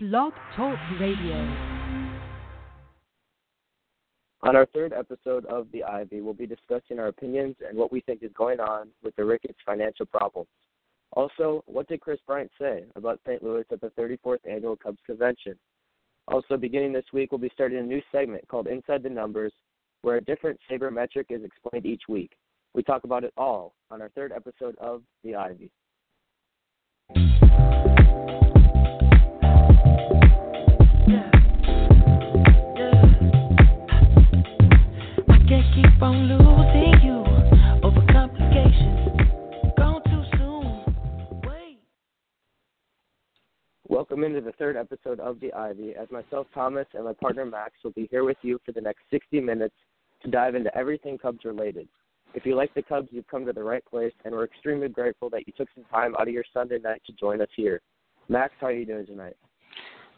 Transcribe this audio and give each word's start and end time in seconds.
Blog 0.00 0.32
Talk 0.54 0.78
Radio. 1.00 1.34
On 4.42 4.54
our 4.54 4.64
third 4.66 4.92
episode 4.92 5.44
of 5.46 5.66
The 5.72 5.82
Ivy, 5.82 6.20
we'll 6.20 6.34
be 6.34 6.46
discussing 6.46 7.00
our 7.00 7.08
opinions 7.08 7.56
and 7.68 7.76
what 7.76 7.90
we 7.90 8.00
think 8.02 8.22
is 8.22 8.30
going 8.32 8.60
on 8.60 8.90
with 9.02 9.16
the 9.16 9.24
Ricketts' 9.24 9.58
financial 9.66 10.06
problems. 10.06 10.46
Also, 11.14 11.64
what 11.66 11.88
did 11.88 12.00
Kris 12.00 12.20
Bryant 12.28 12.48
say 12.60 12.84
about 12.94 13.18
St. 13.26 13.42
Louis 13.42 13.64
at 13.72 13.80
the 13.80 13.90
34th 13.98 14.38
Annual 14.48 14.76
Cubs 14.76 15.00
Convention? 15.04 15.58
Also, 16.28 16.56
beginning 16.56 16.92
this 16.92 17.06
week, 17.12 17.32
we'll 17.32 17.40
be 17.40 17.50
starting 17.52 17.78
a 17.78 17.82
new 17.82 18.00
segment 18.12 18.46
called 18.46 18.68
Inside 18.68 19.02
the 19.02 19.10
Numbers, 19.10 19.52
where 20.02 20.18
a 20.18 20.24
different 20.24 20.60
sabermetric 20.70 21.24
is 21.30 21.42
explained 21.42 21.86
each 21.86 22.02
week. 22.08 22.36
We 22.72 22.84
talk 22.84 23.02
about 23.02 23.24
it 23.24 23.32
all 23.36 23.74
on 23.90 24.00
our 24.00 24.10
third 24.10 24.30
episode 24.30 24.76
of 24.78 25.02
The 25.24 25.34
Ivy. 25.34 25.72
Welcome 43.88 44.22
into 44.22 44.40
the 44.40 44.52
third 44.52 44.76
episode 44.76 45.18
of 45.18 45.40
The 45.40 45.52
Ivy, 45.52 45.94
as 46.00 46.08
myself, 46.12 46.46
Thomas, 46.54 46.86
and 46.94 47.04
my 47.04 47.14
partner 47.14 47.44
Max 47.44 47.72
will 47.82 47.90
be 47.90 48.06
here 48.12 48.22
with 48.22 48.36
you 48.42 48.60
for 48.64 48.70
the 48.70 48.80
next 48.80 49.00
60 49.10 49.40
minutes 49.40 49.74
to 50.22 50.30
dive 50.30 50.54
into 50.54 50.72
everything 50.76 51.18
Cubs 51.18 51.44
related. 51.44 51.88
If 52.32 52.46
you 52.46 52.54
like 52.54 52.72
the 52.74 52.82
Cubs, 52.82 53.08
you've 53.10 53.26
come 53.26 53.44
to 53.46 53.52
the 53.52 53.64
right 53.64 53.84
place, 53.84 54.12
and 54.24 54.32
we're 54.32 54.44
extremely 54.44 54.88
grateful 54.88 55.28
that 55.30 55.48
you 55.48 55.52
took 55.56 55.68
some 55.74 55.84
time 55.90 56.14
out 56.14 56.28
of 56.28 56.34
your 56.34 56.44
Sunday 56.54 56.78
night 56.78 57.02
to 57.06 57.12
join 57.14 57.40
us 57.40 57.48
here. 57.56 57.80
Max, 58.28 58.52
how 58.60 58.68
are 58.68 58.72
you 58.72 58.86
doing 58.86 59.06
tonight? 59.06 59.36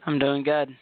I'm 0.04 0.18
doing 0.18 0.42
good. 0.42 0.76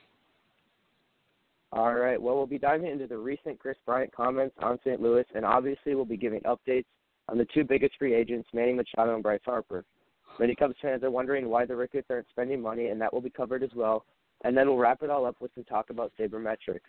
All 1.72 1.94
right. 1.94 2.20
Well, 2.20 2.36
we'll 2.36 2.46
be 2.46 2.58
diving 2.58 2.90
into 2.90 3.06
the 3.06 3.18
recent 3.18 3.58
Kris 3.58 3.76
Bryant 3.84 4.12
comments 4.14 4.56
on 4.60 4.78
St. 4.84 5.00
Louis, 5.00 5.24
and 5.34 5.44
obviously 5.44 5.94
we'll 5.94 6.06
be 6.06 6.16
giving 6.16 6.40
updates 6.42 6.86
on 7.28 7.36
the 7.36 7.46
two 7.52 7.62
biggest 7.64 7.94
free 7.98 8.14
agents, 8.14 8.48
Manny 8.54 8.72
Machado 8.72 9.14
and 9.14 9.22
Bryce 9.22 9.40
Harper. 9.44 9.84
Many 10.38 10.54
Cubs 10.54 10.76
fans 10.80 11.02
are 11.02 11.10
wondering 11.10 11.48
why 11.48 11.66
the 11.66 11.76
Ricketts 11.76 12.06
aren't 12.10 12.28
spending 12.30 12.62
money, 12.62 12.86
and 12.86 13.00
that 13.00 13.12
will 13.12 13.20
be 13.20 13.30
covered 13.30 13.62
as 13.62 13.70
well. 13.74 14.04
And 14.44 14.56
then 14.56 14.68
we'll 14.68 14.78
wrap 14.78 15.02
it 15.02 15.10
all 15.10 15.26
up 15.26 15.36
with 15.40 15.50
some 15.54 15.64
talk 15.64 15.90
about 15.90 16.12
sabermetrics. 16.18 16.80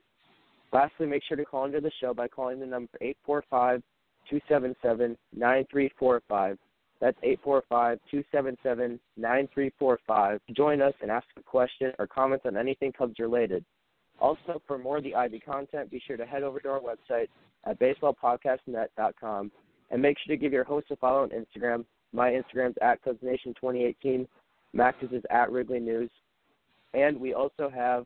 Lastly, 0.71 1.07
make 1.07 1.23
sure 1.27 1.35
to 1.35 1.45
call 1.45 1.65
into 1.65 1.81
the 1.81 1.91
show 1.99 2.13
by 2.13 2.27
calling 2.27 2.59
the 2.59 2.65
number 2.65 2.91
eight 3.01 3.17
four 3.25 3.43
five 3.49 3.81
two 4.29 4.39
seven 4.47 4.75
seven 4.81 5.17
nine 5.35 5.65
three 5.71 5.91
four 5.97 6.21
five. 6.29 6.57
That's 7.01 7.17
eight 7.23 7.39
four 7.43 7.63
five 7.67 7.99
two 8.11 8.23
seven 8.31 8.55
seven 8.61 8.99
nine 9.17 9.49
three 9.53 9.71
four 9.79 9.99
five. 10.05 10.39
Join 10.55 10.81
us 10.81 10.93
and 11.01 11.09
ask 11.09 11.25
a 11.37 11.43
question 11.43 11.91
or 11.97 12.05
comment 12.05 12.43
on 12.45 12.55
anything 12.55 12.91
Cubs 12.91 13.17
related. 13.17 13.65
Also, 14.21 14.61
for 14.67 14.77
more 14.77 14.97
of 14.97 15.03
the 15.03 15.15
Ivy 15.15 15.39
content, 15.39 15.89
be 15.89 16.01
sure 16.05 16.17
to 16.17 16.25
head 16.25 16.43
over 16.43 16.59
to 16.59 16.69
our 16.69 16.81
website 16.81 17.27
at 17.65 17.79
baseballpodcastnet.com 17.79 19.51
and 19.91 20.01
make 20.01 20.17
sure 20.19 20.35
to 20.35 20.41
give 20.41 20.53
your 20.53 20.63
host 20.63 20.87
a 20.91 20.95
follow 20.95 21.23
on 21.23 21.29
Instagram. 21.29 21.85
My 22.11 22.31
Instagram's 22.31 22.77
at 22.81 23.03
CubsNation2018. 23.03 24.27
Max's 24.73 25.11
is 25.11 25.23
at 25.29 25.51
Wrigley 25.51 25.79
News. 25.79 26.09
And 26.93 27.19
we 27.19 27.33
also 27.33 27.69
have 27.73 28.05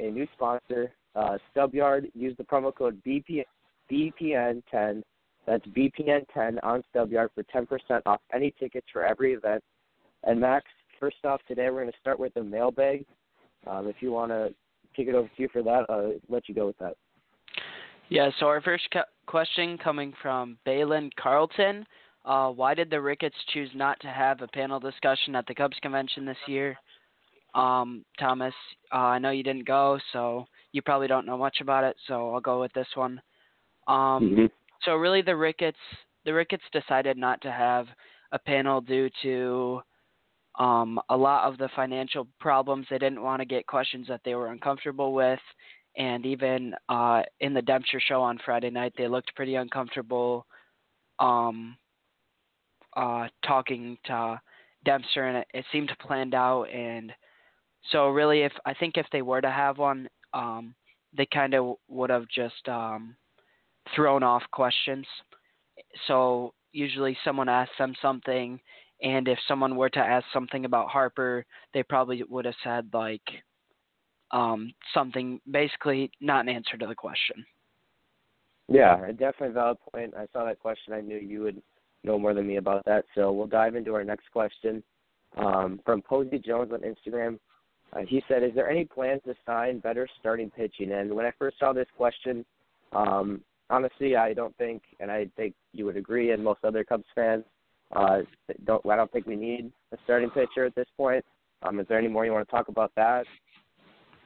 a 0.00 0.10
new 0.10 0.26
sponsor, 0.34 0.92
uh, 1.14 1.38
Stubyard. 1.54 2.10
Use 2.14 2.36
the 2.36 2.44
promo 2.44 2.74
code 2.74 3.00
BP, 3.04 3.44
BPN10. 3.90 5.02
That's 5.46 5.64
BPN10 5.66 6.58
on 6.62 6.82
Stubyard 6.94 7.28
for 7.34 7.44
10% 7.44 8.02
off 8.04 8.20
any 8.34 8.52
tickets 8.58 8.86
for 8.92 9.04
every 9.04 9.32
event. 9.32 9.62
And 10.24 10.40
Max, 10.40 10.66
first 10.98 11.16
off, 11.24 11.40
today 11.46 11.70
we're 11.70 11.82
going 11.82 11.92
to 11.92 11.98
start 12.00 12.18
with 12.18 12.34
the 12.34 12.42
mailbag. 12.42 13.06
Um, 13.66 13.86
if 13.86 13.96
you 14.00 14.12
want 14.12 14.32
to 14.32 14.52
kick 14.96 15.08
it 15.08 15.14
over 15.14 15.28
to 15.28 15.42
you 15.42 15.48
for 15.52 15.62
that. 15.62 15.86
I'll 15.88 16.14
let 16.28 16.48
you 16.48 16.54
go 16.54 16.66
with 16.66 16.78
that. 16.78 16.94
Yeah, 18.08 18.30
so 18.38 18.46
our 18.46 18.60
first 18.60 18.84
co- 18.92 19.02
question 19.26 19.78
coming 19.78 20.12
from 20.22 20.58
Balin 20.64 21.10
Carlton. 21.20 21.86
Uh, 22.24 22.50
why 22.50 22.74
did 22.74 22.90
the 22.90 23.00
Ricketts 23.00 23.36
choose 23.52 23.70
not 23.74 24.00
to 24.00 24.08
have 24.08 24.42
a 24.42 24.48
panel 24.48 24.80
discussion 24.80 25.36
at 25.36 25.46
the 25.46 25.54
Cubs 25.54 25.76
convention 25.82 26.24
this 26.24 26.36
year? 26.46 26.76
Um, 27.54 28.04
Thomas, 28.18 28.54
uh, 28.92 28.96
I 28.96 29.18
know 29.18 29.30
you 29.30 29.42
didn't 29.42 29.66
go, 29.66 29.98
so 30.12 30.46
you 30.72 30.82
probably 30.82 31.06
don't 31.06 31.26
know 31.26 31.38
much 31.38 31.58
about 31.60 31.84
it, 31.84 31.96
so 32.06 32.34
I'll 32.34 32.40
go 32.40 32.60
with 32.60 32.72
this 32.74 32.88
one. 32.94 33.20
Um, 33.88 33.96
mm-hmm. 33.96 34.46
So 34.84 34.96
really, 34.96 35.22
the 35.22 35.36
Ricketts 35.36 35.78
the 36.26 36.34
Ricketts 36.34 36.64
decided 36.72 37.16
not 37.16 37.40
to 37.42 37.52
have 37.52 37.86
a 38.32 38.38
panel 38.38 38.80
due 38.80 39.08
to 39.22 39.80
um, 40.58 40.98
a 41.10 41.16
lot 41.16 41.44
of 41.44 41.58
the 41.58 41.68
financial 41.76 42.26
problems. 42.40 42.86
They 42.88 42.98
didn't 42.98 43.22
want 43.22 43.40
to 43.40 43.46
get 43.46 43.66
questions 43.66 44.06
that 44.08 44.20
they 44.24 44.34
were 44.34 44.48
uncomfortable 44.48 45.12
with. 45.12 45.40
And 45.96 46.26
even 46.26 46.74
uh, 46.88 47.22
in 47.40 47.54
the 47.54 47.62
Dempster 47.62 48.00
show 48.00 48.20
on 48.20 48.38
Friday 48.44 48.70
night, 48.70 48.92
they 48.96 49.08
looked 49.08 49.34
pretty 49.34 49.54
uncomfortable 49.54 50.46
um, 51.18 51.76
uh, 52.96 53.28
talking 53.46 53.96
to 54.04 54.40
Dempster, 54.84 55.26
and 55.26 55.38
it, 55.38 55.46
it 55.54 55.64
seemed 55.72 55.90
planned 56.00 56.34
out. 56.34 56.64
And 56.64 57.12
so, 57.92 58.08
really, 58.08 58.42
if 58.42 58.52
I 58.66 58.74
think 58.74 58.96
if 58.96 59.06
they 59.10 59.22
were 59.22 59.40
to 59.40 59.50
have 59.50 59.78
one, 59.78 60.08
um, 60.34 60.74
they 61.16 61.26
kind 61.32 61.54
of 61.54 61.76
would 61.88 62.10
have 62.10 62.26
just 62.34 62.68
um, 62.68 63.16
thrown 63.94 64.22
off 64.22 64.42
questions. 64.52 65.06
So 66.06 66.52
usually, 66.72 67.16
someone 67.24 67.48
asks 67.48 67.74
them 67.78 67.94
something, 68.02 68.60
and 69.02 69.28
if 69.28 69.38
someone 69.46 69.76
were 69.76 69.90
to 69.90 69.98
ask 69.98 70.24
something 70.32 70.64
about 70.64 70.88
Harper, 70.88 71.44
they 71.74 71.82
probably 71.82 72.22
would 72.28 72.44
have 72.44 72.54
said 72.64 72.88
like 72.92 73.22
um, 74.30 74.72
something 74.94 75.40
basically 75.50 76.10
not 76.20 76.40
an 76.40 76.48
answer 76.48 76.76
to 76.76 76.86
the 76.86 76.94
question. 76.94 77.44
Yeah, 78.68 79.06
a 79.06 79.12
definitely 79.12 79.54
valid 79.54 79.78
point. 79.92 80.14
I 80.16 80.26
saw 80.32 80.44
that 80.44 80.58
question. 80.58 80.92
I 80.92 81.00
knew 81.00 81.18
you 81.18 81.42
would 81.42 81.62
know 82.02 82.18
more 82.18 82.34
than 82.34 82.46
me 82.46 82.56
about 82.56 82.84
that. 82.86 83.04
So 83.14 83.32
we'll 83.32 83.46
dive 83.46 83.76
into 83.76 83.94
our 83.94 84.04
next 84.04 84.30
question 84.32 84.82
um, 85.36 85.80
from 85.84 86.02
Posey 86.02 86.38
Jones 86.38 86.72
on 86.72 86.80
Instagram. 86.80 87.38
Uh, 87.92 88.00
he 88.08 88.22
said, 88.26 88.42
"Is 88.42 88.52
there 88.54 88.68
any 88.68 88.84
plans 88.84 89.22
to 89.26 89.34
sign 89.44 89.78
better 89.78 90.08
starting 90.18 90.50
pitching?" 90.50 90.92
And 90.92 91.14
when 91.14 91.26
I 91.26 91.32
first 91.38 91.58
saw 91.60 91.72
this 91.72 91.86
question, 91.96 92.44
um, 92.92 93.40
honestly, 93.70 94.16
I 94.16 94.32
don't 94.34 94.56
think, 94.56 94.82
and 94.98 95.10
I 95.10 95.28
think 95.36 95.54
you 95.72 95.84
would 95.84 95.96
agree, 95.96 96.32
and 96.32 96.42
most 96.42 96.64
other 96.64 96.82
Cubs 96.82 97.04
fans, 97.14 97.44
uh, 97.94 98.18
don't 98.64 98.84
I 98.86 98.96
don't 98.96 99.10
think 99.12 99.26
we 99.26 99.36
need 99.36 99.72
a 99.92 99.96
starting 100.04 100.30
pitcher 100.30 100.64
at 100.64 100.74
this 100.74 100.88
point. 100.96 101.24
Um, 101.62 101.80
is 101.80 101.86
there 101.88 101.98
any 101.98 102.08
more 102.08 102.24
you 102.24 102.32
want 102.32 102.46
to 102.46 102.50
talk 102.50 102.68
about 102.68 102.92
that? 102.96 103.24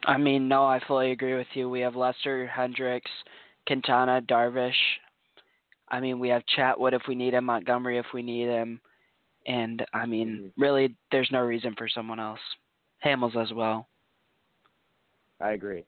I 0.07 0.17
mean, 0.17 0.49
no, 0.49 0.65
I 0.65 0.81
fully 0.87 1.11
agree 1.13 1.37
with 1.37 1.47
you. 1.55 1.69
We 1.69 1.81
have 1.81 1.95
Lester, 1.95 2.47
Hendricks, 2.47 3.11
Quintana, 3.67 4.23
Darvish. 4.23 4.73
I 5.89 6.01
mean, 6.01 6.19
we 6.19 6.29
have 6.29 6.43
Chatwood 6.57 6.95
if 6.95 7.03
we 7.07 7.15
need 7.15 7.35
him, 7.35 7.45
Montgomery 7.45 7.99
if 7.99 8.07
we 8.15 8.23
need 8.23 8.47
him, 8.47 8.81
and 9.47 9.85
I 9.93 10.07
mean, 10.07 10.29
mm-hmm. 10.29 10.61
really, 10.61 10.95
there's 11.13 11.29
no 11.33 11.41
reason 11.41 11.75
for 11.77 11.89
someone 11.89 12.21
else. 12.21 12.41
Hamels 13.05 13.37
as 13.37 13.53
well. 13.53 13.89
I 15.41 15.53
agree. 15.53 15.85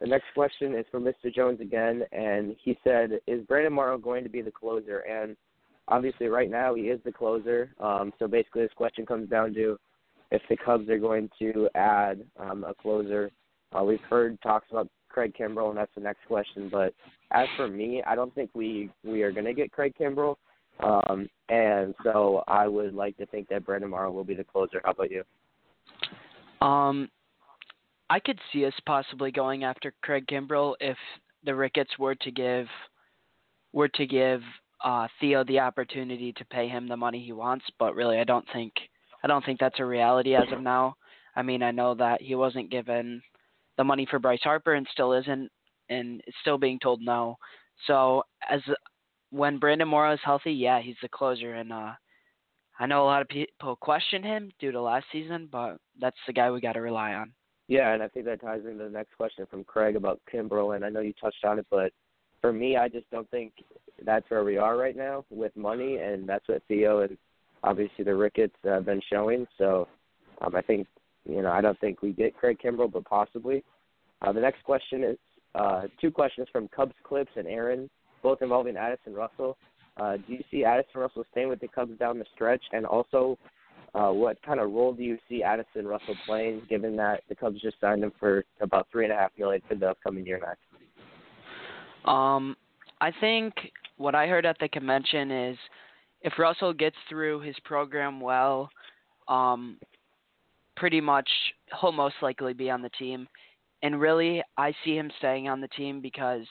The 0.00 0.06
next 0.06 0.26
question 0.34 0.74
is 0.74 0.84
from 0.90 1.04
Mr. 1.04 1.34
Jones 1.34 1.60
again, 1.60 2.02
and 2.12 2.54
he 2.62 2.78
said, 2.84 3.18
"Is 3.26 3.42
Brandon 3.46 3.72
Morrow 3.72 3.96
going 3.96 4.22
to 4.24 4.28
be 4.30 4.42
the 4.42 4.50
closer?" 4.50 4.98
And 5.00 5.36
obviously 5.88 6.26
right 6.26 6.50
now 6.50 6.74
he 6.74 6.82
is 6.82 7.00
the 7.04 7.12
closer. 7.12 7.70
Um, 7.80 8.12
so 8.18 8.26
basically, 8.26 8.62
this 8.62 8.72
question 8.76 9.06
comes 9.06 9.28
down 9.28 9.54
to 9.54 9.78
if 10.30 10.42
the 10.48 10.56
Cubs 10.56 10.88
are 10.88 10.98
going 10.98 11.30
to 11.38 11.68
add 11.74 12.24
um, 12.38 12.64
a 12.64 12.74
closer. 12.74 13.30
Uh, 13.72 13.84
we've 13.84 14.00
heard 14.08 14.40
talks 14.42 14.66
about 14.70 14.88
Craig 15.08 15.34
Kimbrel, 15.38 15.70
and 15.70 15.78
that's 15.78 15.94
the 15.94 16.00
next 16.00 16.26
question. 16.26 16.68
But 16.70 16.94
as 17.30 17.46
for 17.56 17.68
me, 17.68 18.02
I 18.06 18.14
don't 18.14 18.34
think 18.34 18.50
we 18.54 18.90
we 19.04 19.22
are 19.22 19.32
going 19.32 19.46
to 19.46 19.54
get 19.54 19.72
Craig 19.72 19.94
Kimbrel. 19.98 20.36
Um, 20.80 21.28
and 21.48 21.94
so 22.04 22.44
I 22.46 22.68
would 22.68 22.94
like 22.94 23.16
to 23.16 23.26
think 23.26 23.48
that 23.48 23.64
Brandon 23.64 23.90
Morrow 23.90 24.12
will 24.12 24.24
be 24.24 24.34
the 24.34 24.44
closer. 24.44 24.82
How 24.84 24.90
about 24.90 25.10
you? 25.10 25.24
Um, 26.66 27.08
I 28.10 28.20
could 28.20 28.38
see 28.52 28.66
us 28.66 28.74
possibly 28.84 29.30
going 29.30 29.64
after 29.64 29.94
Craig 30.02 30.26
Kimbrel 30.26 30.74
if 30.80 30.98
the 31.44 31.54
Ricketts 31.54 31.98
were 31.98 32.14
to 32.16 32.30
give 32.30 32.66
were 33.72 33.88
to 33.88 34.06
give 34.06 34.40
uh, 34.84 35.08
Theo 35.20 35.44
the 35.44 35.60
opportunity 35.60 36.32
to 36.34 36.44
pay 36.46 36.68
him 36.68 36.88
the 36.88 36.96
money 36.96 37.22
he 37.24 37.32
wants, 37.32 37.64
but 37.78 37.94
really 37.94 38.18
I 38.18 38.24
don't 38.24 38.46
think 38.52 38.72
I 39.24 39.28
don't 39.28 39.44
think 39.44 39.58
that's 39.58 39.80
a 39.80 39.84
reality 39.84 40.34
as 40.34 40.50
of 40.52 40.60
now. 40.62 40.96
I 41.34 41.42
mean, 41.42 41.62
I 41.62 41.70
know 41.70 41.94
that 41.94 42.22
he 42.22 42.34
wasn't 42.34 42.70
given 42.70 43.22
the 43.76 43.84
money 43.84 44.06
for 44.08 44.18
Bryce 44.18 44.42
Harper 44.42 44.74
and 44.74 44.86
still 44.92 45.12
isn't 45.12 45.50
and 45.88 46.20
is 46.26 46.34
still 46.40 46.58
being 46.58 46.78
told 46.78 47.00
no. 47.00 47.36
So 47.86 48.22
as 48.48 48.60
when 49.30 49.58
Brandon 49.58 49.88
Morrow 49.88 50.14
is 50.14 50.20
healthy, 50.24 50.52
yeah, 50.52 50.80
he's 50.80 50.96
the 51.02 51.08
closer 51.08 51.54
and 51.54 51.72
uh 51.72 51.92
I 52.78 52.86
know 52.86 53.02
a 53.02 53.06
lot 53.06 53.22
of 53.22 53.28
people 53.28 53.76
question 53.76 54.22
him 54.22 54.50
due 54.60 54.70
to 54.70 54.80
last 54.80 55.06
season, 55.10 55.48
but 55.50 55.78
that's 55.98 56.16
the 56.26 56.32
guy 56.32 56.50
we 56.50 56.60
got 56.60 56.74
to 56.74 56.82
rely 56.82 57.14
on. 57.14 57.32
Yeah, 57.68 57.94
and 57.94 58.02
I 58.02 58.08
think 58.08 58.26
that 58.26 58.40
ties 58.40 58.60
into 58.64 58.84
the 58.84 58.90
next 58.90 59.16
question 59.16 59.46
from 59.50 59.64
Craig 59.64 59.96
about 59.96 60.20
Kimbrel, 60.32 60.76
and 60.76 60.84
I 60.84 60.88
know 60.88 61.00
you 61.00 61.14
touched 61.14 61.44
on 61.44 61.58
it, 61.58 61.66
but 61.70 61.90
for 62.46 62.52
me, 62.52 62.76
I 62.76 62.88
just 62.88 63.10
don't 63.10 63.28
think 63.32 63.52
that's 64.04 64.30
where 64.30 64.44
we 64.44 64.56
are 64.56 64.76
right 64.76 64.96
now 64.96 65.24
with 65.30 65.56
money, 65.56 65.96
and 65.96 66.28
that's 66.28 66.46
what 66.46 66.62
Theo 66.68 67.00
and 67.00 67.18
obviously 67.64 68.04
the 68.04 68.14
Ricketts 68.14 68.54
have 68.62 68.84
been 68.84 69.02
showing. 69.10 69.48
So 69.58 69.88
um, 70.40 70.54
I 70.54 70.62
think 70.62 70.86
you 71.28 71.42
know, 71.42 71.50
I 71.50 71.60
don't 71.60 71.76
think 71.80 72.02
we 72.02 72.12
get 72.12 72.36
Craig 72.36 72.58
Kimbrel, 72.64 72.92
but 72.92 73.04
possibly. 73.04 73.64
Uh, 74.22 74.30
the 74.30 74.40
next 74.40 74.62
question 74.62 75.02
is 75.02 75.18
uh, 75.56 75.88
two 76.00 76.12
questions 76.12 76.46
from 76.52 76.68
Cubs 76.68 76.94
Clips 77.02 77.32
and 77.34 77.48
Aaron, 77.48 77.90
both 78.22 78.42
involving 78.42 78.76
Addison 78.76 79.12
Russell. 79.12 79.56
Uh, 79.96 80.16
do 80.16 80.34
you 80.34 80.44
see 80.48 80.64
Addison 80.64 81.00
Russell 81.00 81.24
staying 81.32 81.48
with 81.48 81.58
the 81.58 81.66
Cubs 81.66 81.98
down 81.98 82.20
the 82.20 82.26
stretch? 82.32 82.62
And 82.70 82.86
also, 82.86 83.36
uh, 83.92 84.10
what 84.10 84.40
kind 84.42 84.60
of 84.60 84.70
role 84.70 84.92
do 84.92 85.02
you 85.02 85.18
see 85.28 85.42
Addison 85.42 85.84
Russell 85.84 86.14
playing, 86.24 86.62
given 86.70 86.94
that 86.94 87.22
the 87.28 87.34
Cubs 87.34 87.60
just 87.60 87.80
signed 87.80 88.04
him 88.04 88.12
for 88.20 88.44
about 88.60 88.86
three 88.92 89.02
and 89.02 89.12
a 89.12 89.16
half 89.16 89.32
million 89.36 89.62
for 89.66 89.74
the 89.74 89.88
upcoming 89.88 90.24
year 90.24 90.38
max? 90.40 90.60
Um, 92.06 92.56
I 93.00 93.12
think 93.20 93.54
what 93.96 94.14
I 94.14 94.26
heard 94.26 94.46
at 94.46 94.58
the 94.58 94.68
convention 94.68 95.30
is 95.30 95.58
if 96.22 96.38
Russell 96.38 96.72
gets 96.72 96.96
through 97.08 97.40
his 97.40 97.56
program 97.64 98.20
well, 98.20 98.70
um, 99.28 99.78
pretty 100.76 101.00
much 101.00 101.28
he'll 101.80 101.92
most 101.92 102.16
likely 102.22 102.52
be 102.52 102.70
on 102.70 102.82
the 102.82 102.90
team. 102.90 103.26
And 103.82 104.00
really, 104.00 104.42
I 104.56 104.72
see 104.84 104.96
him 104.96 105.10
staying 105.18 105.48
on 105.48 105.60
the 105.60 105.68
team 105.68 106.00
because 106.00 106.46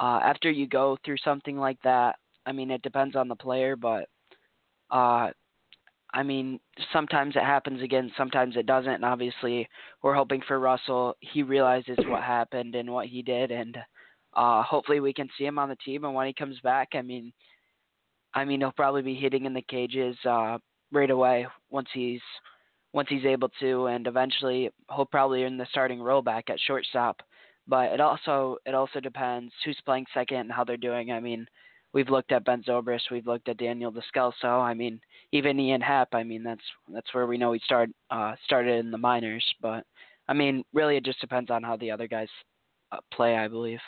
uh, 0.00 0.20
after 0.22 0.50
you 0.50 0.66
go 0.66 0.96
through 1.04 1.18
something 1.24 1.58
like 1.58 1.78
that, 1.82 2.16
I 2.46 2.52
mean, 2.52 2.70
it 2.70 2.82
depends 2.82 3.16
on 3.16 3.28
the 3.28 3.36
player, 3.36 3.76
but 3.76 4.08
uh, 4.90 5.30
I 6.14 6.22
mean, 6.24 6.58
sometimes 6.92 7.36
it 7.36 7.42
happens 7.42 7.82
again, 7.82 8.10
sometimes 8.16 8.56
it 8.56 8.66
doesn't. 8.66 8.90
And 8.90 9.04
obviously, 9.04 9.68
we're 10.02 10.14
hoping 10.14 10.40
for 10.48 10.58
Russell. 10.58 11.14
He 11.20 11.42
realizes 11.42 11.98
what 12.06 12.22
happened 12.22 12.74
and 12.74 12.90
what 12.90 13.06
he 13.06 13.22
did, 13.22 13.50
and 13.50 13.76
uh, 14.38 14.62
hopefully, 14.62 15.00
we 15.00 15.12
can 15.12 15.28
see 15.36 15.44
him 15.44 15.58
on 15.58 15.68
the 15.68 15.76
team. 15.84 16.04
And 16.04 16.14
when 16.14 16.28
he 16.28 16.32
comes 16.32 16.60
back, 16.60 16.90
I 16.94 17.02
mean, 17.02 17.32
I 18.34 18.44
mean, 18.44 18.60
he'll 18.60 18.70
probably 18.70 19.02
be 19.02 19.16
hitting 19.16 19.46
in 19.46 19.52
the 19.52 19.62
cages 19.62 20.16
uh, 20.24 20.58
right 20.92 21.10
away 21.10 21.48
once 21.70 21.88
he's 21.92 22.20
once 22.92 23.08
he's 23.10 23.24
able 23.24 23.50
to, 23.60 23.86
and 23.86 24.06
eventually 24.06 24.70
he'll 24.94 25.06
probably 25.06 25.42
earn 25.42 25.58
the 25.58 25.66
starting 25.70 26.00
role 26.00 26.22
back 26.22 26.48
at 26.50 26.60
shortstop. 26.60 27.20
But 27.66 27.92
it 27.92 28.00
also 28.00 28.58
it 28.64 28.74
also 28.76 29.00
depends 29.00 29.52
who's 29.64 29.80
playing 29.84 30.06
second 30.14 30.36
and 30.36 30.52
how 30.52 30.62
they're 30.62 30.76
doing. 30.76 31.10
I 31.10 31.18
mean, 31.18 31.44
we've 31.92 32.08
looked 32.08 32.30
at 32.30 32.44
Ben 32.44 32.62
Zobrist, 32.62 33.10
we've 33.10 33.26
looked 33.26 33.48
at 33.48 33.58
Daniel 33.58 33.92
Descalso. 33.92 34.62
I 34.62 34.72
mean, 34.72 35.00
even 35.32 35.58
Ian 35.58 35.80
Happ. 35.80 36.10
I 36.12 36.22
mean, 36.22 36.44
that's 36.44 36.62
that's 36.94 37.12
where 37.12 37.26
we 37.26 37.38
know 37.38 37.52
he 37.54 37.60
started 37.64 37.92
uh, 38.12 38.36
started 38.44 38.78
in 38.78 38.92
the 38.92 38.98
minors. 38.98 39.44
But 39.60 39.84
I 40.28 40.32
mean, 40.32 40.62
really, 40.72 40.96
it 40.96 41.04
just 41.04 41.20
depends 41.20 41.50
on 41.50 41.64
how 41.64 41.76
the 41.76 41.90
other 41.90 42.06
guys 42.06 42.28
uh, 42.92 42.98
play. 43.12 43.36
I 43.36 43.48
believe. 43.48 43.80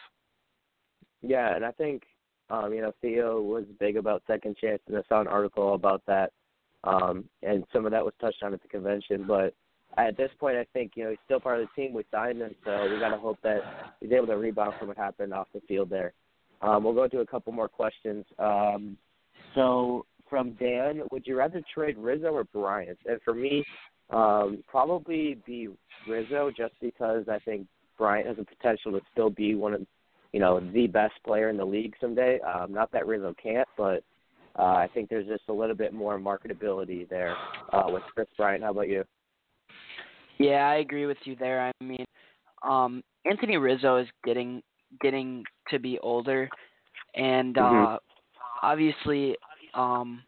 Yeah, 1.22 1.54
and 1.54 1.64
I 1.64 1.72
think 1.72 2.02
um, 2.48 2.72
you 2.72 2.80
know 2.80 2.92
Theo 3.00 3.40
was 3.40 3.64
big 3.78 3.96
about 3.96 4.22
second 4.26 4.56
chance, 4.56 4.80
and 4.86 4.96
I 4.96 5.02
saw 5.08 5.20
an 5.20 5.28
article 5.28 5.74
about 5.74 6.02
that, 6.06 6.32
um, 6.84 7.24
and 7.42 7.64
some 7.72 7.84
of 7.84 7.92
that 7.92 8.04
was 8.04 8.14
touched 8.20 8.42
on 8.42 8.54
at 8.54 8.62
the 8.62 8.68
convention. 8.68 9.24
But 9.26 9.54
at 9.96 10.16
this 10.16 10.30
point, 10.38 10.56
I 10.56 10.66
think 10.72 10.92
you 10.94 11.04
know 11.04 11.10
he's 11.10 11.18
still 11.24 11.40
part 11.40 11.60
of 11.60 11.68
the 11.68 11.82
team. 11.82 11.92
We 11.92 12.04
signed 12.10 12.40
him, 12.40 12.54
so 12.64 12.88
we 12.90 12.98
got 12.98 13.10
to 13.10 13.18
hope 13.18 13.38
that 13.42 13.60
he's 14.00 14.12
able 14.12 14.28
to 14.28 14.36
rebound 14.36 14.74
from 14.78 14.88
what 14.88 14.96
happened 14.96 15.34
off 15.34 15.48
the 15.52 15.60
field 15.68 15.90
there. 15.90 16.12
Um, 16.62 16.84
we'll 16.84 16.94
go 16.94 17.08
to 17.08 17.20
a 17.20 17.26
couple 17.26 17.52
more 17.52 17.68
questions. 17.68 18.24
Um, 18.38 18.96
so 19.54 20.06
from 20.28 20.52
Dan, 20.52 21.02
would 21.10 21.26
you 21.26 21.36
rather 21.36 21.62
trade 21.74 21.96
Rizzo 21.98 22.28
or 22.28 22.44
Bryant? 22.44 22.98
And 23.06 23.20
for 23.22 23.34
me, 23.34 23.64
um, 24.10 24.62
probably 24.68 25.38
be 25.46 25.68
Rizzo, 26.08 26.50
just 26.56 26.74
because 26.80 27.24
I 27.28 27.38
think 27.40 27.66
Bryant 27.98 28.26
has 28.26 28.36
the 28.36 28.44
potential 28.44 28.92
to 28.92 29.00
still 29.12 29.30
be 29.30 29.54
one 29.54 29.74
of 29.74 29.86
you 30.32 30.40
know, 30.40 30.60
the 30.72 30.86
best 30.86 31.14
player 31.24 31.48
in 31.48 31.56
the 31.56 31.64
league 31.64 31.94
someday. 32.00 32.38
Um, 32.40 32.72
not 32.72 32.90
that 32.92 33.06
Rizzo 33.06 33.34
can't, 33.42 33.68
but 33.76 34.02
uh, 34.58 34.62
I 34.62 34.88
think 34.92 35.08
there's 35.08 35.26
just 35.26 35.44
a 35.48 35.52
little 35.52 35.76
bit 35.76 35.92
more 35.92 36.18
marketability 36.18 37.08
there 37.08 37.36
uh, 37.72 37.84
with 37.86 38.02
Kris 38.14 38.28
Bryant. 38.36 38.62
How 38.62 38.70
about 38.70 38.88
you? 38.88 39.04
Yeah, 40.38 40.68
I 40.68 40.76
agree 40.76 41.06
with 41.06 41.18
you 41.24 41.36
there. 41.36 41.60
I 41.60 41.84
mean, 41.84 42.04
um, 42.62 43.02
Anthony 43.24 43.56
Rizzo 43.56 43.98
is 43.98 44.08
getting 44.24 44.62
getting 45.00 45.44
to 45.68 45.78
be 45.78 45.98
older, 46.00 46.48
and 47.14 47.56
uh, 47.58 47.60
Mhm. 47.62 47.98
obviously, 48.62 49.36
um, 49.74 50.24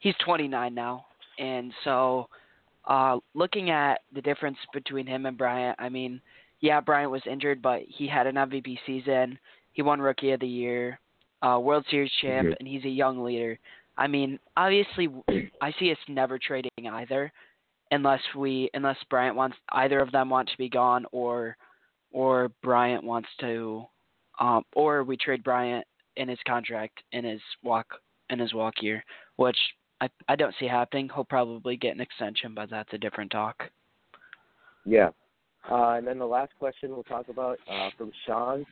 he's 0.00 0.14
29 0.18 0.74
now, 0.74 1.06
and 1.38 1.72
so 1.84 2.28
uh, 2.84 3.18
looking 3.34 3.70
at 3.70 4.02
the 4.12 4.20
difference 4.20 4.58
between 4.72 5.06
him 5.06 5.26
and 5.26 5.38
Bryant, 5.38 5.76
I 5.78 5.88
mean, 5.88 6.20
yeah, 6.60 6.80
Bryant 6.80 7.10
was 7.10 7.22
injured, 7.30 7.62
but 7.62 7.82
he 7.86 8.06
had 8.06 8.26
an 8.26 8.34
MVP 8.34 8.78
season. 8.86 9.38
He 9.72 9.82
won 9.82 10.00
Rookie 10.00 10.32
of 10.32 10.40
the 10.40 10.46
Year, 10.46 10.98
uh, 11.42 11.58
World 11.62 11.84
Series 11.90 12.10
champ, 12.20 12.48
and 12.58 12.68
he's 12.68 12.84
a 12.84 12.88
young 12.88 13.22
leader. 13.22 13.58
I 13.96 14.06
mean, 14.06 14.38
obviously, 14.56 15.08
I 15.60 15.72
see 15.78 15.92
us 15.92 15.98
never 16.08 16.38
trading 16.38 16.70
either, 16.90 17.32
unless 17.90 18.20
we, 18.36 18.70
unless 18.74 18.96
Bryant 19.08 19.36
wants 19.36 19.56
either 19.70 20.00
of 20.00 20.10
them 20.10 20.30
want 20.30 20.48
to 20.48 20.58
be 20.58 20.68
gone, 20.68 21.06
or, 21.12 21.56
or 22.12 22.50
Bryant 22.62 23.04
wants 23.04 23.28
to, 23.40 23.84
um, 24.40 24.64
or 24.74 25.04
we 25.04 25.16
trade 25.16 25.44
Bryant 25.44 25.86
in 26.18 26.28
his 26.28 26.38
contract 26.46 26.98
in 27.12 27.24
his 27.24 27.40
walk 27.62 27.86
in 28.30 28.38
his 28.38 28.52
walk 28.52 28.74
year, 28.82 29.02
which 29.36 29.56
I 30.00 30.08
I 30.28 30.36
don't 30.36 30.54
see 30.60 30.66
happening. 30.66 31.08
He'll 31.14 31.24
probably 31.24 31.76
get 31.76 31.94
an 31.94 32.00
extension, 32.00 32.54
but 32.54 32.68
that's 32.68 32.92
a 32.92 32.98
different 32.98 33.30
talk. 33.30 33.62
Yeah. 34.84 35.10
Uh, 35.70 35.92
and 35.92 36.06
then 36.06 36.18
the 36.18 36.26
last 36.26 36.52
question 36.58 36.90
we'll 36.90 37.02
talk 37.04 37.28
about 37.28 37.58
uh, 37.70 37.90
from 37.96 38.10
Sean. 38.26 38.64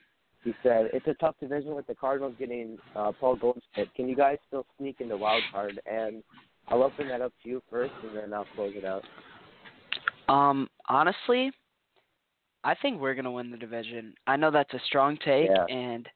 He 0.45 0.55
said 0.63 0.91
it's 0.93 1.07
a 1.09 1.15
tough 1.15 1.35
division 1.41 1.75
with 1.75 1.87
the 1.87 1.95
Cardinals 1.95 2.35
getting 2.39 2.79
uh, 2.95 3.13
Paul 3.19 3.37
Goldschmidt. 3.37 3.93
Can 3.95 4.09
you 4.09 4.15
guys 4.15 4.39
still 4.47 4.65
sneak 4.79 5.01
into 5.01 5.17
wild 5.17 5.43
card? 5.53 5.81
And 5.91 6.23
I'll 6.69 6.83
open 6.83 7.09
that 7.09 7.21
up 7.21 7.33
to 7.43 7.49
you 7.49 7.63
first, 7.71 7.93
and 8.03 8.17
then 8.17 8.33
I'll 8.33 8.47
close 8.55 8.73
it 8.77 8.85
out. 8.85 9.03
Um, 10.29 10.69
honestly, 10.89 11.53
I 12.65 12.75
think 12.75 13.01
we're 13.01 13.15
gonna 13.15 13.31
win 13.31 13.51
the 13.51 13.57
division. 13.57 14.15
I 14.27 14.37
know 14.37 14.51
that's 14.51 14.75
a 14.75 14.81
strong 14.87 15.17
take, 15.19 15.49
Yeah. 15.49 15.65
and 15.65 16.09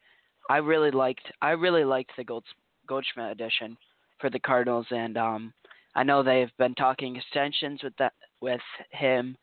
I 0.48 0.56
really 0.58 0.90
liked 0.90 1.30
I 1.42 1.50
really 1.50 1.84
liked 1.84 2.12
the 2.16 2.24
Gold, 2.24 2.44
Goldschmidt 2.86 3.30
addition 3.30 3.76
for 4.20 4.30
the 4.30 4.40
Cardinals, 4.40 4.86
and 4.90 5.16
um, 5.16 5.54
I 5.94 6.02
know 6.02 6.22
they've 6.22 6.56
been 6.58 6.74
talking 6.74 7.16
extensions 7.16 7.82
with 7.82 7.96
that 7.98 8.14
with 8.40 8.60
him. 8.90 9.36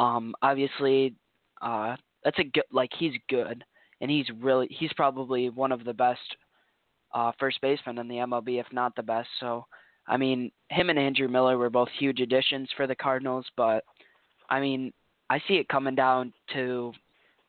Um, 0.00 0.34
obviously, 0.40 1.14
uh, 1.60 1.94
that's 2.24 2.38
a 2.38 2.44
good 2.44 2.64
like 2.72 2.90
he's 2.98 3.12
good, 3.28 3.62
and 4.00 4.10
he's 4.10 4.26
really 4.40 4.66
he's 4.70 4.92
probably 4.96 5.50
one 5.50 5.72
of 5.72 5.84
the 5.84 5.92
best 5.92 6.20
uh, 7.14 7.32
first 7.38 7.60
basemen 7.60 7.98
in 7.98 8.08
the 8.08 8.16
MLB, 8.16 8.58
if 8.58 8.66
not 8.72 8.96
the 8.96 9.02
best. 9.02 9.28
So, 9.40 9.66
I 10.08 10.16
mean, 10.16 10.50
him 10.70 10.88
and 10.88 10.98
Andrew 10.98 11.28
Miller 11.28 11.58
were 11.58 11.70
both 11.70 11.88
huge 11.98 12.20
additions 12.20 12.70
for 12.76 12.86
the 12.86 12.94
Cardinals, 12.94 13.44
but 13.56 13.84
I 14.48 14.58
mean, 14.58 14.92
I 15.28 15.38
see 15.46 15.54
it 15.54 15.68
coming 15.68 15.94
down 15.94 16.32
to, 16.54 16.92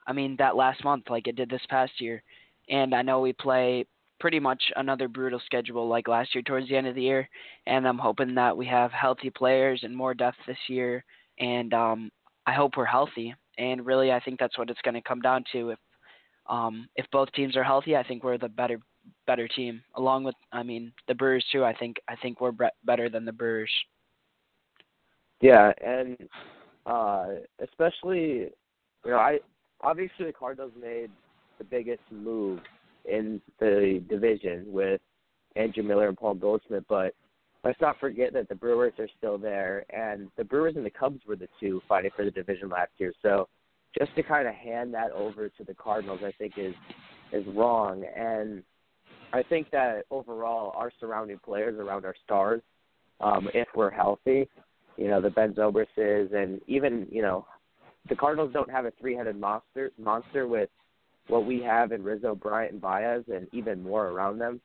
I 0.06 0.14
mean, 0.14 0.36
that 0.38 0.56
last 0.58 0.84
month 0.84 1.06
like 1.10 1.28
it 1.28 1.38
did 1.38 1.50
this 1.50 1.66
past 1.70 1.94
year, 2.00 2.22
and 2.70 2.94
I 2.94 3.02
know 3.02 3.22
we 3.22 3.34
play 3.34 3.86
pretty 4.20 4.40
much 4.40 4.62
another 4.76 5.08
brutal 5.08 5.42
schedule 5.46 5.88
like 5.88 6.08
last 6.08 6.36
year 6.36 6.44
towards 6.44 6.68
the 6.68 6.76
end 6.76 6.88
of 6.88 6.96
the 6.96 7.02
year, 7.02 7.30
and 7.66 7.88
I'm 7.88 7.98
hoping 7.98 8.36
that 8.36 8.56
we 8.56 8.66
have 8.68 8.92
healthy 8.92 9.30
players 9.30 9.82
and 9.84 9.96
more 9.96 10.14
depth 10.14 10.38
this 10.46 10.58
year, 10.68 11.06
and 11.40 11.74
um, 11.74 12.12
I 12.52 12.54
hope 12.54 12.76
we're 12.76 12.84
healthy. 12.84 13.34
And 13.58 13.86
really, 13.86 14.12
I 14.12 14.20
think 14.20 14.38
that's 14.38 14.58
what 14.58 14.70
it's 14.70 14.82
going 14.82 14.96
to 14.96 15.02
come 15.02 15.22
down 15.22 15.46
to. 15.54 15.70
If 15.70 15.80
um, 16.50 16.90
if 16.98 17.06
both 17.12 17.32
teams 17.32 17.56
are 17.56 17.64
healthy, 17.64 17.96
I 17.96 18.04
think 18.04 18.24
we're 18.24 18.38
the 18.38 18.50
better 18.50 18.78
better 19.26 19.48
team. 19.48 19.82
Along 19.96 20.26
with, 20.26 20.36
I 20.52 20.62
mean, 20.64 20.92
the 21.08 21.16
Brewers 21.16 21.46
too. 21.52 21.64
I 21.64 21.74
think 21.74 21.98
I 22.10 22.16
think 22.18 22.42
we're 22.42 22.52
better 22.84 23.10
than 23.10 23.24
the 23.24 23.32
Brewers. 23.32 23.72
Yeah, 25.40 25.72
and 25.84 26.18
uh 26.86 27.28
especially 27.64 28.50
you 29.06 29.12
know, 29.12 29.18
I 29.18 29.40
obviously 29.82 30.26
the 30.26 30.34
Cardinals 30.34 30.74
made 30.80 31.10
the 31.58 31.64
biggest 31.64 32.04
move 32.12 32.60
in 33.06 33.42
the 33.60 34.04
division 34.10 34.66
with 34.68 35.00
Andrew 35.56 35.84
Miller 35.84 36.10
and 36.10 36.18
Paul 36.18 36.34
Goldschmidt, 36.34 36.86
but 36.90 37.14
let's 37.64 37.80
not 37.80 38.00
forget 38.00 38.34
that 38.34 38.50
the 38.50 38.56
Brewers 38.56 38.94
are 39.00 39.10
still 39.18 39.38
there 39.38 39.86
and 39.90 40.30
the 40.38 40.44
Brewers 40.44 40.76
and 40.76 40.86
the 40.86 40.92
Cubs 40.92 41.22
were 41.28 41.36
the 41.36 41.50
two 41.60 41.82
fighting 41.88 42.12
for 42.16 42.26
the 42.26 42.32
division 42.32 42.70
last 42.70 42.92
year. 42.98 43.14
So 43.22 43.48
just 43.98 44.16
to 44.16 44.24
kind 44.24 44.48
of 44.48 44.54
hand 44.54 44.94
that 44.94 45.12
over 45.12 45.50
to 45.50 45.64
the 45.64 45.74
Cardinals 45.74 46.22
I 46.26 46.32
think 46.38 46.54
is 46.58 46.74
is 47.32 47.46
wrong 47.56 48.04
and 48.16 48.64
I 49.34 49.44
think 49.44 49.72
that 49.72 50.04
overall 50.12 50.74
our 50.76 50.92
surrounding 51.00 51.40
players 51.40 51.80
around 51.80 52.06
our 52.06 52.16
stars, 52.26 52.62
um, 53.22 53.48
if 53.54 53.68
we're 53.76 53.90
healthy, 53.90 54.50
you 54.98 55.08
know, 55.08 55.22
the 55.22 55.30
Ben 55.30 55.54
Zobrises 55.54 56.34
and 56.34 56.60
even, 56.68 57.08
you 57.10 57.22
know, 57.22 57.46
the 58.10 58.16
Cardinals 58.16 58.52
don't 58.54 58.70
have 58.70 58.86
a 58.86 58.92
three 59.00 59.16
headed 59.16 59.40
monster 59.40 59.92
monster 59.98 60.48
with 60.48 60.70
what 61.28 61.46
we 61.46 61.62
have 61.62 61.92
in 61.92 62.04
Rizzo, 62.04 62.36
Bryant 62.36 62.74
and 62.74 62.82
Baez 62.82 63.24
and 63.34 63.48
even 63.54 63.82
more 63.82 64.08
around 64.08 64.40
them. 64.40 64.60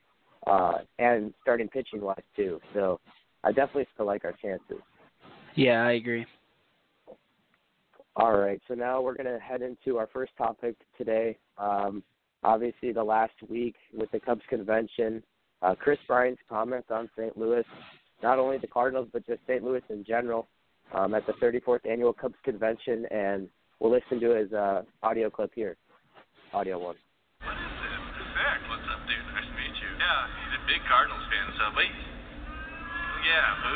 Uh 0.46 0.78
and 0.98 1.34
starting 1.42 1.68
pitching 1.68 2.00
wise 2.00 2.22
too. 2.34 2.60
So 2.74 3.00
I 3.44 3.52
definitely 3.52 3.86
still 3.94 4.06
like 4.06 4.24
our 4.24 4.32
chances. 4.42 4.78
Yeah, 5.54 5.82
I 5.84 5.92
agree. 5.92 6.26
All 8.16 8.36
right, 8.38 8.60
so 8.66 8.74
now 8.74 9.00
we're 9.02 9.14
going 9.14 9.26
to 9.26 9.38
head 9.38 9.60
into 9.60 9.98
our 9.98 10.06
first 10.10 10.32
topic 10.38 10.74
today. 10.96 11.36
Um, 11.58 12.02
obviously, 12.42 12.92
the 12.92 13.04
last 13.04 13.34
week 13.48 13.74
with 13.92 14.10
the 14.10 14.18
Cubs 14.20 14.42
convention, 14.48 15.22
uh, 15.60 15.74
Kris 15.74 15.98
Bryant's 16.06 16.40
comments 16.48 16.88
on 16.90 17.10
St. 17.16 17.36
Louis, 17.36 17.64
not 18.22 18.38
only 18.38 18.56
the 18.58 18.66
Cardinals, 18.66 19.08
but 19.12 19.26
just 19.26 19.40
St. 19.46 19.62
Louis 19.62 19.82
in 19.90 20.02
general. 20.04 20.48
um, 20.94 21.14
at 21.14 21.26
the 21.26 21.32
34th 21.34 21.84
annual 21.88 22.12
Cubs 22.12 22.36
convention, 22.44 23.06
and 23.10 23.48
we'll 23.80 23.90
listen 23.90 24.20
to 24.20 24.30
his 24.36 24.52
uh, 24.52 24.82
audio 25.02 25.28
clip 25.30 25.50
here. 25.54 25.76
Audio 26.52 26.78
one. 26.78 26.94
Sick. 27.40 27.48
What's 28.70 28.86
up, 28.86 29.02
dude? 29.08 29.18
Nice 29.34 29.44
to 29.44 29.54
meet 29.58 29.74
you. 29.82 29.90
Yeah, 29.98 30.26
he's 30.30 30.46
a 30.46 30.54
big 30.66 30.82
Cardinals 30.90 31.22
fan. 31.30 31.46
So 31.56 31.70
wait. 31.78 31.94
Yeah. 33.22 33.62
Boo. 33.62 33.74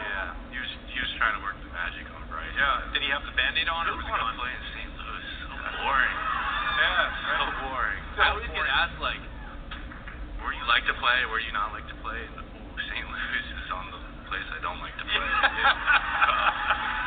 Yeah. 0.00 0.52
He 0.52 0.58
was 0.58 0.72
he 0.92 0.98
was 1.00 1.12
trying 1.20 1.36
to 1.36 1.42
work 1.44 1.56
the 1.60 1.70
magic 1.72 2.08
on 2.12 2.24
Bryce. 2.32 2.52
Yeah. 2.56 2.92
Did 2.96 3.04
he 3.04 3.08
have 3.12 3.24
the 3.24 3.36
band-aid 3.36 3.68
on, 3.68 3.88
or 3.88 4.00
was 4.00 4.04
want 4.08 4.24
to 4.24 4.32
play 4.40 4.52
in 4.52 4.64
St. 4.72 4.90
Louis? 4.96 5.28
So 5.44 5.52
boring. 5.84 6.16
Yeah. 6.80 7.36
So 7.36 7.44
boring. 7.68 8.02
I 8.18 8.34
always 8.34 8.48
get 8.50 8.66
asked 8.66 8.98
like, 8.98 9.22
where 10.42 10.56
you 10.56 10.64
like 10.66 10.84
to 10.88 10.96
play? 10.98 11.18
Where 11.30 11.40
you 11.40 11.52
not 11.52 11.70
like 11.76 11.86
to 11.86 11.96
play? 12.00 12.18
And 12.18 12.44
St. 12.88 13.04
Louis 13.04 13.44
is 13.44 13.70
on 13.70 13.92
the 13.92 14.00
place 14.26 14.48
I 14.56 14.60
don't 14.64 14.80
like 14.80 14.96
to 14.96 15.06
play. 15.06 15.28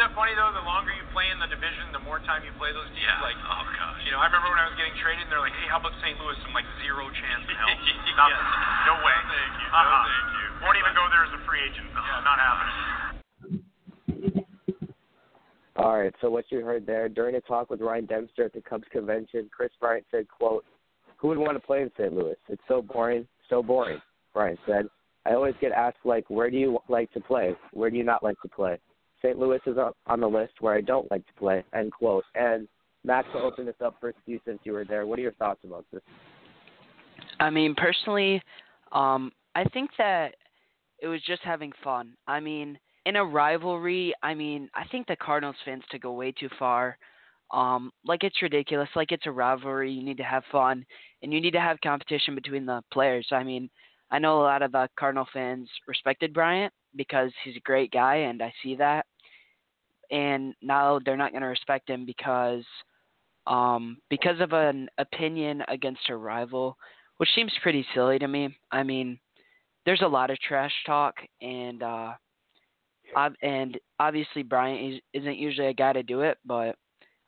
Isn't 0.00 0.16
that 0.16 0.16
funny 0.16 0.32
though? 0.32 0.48
The 0.56 0.64
longer 0.64 0.96
you 0.96 1.04
play 1.12 1.28
in 1.28 1.36
the 1.36 1.50
division, 1.52 1.92
the 1.92 2.00
more 2.00 2.24
time 2.24 2.40
you 2.40 2.56
play 2.56 2.72
those 2.72 2.88
teams. 2.96 3.04
Yeah. 3.04 3.20
Like, 3.20 3.36
oh 3.36 3.68
gosh. 3.68 4.00
you 4.00 4.08
know, 4.08 4.16
I 4.16 4.32
remember 4.32 4.48
when 4.48 4.56
I 4.56 4.72
was 4.72 4.76
getting 4.80 4.96
traded, 4.96 5.20
and 5.20 5.28
they're 5.28 5.44
like, 5.44 5.52
"Hey, 5.60 5.68
how 5.68 5.76
about 5.76 5.92
St. 6.00 6.16
Louis?" 6.16 6.40
I'm 6.40 6.56
like, 6.56 6.64
zero 6.80 7.04
chance 7.12 7.44
in 7.44 7.52
hell. 7.52 7.68
Yeah. 7.76 8.16
Nothing. 8.16 8.48
No 8.88 8.96
way. 9.04 9.12
No, 9.12 9.28
thank 9.28 9.52
you. 9.60 9.68
Uh-uh. 9.68 9.84
No, 9.84 9.92
uh-huh. 9.92 10.08
thank 10.08 10.24
you. 10.40 10.46
Won't 10.64 10.78
even 10.80 10.92
go 10.96 11.04
there 11.12 11.24
as 11.28 11.32
a 11.36 11.40
free 11.44 11.60
agent. 11.60 11.84
Yeah, 11.92 12.24
not 12.24 12.38
happening. 12.40 12.80
All 15.76 16.00
right, 16.00 16.16
so 16.24 16.32
what 16.32 16.48
you 16.48 16.64
heard 16.64 16.88
there 16.88 17.12
during 17.12 17.36
a 17.36 17.44
talk 17.44 17.68
with 17.68 17.84
Ryan 17.84 18.08
Dempster 18.08 18.48
at 18.48 18.56
the 18.56 18.64
Cubs 18.64 18.88
convention, 18.88 19.52
Kris 19.52 19.68
Bryant 19.84 20.08
said, 20.08 20.24
"quote 20.32 20.64
Who 21.20 21.28
would 21.28 21.36
want 21.36 21.60
to 21.60 21.64
play 21.64 21.84
in 21.84 21.92
St. 22.00 22.16
Louis? 22.16 22.40
It's 22.48 22.64
so 22.72 22.80
boring, 22.80 23.28
so 23.52 23.62
boring." 23.62 24.00
Bryant 24.32 24.64
said, 24.64 24.88
"I 25.28 25.36
always 25.36 25.60
get 25.60 25.76
asked 25.76 26.08
like, 26.08 26.24
where 26.32 26.48
do 26.48 26.56
you 26.56 26.80
like 26.88 27.12
to 27.12 27.20
play? 27.20 27.52
Where 27.76 27.92
do 27.92 28.00
you 28.00 28.04
not 28.04 28.24
like 28.24 28.40
to 28.40 28.48
play? 28.48 28.80
St. 29.22 29.38
Louis 29.38 29.60
is 29.66 29.76
on 30.06 30.20
the 30.20 30.28
list 30.28 30.54
where 30.60 30.74
I 30.74 30.80
don't 30.80 31.10
like 31.10 31.26
to 31.26 31.32
play." 31.34 31.64
End 31.74 31.92
quote. 31.92 32.24
And 32.34 32.68
Max, 33.04 33.28
will 33.32 33.42
open 33.42 33.66
this 33.66 33.80
up 33.84 33.96
first 34.00 34.18
to 34.24 34.32
you 34.32 34.40
since 34.44 34.58
you 34.64 34.72
were 34.72 34.84
there. 34.84 35.06
What 35.06 35.18
are 35.18 35.22
your 35.22 35.32
thoughts 35.32 35.60
about 35.64 35.84
this? 35.92 36.02
I 37.38 37.48
mean, 37.48 37.74
personally, 37.74 38.42
um, 38.92 39.32
I 39.54 39.64
think 39.64 39.90
that 39.98 40.34
it 41.00 41.08
was 41.08 41.22
just 41.22 41.42
having 41.42 41.72
fun. 41.82 42.14
I 42.26 42.40
mean, 42.40 42.78
in 43.06 43.16
a 43.16 43.24
rivalry, 43.24 44.14
I 44.22 44.34
mean, 44.34 44.68
I 44.74 44.84
think 44.88 45.06
the 45.06 45.16
Cardinals 45.16 45.56
fans 45.64 45.82
to 45.90 45.98
go 45.98 46.12
way 46.12 46.32
too 46.32 46.50
far. 46.58 46.98
Um, 47.52 47.90
like 48.04 48.22
it's 48.22 48.42
ridiculous. 48.42 48.88
Like 48.94 49.12
it's 49.12 49.26
a 49.26 49.30
rivalry. 49.30 49.90
You 49.90 50.04
need 50.04 50.18
to 50.18 50.22
have 50.22 50.44
fun, 50.52 50.84
and 51.22 51.32
you 51.32 51.40
need 51.40 51.52
to 51.52 51.60
have 51.60 51.80
competition 51.80 52.34
between 52.34 52.66
the 52.66 52.82
players. 52.92 53.26
I 53.32 53.42
mean, 53.42 53.70
I 54.10 54.18
know 54.18 54.40
a 54.40 54.42
lot 54.42 54.62
of 54.62 54.72
the 54.72 54.88
Cardinal 54.98 55.26
fans 55.32 55.68
respected 55.88 56.34
Bryant 56.34 56.72
because 56.96 57.30
he's 57.44 57.56
a 57.56 57.60
great 57.60 57.90
guy, 57.90 58.16
and 58.16 58.42
I 58.42 58.52
see 58.62 58.76
that. 58.76 59.06
And 60.10 60.54
now 60.60 60.98
they're 61.04 61.16
not 61.16 61.32
going 61.32 61.42
to 61.42 61.48
respect 61.48 61.88
him 61.88 62.04
because, 62.04 62.64
um, 63.46 63.98
because 64.08 64.40
of 64.40 64.52
an 64.52 64.88
opinion 64.98 65.62
against 65.68 66.10
a 66.10 66.16
rival, 66.16 66.76
which 67.18 67.28
seems 67.34 67.52
pretty 67.62 67.86
silly 67.94 68.18
to 68.18 68.26
me. 68.26 68.56
I 68.72 68.82
mean, 68.82 69.18
there's 69.86 70.02
a 70.02 70.08
lot 70.08 70.30
of 70.30 70.38
trash 70.40 70.72
talk, 70.86 71.14
and 71.40 71.82
uh, 71.82 72.12
and 73.42 73.78
obviously 73.98 74.42
Bryant 74.42 75.02
isn't 75.12 75.38
usually 75.38 75.68
a 75.68 75.74
guy 75.74 75.92
to 75.92 76.02
do 76.02 76.20
it, 76.22 76.38
but 76.44 76.76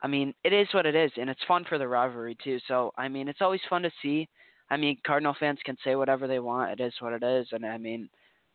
I 0.03 0.09
mean, 0.09 0.35
it 0.45 0.53
is 0.53 0.69
what 0.73 0.87
it 0.87 0.95
is, 0.95 1.13
and 1.17 1.31
it's 1.31 1.41
fun 1.47 1.65
for 1.69 1.79
the 1.79 1.89
rivalry 1.89 2.37
too. 2.43 2.59
So 2.69 2.93
I 2.97 3.09
mean, 3.09 3.29
it's 3.29 3.43
always 3.43 3.61
fun 3.69 3.83
to 3.83 3.91
see. 4.03 4.29
I 4.71 4.77
mean, 4.77 4.97
Cardinal 5.07 5.37
fans 5.39 5.59
can 5.65 5.77
say 5.85 5.95
whatever 5.95 6.27
they 6.27 6.39
want. 6.39 6.73
It 6.73 6.83
is 6.83 6.95
what 7.01 7.13
it 7.13 7.23
is, 7.23 7.47
and 7.53 7.65
I 7.65 7.79
mean, 7.79 8.09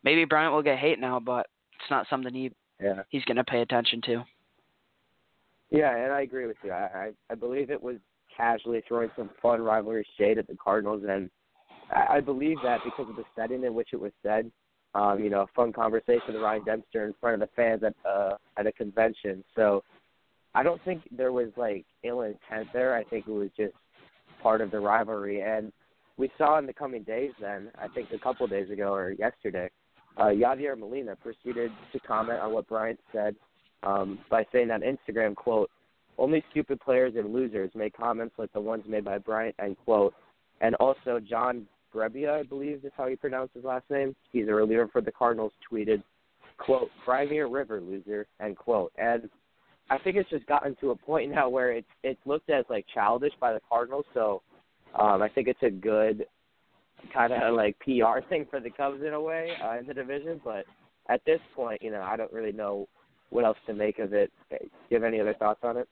maybe 0.04 0.24
Bryant 0.24 0.52
will 0.52 0.62
get 0.62 0.78
hate 0.78 0.98
now, 0.98 1.20
but 1.20 1.46
it's 1.80 1.90
not 1.90 2.06
something 2.08 2.34
he 2.34 2.52
Yeah. 2.80 3.02
he's 3.10 3.24
going 3.24 3.36
to 3.36 3.44
pay 3.44 3.62
attention 3.62 4.00
to. 4.02 4.24
Yeah, 5.70 5.94
and 5.94 6.12
I 6.12 6.22
agree 6.22 6.46
with 6.46 6.56
you. 6.64 6.72
I, 6.72 6.88
I 6.94 7.12
I 7.30 7.34
believe 7.34 7.70
it 7.70 7.82
was 7.82 7.96
casually 8.34 8.82
throwing 8.86 9.10
some 9.16 9.30
fun 9.42 9.60
rivalry 9.60 10.06
shade 10.16 10.38
at 10.38 10.46
the 10.46 10.56
Cardinals, 10.56 11.04
and 11.08 11.30
I, 11.90 12.16
I 12.16 12.20
believe 12.20 12.56
that 12.62 12.80
because 12.84 13.08
of 13.08 13.16
the 13.16 13.24
setting 13.36 13.64
in 13.64 13.74
which 13.74 13.90
it 13.92 14.00
was 14.00 14.12
said. 14.22 14.50
Um, 14.94 15.22
you 15.22 15.28
know, 15.28 15.42
a 15.42 15.46
fun 15.54 15.70
conversation 15.72 16.22
with 16.28 16.36
Ryan 16.36 16.64
Dempster 16.64 17.04
in 17.04 17.14
front 17.20 17.34
of 17.34 17.48
the 17.48 17.54
fans 17.54 17.82
at 17.84 17.94
uh 18.08 18.36
at 18.56 18.66
a 18.66 18.72
convention. 18.72 19.44
So 19.54 19.84
I 20.54 20.62
don't 20.62 20.82
think 20.84 21.02
there 21.14 21.32
was 21.32 21.48
like 21.56 21.84
ill 22.04 22.22
intent 22.22 22.68
there. 22.72 22.96
I 22.96 23.04
think 23.04 23.26
it 23.28 23.32
was 23.32 23.50
just 23.56 23.74
part 24.42 24.62
of 24.62 24.70
the 24.70 24.80
rivalry, 24.80 25.42
and 25.42 25.72
we 26.16 26.30
saw 26.38 26.58
in 26.58 26.66
the 26.66 26.72
coming 26.72 27.02
days. 27.02 27.32
Then 27.38 27.70
I 27.78 27.88
think 27.88 28.08
a 28.12 28.18
couple 28.18 28.44
of 28.44 28.50
days 28.50 28.70
ago 28.70 28.94
or 28.94 29.12
yesterday, 29.12 29.68
uh, 30.18 30.26
Yadier 30.26 30.76
Molina 30.76 31.16
proceeded 31.16 31.70
to 31.92 32.00
comment 32.00 32.40
on 32.40 32.52
what 32.52 32.68
Bryant 32.68 32.98
said 33.12 33.36
um, 33.82 34.18
by 34.30 34.44
saying 34.52 34.70
on 34.70 34.82
Instagram, 34.82 35.34
quote, 35.34 35.70
only 36.18 36.42
stupid 36.50 36.80
players 36.80 37.14
and 37.16 37.32
losers 37.32 37.70
make 37.74 37.96
comments 37.96 38.34
like 38.38 38.52
the 38.52 38.60
ones 38.60 38.84
made 38.88 39.04
by 39.04 39.18
Bryant, 39.18 39.54
end 39.62 39.76
quote. 39.84 40.14
And 40.60 40.74
also 40.76 41.20
John 41.20 41.66
Brebbia, 41.94 42.40
I 42.40 42.42
believe 42.42 42.84
is 42.84 42.92
how 42.96 43.06
he 43.06 43.14
pronounced 43.14 43.54
his 43.54 43.64
last 43.64 43.88
name. 43.88 44.16
He's 44.32 44.48
a 44.48 44.52
reliever 44.52 44.88
for 44.88 45.00
the 45.00 45.12
Cardinals, 45.12 45.52
tweeted, 45.70 46.02
quote, 46.58 46.90
Crimea 47.04 47.46
River 47.46 47.80
loser, 47.80 48.26
end 48.40 48.56
quote. 48.56 48.92
And 48.98 49.30
I 49.90 49.98
think 49.98 50.16
it's 50.16 50.28
just 50.28 50.46
gotten 50.46 50.76
to 50.80 50.90
a 50.90 50.96
point 50.96 51.30
now 51.34 51.48
where 51.48 51.72
it's 51.72 51.86
it's 52.02 52.20
looked 52.26 52.50
as 52.50 52.64
like 52.68 52.84
childish 52.92 53.32
by 53.40 53.52
the 53.52 53.60
Cardinals, 53.68 54.04
so 54.14 54.42
um 54.98 55.22
I 55.22 55.28
think 55.28 55.48
it's 55.48 55.62
a 55.62 55.70
good 55.70 56.26
kind 57.12 57.32
of 57.32 57.54
like 57.54 57.78
PR 57.80 58.20
thing 58.28 58.46
for 58.50 58.60
the 58.60 58.70
Cubs 58.70 59.02
in 59.06 59.12
a 59.12 59.20
way 59.20 59.52
uh, 59.64 59.78
in 59.78 59.86
the 59.86 59.94
division, 59.94 60.40
but 60.44 60.64
at 61.08 61.24
this 61.24 61.40
point, 61.54 61.82
you 61.82 61.90
know, 61.90 62.02
I 62.02 62.16
don't 62.16 62.32
really 62.32 62.52
know 62.52 62.88
what 63.30 63.44
else 63.44 63.58
to 63.66 63.74
make 63.74 63.98
of 63.98 64.12
it. 64.12 64.30
Do 64.50 64.56
you 64.90 64.96
have 64.96 65.04
any 65.04 65.20
other 65.20 65.34
thoughts 65.34 65.60
on 65.62 65.76
it? 65.76 65.88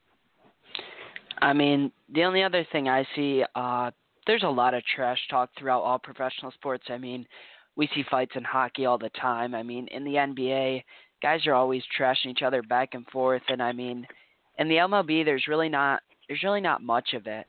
I 1.42 1.52
mean, 1.52 1.92
the 2.14 2.24
only 2.24 2.42
other 2.42 2.66
thing 2.72 2.88
I 2.88 3.06
see, 3.14 3.44
uh, 3.54 3.90
there's 4.26 4.42
a 4.42 4.48
lot 4.48 4.74
of 4.74 4.82
trash 4.94 5.18
talk 5.30 5.50
throughout 5.58 5.82
all 5.82 5.98
professional 5.98 6.50
sports. 6.52 6.84
I 6.88 6.98
mean, 6.98 7.26
we 7.76 7.88
see 7.94 8.04
fights 8.10 8.32
in 8.34 8.44
hockey 8.44 8.86
all 8.86 8.98
the 8.98 9.10
time. 9.10 9.54
I 9.54 9.62
mean, 9.62 9.86
in 9.88 10.04
the 10.04 10.14
NBA, 10.14 10.82
guys 11.22 11.46
are 11.46 11.54
always 11.54 11.82
trashing 11.98 12.26
each 12.26 12.42
other 12.42 12.62
back 12.62 12.94
and 12.94 13.06
forth, 13.08 13.42
and 13.48 13.62
I 13.62 13.72
mean, 13.72 14.06
in 14.58 14.68
the 14.68 14.76
MLB, 14.76 15.24
there's 15.24 15.46
really 15.48 15.68
not 15.68 16.02
there's 16.28 16.42
really 16.42 16.60
not 16.60 16.82
much 16.82 17.12
of 17.14 17.26
it. 17.26 17.46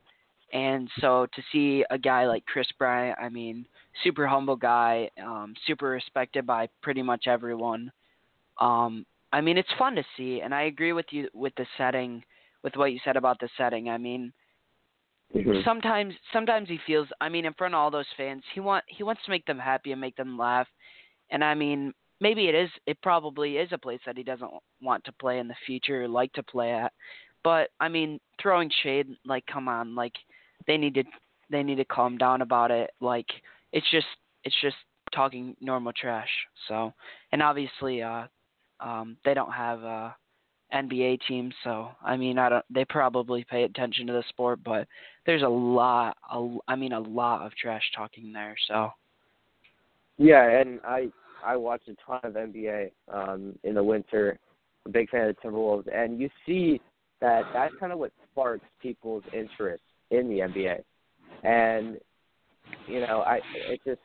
And 0.54 0.90
so 1.02 1.28
to 1.34 1.42
see 1.52 1.84
a 1.90 1.98
guy 1.98 2.26
like 2.28 2.46
Kris 2.46 2.68
Bryant, 2.78 3.18
I 3.22 3.30
mean, 3.30 3.66
super 4.04 4.26
humble 4.28 4.56
guy, 4.56 5.10
um, 5.22 5.54
super 5.66 5.88
respected 5.88 6.46
by 6.46 6.70
pretty 6.82 7.02
much 7.02 7.28
everyone. 7.28 7.92
Um, 8.60 9.06
I 9.34 9.42
mean, 9.42 9.58
it's 9.58 9.68
fun 9.78 9.96
to 9.96 10.04
see, 10.16 10.42
and 10.42 10.54
I 10.56 10.64
agree 10.64 10.94
with 10.94 11.06
you 11.12 11.28
with 11.34 11.54
the 11.56 11.66
setting, 11.78 12.24
with 12.64 12.76
what 12.76 12.94
you 12.94 13.00
said 13.04 13.18
about 13.18 13.40
the 13.40 13.50
setting. 13.58 13.90
I 13.90 13.98
mean, 13.98 14.32
Mhm. 15.36 15.64
sometimes 15.64 16.14
sometimes 16.32 16.70
he 16.70 16.78
feels 16.86 17.08
I 17.22 17.30
mean 17.30 17.46
in 17.46 17.54
front 17.54 17.74
of 17.74 17.80
all 17.80 17.92
those 17.92 18.08
fans 18.16 18.44
he 18.54 18.60
want 18.60 18.84
he 18.88 19.04
wants 19.04 19.24
to 19.26 19.32
make 19.32 19.46
them 19.46 19.60
happy 19.60 19.92
and 19.92 20.02
make 20.02 20.16
them 20.16 20.38
laugh 20.38 20.68
and 21.30 21.44
I 21.44 21.54
mean 21.54 21.94
maybe 22.20 22.48
it 22.48 22.56
is 22.56 22.70
it 22.86 22.98
probably 23.02 23.58
is 23.58 23.72
a 23.72 23.78
place 23.78 24.00
that 24.06 24.18
he 24.18 24.24
doesn't 24.24 24.52
want 24.82 25.04
to 25.06 25.12
play 25.14 25.40
in 25.40 25.48
the 25.48 25.56
future 25.66 26.04
or 26.04 26.08
like 26.08 26.32
to 26.34 26.44
play 26.44 26.72
at 26.72 26.94
but 27.44 27.70
I 27.80 27.88
mean 27.90 28.20
throwing 28.42 28.70
shade 28.84 29.08
like 29.26 29.46
come 29.46 29.68
on 29.68 29.96
like 29.96 30.14
they 30.68 30.78
need 30.78 30.94
to 30.96 31.04
they 31.50 31.64
need 31.64 31.76
to 31.76 31.86
calm 31.86 32.18
down 32.18 32.42
about 32.42 32.72
it 32.72 32.92
like 33.00 33.28
it's 33.72 33.90
just 33.92 34.08
it's 34.44 34.56
just 34.62 34.76
talking 35.16 35.56
normal 35.62 35.94
trash 35.94 36.30
so 36.68 36.94
and 37.32 37.42
obviously 37.42 38.02
uh 38.02 38.26
um 38.80 39.18
they 39.26 39.34
don't 39.34 39.52
have 39.52 39.84
uh 39.84 40.10
NBA 40.74 41.20
teams, 41.28 41.54
so 41.64 41.90
I 42.04 42.18
mean, 42.18 42.38
I 42.38 42.50
don't. 42.50 42.66
They 42.70 42.84
probably 42.84 43.46
pay 43.50 43.64
attention 43.64 44.06
to 44.08 44.14
the 44.14 44.24
sport, 44.30 44.60
but 44.66 44.88
there's 45.26 45.44
a 45.44 45.48
lot. 45.48 46.18
A, 46.32 46.58
I 46.68 46.76
mean, 46.76 46.92
a 46.92 47.00
lot 47.00 47.46
of 47.46 47.56
trash 47.56 47.84
talking 47.96 48.34
there. 48.34 48.56
So 48.68 48.92
Yeah, 50.18 50.60
and 50.60 50.80
I 50.84 51.10
I 51.46 51.56
watch 51.56 51.84
a 51.88 51.96
ton 52.06 52.20
of 52.24 52.34
NBA 52.34 52.92
um, 53.12 53.58
in 53.64 53.76
the 53.76 53.84
winter. 53.84 54.38
A 54.86 54.90
big 54.90 55.10
fan 55.10 55.30
of 55.30 55.36
the 55.36 55.48
Timberwolves, 55.48 55.88
and 55.94 56.20
you 56.20 56.30
see 56.46 56.82
that 57.22 57.44
that's 57.54 57.74
kind 57.80 57.92
of 57.92 58.00
what 58.00 58.12
sparks 58.32 58.66
people's 58.82 59.24
interest 59.34 59.84
in 60.12 60.30
the 60.30 60.40
NBA. 60.40 60.82
And 61.44 61.98
you 62.88 63.02
know, 63.02 63.22
I 63.22 63.40
it 63.70 63.82
just 63.86 64.02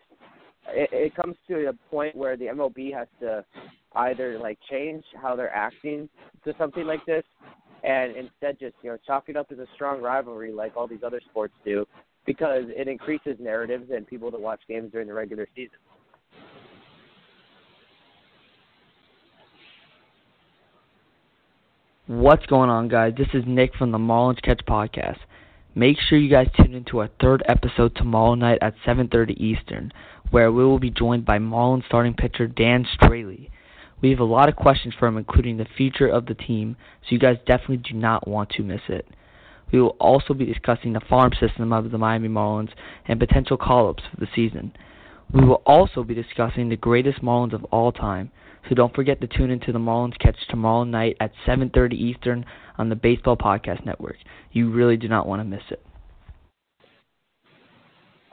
it, 0.68 0.90
it 0.92 1.14
comes 1.14 1.36
to 1.48 1.68
a 1.68 1.72
point 1.90 2.16
where 2.16 2.36
the 2.36 2.46
MLB 2.46 2.94
has 2.94 3.08
to 3.20 3.44
either 3.94 4.38
like 4.38 4.58
change 4.70 5.04
how 5.20 5.36
they're 5.36 5.54
acting 5.54 6.08
to 6.44 6.54
something 6.58 6.84
like 6.84 7.04
this, 7.06 7.24
and 7.82 8.16
instead 8.16 8.58
just 8.58 8.74
you 8.82 8.90
know 8.90 8.98
chalk 9.06 9.24
it 9.28 9.36
up 9.36 9.46
as 9.50 9.58
a 9.58 9.66
strong 9.74 10.00
rivalry 10.00 10.52
like 10.52 10.76
all 10.76 10.86
these 10.86 11.02
other 11.04 11.20
sports 11.30 11.54
do, 11.64 11.86
because 12.26 12.64
it 12.68 12.88
increases 12.88 13.36
narratives 13.38 13.90
and 13.94 14.06
people 14.06 14.30
to 14.30 14.38
watch 14.38 14.60
games 14.68 14.92
during 14.92 15.08
the 15.08 15.14
regular 15.14 15.46
season. 15.54 15.78
What's 22.08 22.44
going 22.46 22.68
on, 22.68 22.88
guys? 22.88 23.14
This 23.16 23.28
is 23.32 23.44
Nick 23.46 23.74
from 23.76 23.90
the 23.90 23.98
Marlins 23.98 24.42
Catch 24.42 24.60
Podcast. 24.68 25.18
Make 25.74 25.96
sure 25.98 26.18
you 26.18 26.28
guys 26.28 26.48
tune 26.54 26.74
into 26.74 26.98
our 26.98 27.08
third 27.18 27.42
episode 27.48 27.94
tomorrow 27.96 28.34
night 28.34 28.58
at 28.60 28.74
7:30 28.84 29.42
Eastern. 29.42 29.90
where 30.30 30.52
we 30.52 30.64
will 30.64 30.78
be 30.78 30.90
joined 30.90 31.24
by 31.24 31.38
Marlins 31.38 31.86
starting 31.86 32.12
pitcher 32.14 32.46
Dan 32.46 32.84
Straily. 32.84 33.48
We 34.02 34.10
have 34.10 34.18
a 34.18 34.24
lot 34.24 34.48
of 34.48 34.56
questions 34.56 34.94
for 34.94 35.06
him, 35.06 35.16
including 35.16 35.56
the 35.56 35.64
future 35.64 36.08
of 36.08 36.26
the 36.26 36.34
team, 36.34 36.76
so 37.02 37.08
you 37.10 37.18
guys 37.18 37.38
definitely 37.46 37.78
do 37.78 37.94
not 37.94 38.28
want 38.28 38.50
to 38.50 38.62
miss 38.62 38.82
it. 38.88 39.06
We 39.70 39.80
will 39.80 39.96
also 39.98 40.34
be 40.34 40.44
discussing 40.44 40.92
the 40.92 41.00
farm 41.00 41.32
system 41.40 41.72
of 41.72 41.90
the 41.90 41.98
Miami 41.98 42.28
Marlins 42.28 42.72
and 43.06 43.18
potential 43.18 43.56
call 43.56 43.88
ups 43.88 44.02
for 44.10 44.20
the 44.20 44.28
season. 44.34 44.72
We 45.32 45.44
will 45.44 45.62
also 45.64 46.02
be 46.02 46.14
discussing 46.14 46.68
the 46.68 46.76
greatest 46.76 47.22
Marlins 47.22 47.54
of 47.54 47.64
all 47.64 47.92
time, 47.92 48.30
so 48.68 48.74
don't 48.74 48.94
forget 48.94 49.20
to 49.20 49.26
tune 49.26 49.50
into 49.50 49.72
the 49.72 49.78
Marlins 49.78 50.18
Catch 50.18 50.36
tomorrow 50.48 50.84
night 50.84 51.16
at 51.20 51.32
7:30 51.46 51.94
Eastern 51.94 52.44
on 52.78 52.88
the 52.88 52.96
Baseball 52.96 53.36
Podcast 53.36 53.84
Network. 53.84 54.16
You 54.52 54.70
really 54.70 54.96
do 54.96 55.08
not 55.08 55.26
want 55.26 55.40
to 55.40 55.44
miss 55.44 55.62
it. 55.70 55.84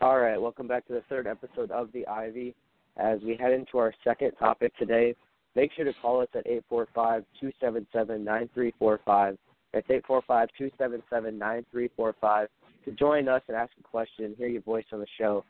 All 0.02 0.20
right, 0.20 0.42
welcome 0.42 0.68
back 0.68 0.88
to 0.88 0.94
the 0.94 1.02
third 1.10 1.28
episode 1.28 1.72
of 1.72 1.92
the 1.92 2.08
Ivy. 2.08 2.56
As 2.96 3.20
we 3.22 3.36
head 3.36 3.52
into 3.52 3.78
our 3.78 3.94
second 4.04 4.32
topic 4.40 4.76
today, 4.78 5.14
make 5.56 5.74
sure 5.74 5.86
to 5.86 5.94
call 6.02 6.22
us 6.22 6.30
at 6.34 6.48
845-277-9345. 6.72 9.38
That's 9.74 9.88
845-277-9345 9.88 12.48
to 12.86 12.92
join 12.92 13.28
us 13.28 13.42
and 13.48 13.58
ask 13.58 13.72
a 13.80 13.84
question 13.84 14.26
and 14.26 14.36
hear 14.36 14.48
your 14.48 14.62
voice 14.62 14.86
on 14.92 15.00
the 15.00 15.08
show. 15.18 15.44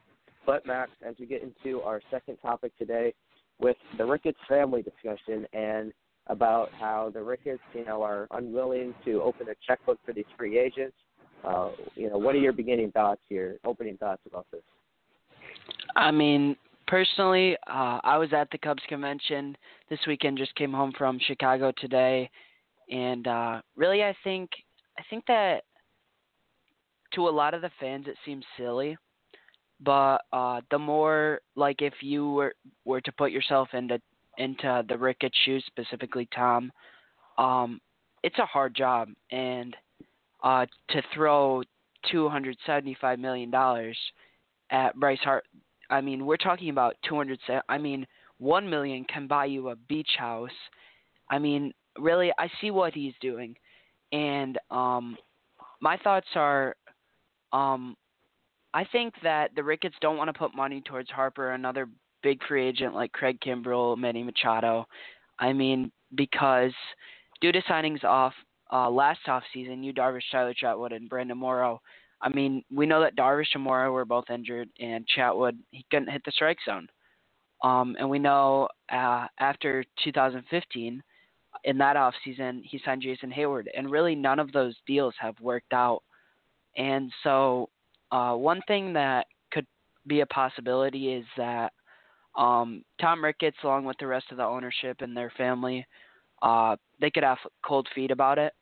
But 0.46 0.66
Max, 0.66 0.92
as 1.06 1.16
we 1.20 1.26
get 1.26 1.44
into 1.44 1.82
our 1.82 2.02
second 2.10 2.38
topic 2.38 2.72
today 2.78 3.14
with 3.60 3.78
the 3.98 4.06
Ricketts 4.06 4.40
family 4.48 4.82
discussion 4.82 5.46
and 5.54 5.92
about 6.28 6.70
how 6.80 7.12
the 7.14 7.22
Ricketts, 7.22 7.62
you 7.74 7.86
know, 7.86 8.02
are 8.04 8.28
unwilling 8.32 8.94
to 9.06 9.22
open 9.22 9.50
a 9.50 9.56
checkbook 9.66 10.00
for 10.06 10.14
these 10.14 10.26
free 10.38 10.58
agents. 10.58 10.96
Uh, 11.44 11.72
you 11.96 12.10
know, 12.10 12.18
what 12.18 12.36
are 12.36 12.40
your 12.40 12.54
beginning 12.54 12.92
thoughts 12.92 13.22
here, 13.30 13.58
opening 13.64 13.98
thoughts 13.98 14.22
about 14.28 14.46
this? 14.52 14.62
I 15.96 16.12
mean, 16.12 16.56
personally, 16.88 17.56
uh, 17.68 18.00
I 18.04 18.18
was 18.18 18.34
at 18.34 18.50
the 18.52 18.58
Cubs 18.58 18.84
convention 18.88 19.56
this 19.90 20.00
weekend. 20.08 20.38
Just 20.38 20.54
came 20.56 20.72
home 20.72 20.94
from 20.98 21.20
Chicago 21.26 21.72
today, 21.78 22.30
and 22.92 23.28
uh, 23.28 23.62
really, 23.76 24.04
I 24.04 24.16
think 24.24 24.50
I 24.98 25.04
think 25.10 25.24
that 25.28 25.64
to 27.14 27.28
a 27.28 27.30
lot 27.30 27.54
of 27.54 27.62
the 27.62 27.72
fans, 27.80 28.06
it 28.08 28.16
seems 28.26 28.44
silly. 28.58 28.98
But 29.82 30.18
uh, 30.34 30.62
the 30.72 30.80
more 30.80 31.40
like 31.56 31.82
if 31.82 31.94
you 32.02 32.32
were 32.32 32.54
were 32.86 33.02
to 33.02 33.12
put 33.14 33.32
yourself 33.32 33.70
into 33.74 34.02
into 34.38 34.84
the 34.88 34.98
Ricketts 34.98 35.38
shoes, 35.46 35.64
specifically 35.68 36.28
Tom, 36.36 36.72
um, 37.38 37.80
it's 38.24 38.40
a 38.40 38.46
hard 38.46 38.76
job, 38.76 39.10
and 39.32 39.76
uh, 40.44 40.66
to 40.90 41.02
throw 41.14 41.64
two 42.12 42.28
hundred 42.28 42.58
seventy 42.66 42.98
five 43.00 43.20
million 43.20 43.50
dollars 43.50 43.98
at 44.70 44.96
Bryce 44.96 45.20
Hart. 45.24 45.46
I 45.90 46.02
mean, 46.02 46.26
we're 46.26 46.38
talking 46.38 46.70
about 46.70 46.96
two 47.08 47.16
hundred. 47.16 47.40
I 47.68 47.78
mean, 47.78 48.06
one 48.38 48.70
million 48.70 49.06
can 49.06 49.28
buy 49.28 49.46
you 49.46 49.70
a 49.70 49.76
beach 49.76 50.12
house. 50.18 50.50
I 51.30 51.40
mean, 51.40 51.74
really, 51.98 52.32
I 52.38 52.50
see 52.60 52.72
what 52.72 52.94
he's 52.94 53.14
doing, 53.22 53.56
and 54.12 54.58
um, 54.72 55.18
my 55.82 55.98
thoughts 55.98 56.28
are, 56.36 56.76
um, 57.54 57.96
I 58.74 58.86
think 58.86 59.14
that 59.24 59.52
the 59.56 59.64
Ricketts 59.64 59.96
don't 60.02 60.18
want 60.18 60.28
to 60.30 60.38
put 60.38 60.56
money 60.56 60.82
towards 60.82 61.10
Harper, 61.10 61.52
another 61.52 61.90
big 62.22 62.40
free 62.48 62.68
agent 62.68 62.94
like 62.94 63.12
Craig 63.12 63.40
Kimbrel, 63.40 63.98
Manny 63.98 64.24
Machado. 64.24 64.86
I 65.40 65.54
mean, 65.54 65.92
because 66.16 66.74
due 67.42 67.52
to 67.52 67.62
signings 67.64 68.04
off 68.04 68.34
uh, 68.72 68.90
last 68.90 69.22
offseason, 69.28 69.84
you 69.84 69.94
Darvish, 69.94 70.22
Tyler 70.32 70.54
Chatwood, 70.54 70.96
and 70.96 71.10
Brandon 71.10 71.38
Morrow. 71.38 71.82
I 72.22 72.30
mean, 72.30 72.64
we 72.74 72.86
know 72.86 73.02
that 73.02 73.16
Darvish 73.16 73.56
and 73.56 73.64
Morrow 73.64 73.92
were 73.92 74.06
both 74.06 74.30
injured, 74.30 74.70
and 74.80 75.08
Chatwood 75.18 75.58
he 75.72 75.86
couldn't 75.90 76.12
hit 76.12 76.24
the 76.26 76.32
strike 76.32 76.58
zone. 76.66 76.88
Um, 77.64 77.96
and 78.00 78.10
we 78.10 78.20
know 78.20 78.68
uh, 78.92 79.28
after 79.40 79.84
2015, 80.04 81.02
in 81.64 81.78
that 81.78 81.96
offseason, 81.96 82.62
he 82.64 82.80
signed 82.86 83.02
Jason 83.02 83.32
Heyward, 83.32 83.66
and 83.76 83.90
really 83.90 84.16
none 84.16 84.40
of 84.40 84.52
those 84.52 84.76
deals 84.86 85.14
have 85.20 85.40
worked 85.42 85.74
out. 85.74 86.04
And 86.78 87.12
so, 87.24 87.70
uh, 88.12 88.34
one 88.34 88.62
thing 88.68 88.94
that 88.94 89.28
could 89.52 89.66
be 90.08 90.22
a 90.22 90.26
possibility 90.28 91.14
is 91.14 91.26
that 91.38 91.74
um, 92.38 92.84
Tom 93.02 93.24
Ricketts, 93.24 93.58
along 93.64 93.86
with 93.86 93.98
the 94.00 94.08
rest 94.08 94.28
of 94.32 94.38
the 94.38 94.44
ownership 94.44 94.98
and 95.02 95.16
their 95.16 95.32
family, 95.38 95.86
uh, 96.42 96.76
they 97.02 97.10
could 97.10 97.24
have 97.24 97.38
cold 97.66 97.88
feet 97.94 98.12
about 98.12 98.38
it, 98.38 98.54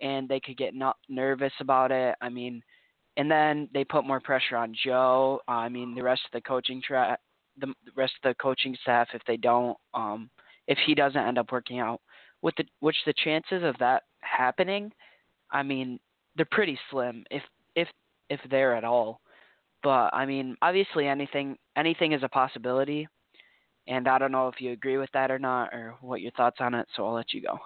and 0.00 0.28
they 0.28 0.40
could 0.40 0.56
get 0.56 0.74
not 0.74 0.96
nervous 1.08 1.52
about 1.60 1.92
it. 1.92 2.14
I 2.20 2.28
mean, 2.28 2.62
and 3.16 3.30
then 3.30 3.68
they 3.74 3.84
put 3.84 4.06
more 4.06 4.20
pressure 4.20 4.56
on 4.56 4.74
Joe. 4.84 5.40
I 5.48 5.68
mean, 5.68 5.94
the 5.94 6.02
rest 6.02 6.22
of 6.24 6.32
the 6.32 6.40
coaching 6.40 6.80
tra- 6.86 7.18
the 7.60 7.74
rest 7.94 8.14
of 8.22 8.30
the 8.30 8.42
coaching 8.42 8.76
staff 8.82 9.08
if 9.12 9.22
they 9.26 9.36
don't, 9.36 9.76
um, 9.92 10.30
if 10.66 10.78
he 10.86 10.94
doesn't 10.94 11.20
end 11.20 11.36
up 11.36 11.52
working 11.52 11.78
out, 11.78 12.00
with 12.42 12.54
the 12.56 12.64
which 12.80 12.96
the 13.04 13.14
chances 13.24 13.62
of 13.62 13.76
that 13.78 14.04
happening, 14.20 14.90
I 15.50 15.62
mean, 15.62 15.98
they're 16.36 16.46
pretty 16.50 16.78
slim 16.90 17.24
if 17.30 17.42
if 17.74 17.88
if 18.30 18.40
they're 18.50 18.74
at 18.74 18.84
all. 18.84 19.20
But 19.82 20.14
I 20.14 20.24
mean, 20.24 20.56
obviously 20.62 21.06
anything 21.06 21.58
anything 21.76 22.12
is 22.12 22.22
a 22.22 22.28
possibility. 22.28 23.06
And 23.86 24.06
I 24.06 24.18
don't 24.18 24.32
know 24.32 24.48
if 24.48 24.60
you 24.60 24.72
agree 24.72 24.98
with 24.98 25.10
that 25.12 25.30
or 25.30 25.38
not, 25.38 25.72
or 25.72 25.96
what 26.00 26.20
your 26.20 26.32
thoughts 26.32 26.58
on 26.60 26.74
it. 26.74 26.86
So 26.96 27.06
I'll 27.06 27.14
let 27.14 27.32
you 27.32 27.42
go. 27.42 27.58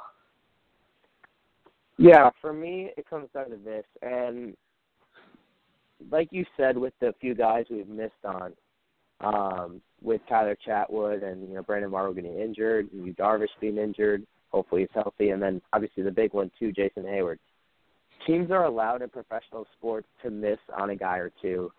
Yeah, 1.98 2.30
for 2.40 2.52
me, 2.52 2.90
it 2.96 3.08
comes 3.08 3.28
down 3.34 3.50
to 3.50 3.56
this, 3.56 3.84
and 4.02 4.56
like 6.10 6.28
you 6.32 6.44
said, 6.56 6.76
with 6.76 6.92
the 7.00 7.14
few 7.20 7.34
guys 7.34 7.66
we've 7.70 7.88
missed 7.88 8.12
on, 8.24 8.52
um, 9.20 9.80
with 10.02 10.20
Tyler 10.28 10.56
Chatwood 10.66 11.22
and 11.22 11.48
you 11.48 11.54
know 11.54 11.62
Brandon 11.62 11.90
Morrow 11.90 12.12
getting 12.12 12.38
injured, 12.38 12.88
and 12.92 13.16
Darvish 13.16 13.46
being 13.60 13.78
injured, 13.78 14.26
hopefully 14.50 14.82
he's 14.82 15.02
healthy, 15.02 15.30
and 15.30 15.40
then 15.40 15.62
obviously 15.72 16.02
the 16.02 16.10
big 16.10 16.32
one 16.32 16.50
too, 16.58 16.72
Jason 16.72 17.04
Heyward. 17.04 17.38
Teams 18.26 18.50
are 18.50 18.64
allowed 18.64 19.02
in 19.02 19.08
professional 19.10 19.66
sports 19.76 20.06
to 20.22 20.30
miss 20.30 20.58
on 20.76 20.90
a 20.90 20.96
guy 20.96 21.18
or 21.18 21.30
two, 21.42 21.70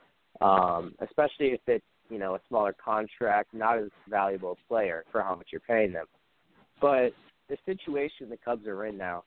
um, 0.42 0.94
especially 1.00 1.48
if 1.48 1.62
it's 1.68 1.86
you 2.10 2.20
know 2.20 2.36
a 2.36 2.40
smaller 2.48 2.74
contract, 2.74 3.54
not 3.54 3.80
as 3.80 3.90
valuable 4.10 4.52
a 4.52 4.68
player 4.68 5.04
for 5.12 5.22
how 5.22 5.36
much 5.36 5.48
you're 5.52 5.62
paying 5.62 5.92
them. 5.92 6.06
But 6.82 7.14
the 7.50 7.58
situation 7.66 8.30
the 8.30 8.38
Cubs 8.38 8.68
are 8.68 8.86
in 8.86 8.98
now, 8.98 9.24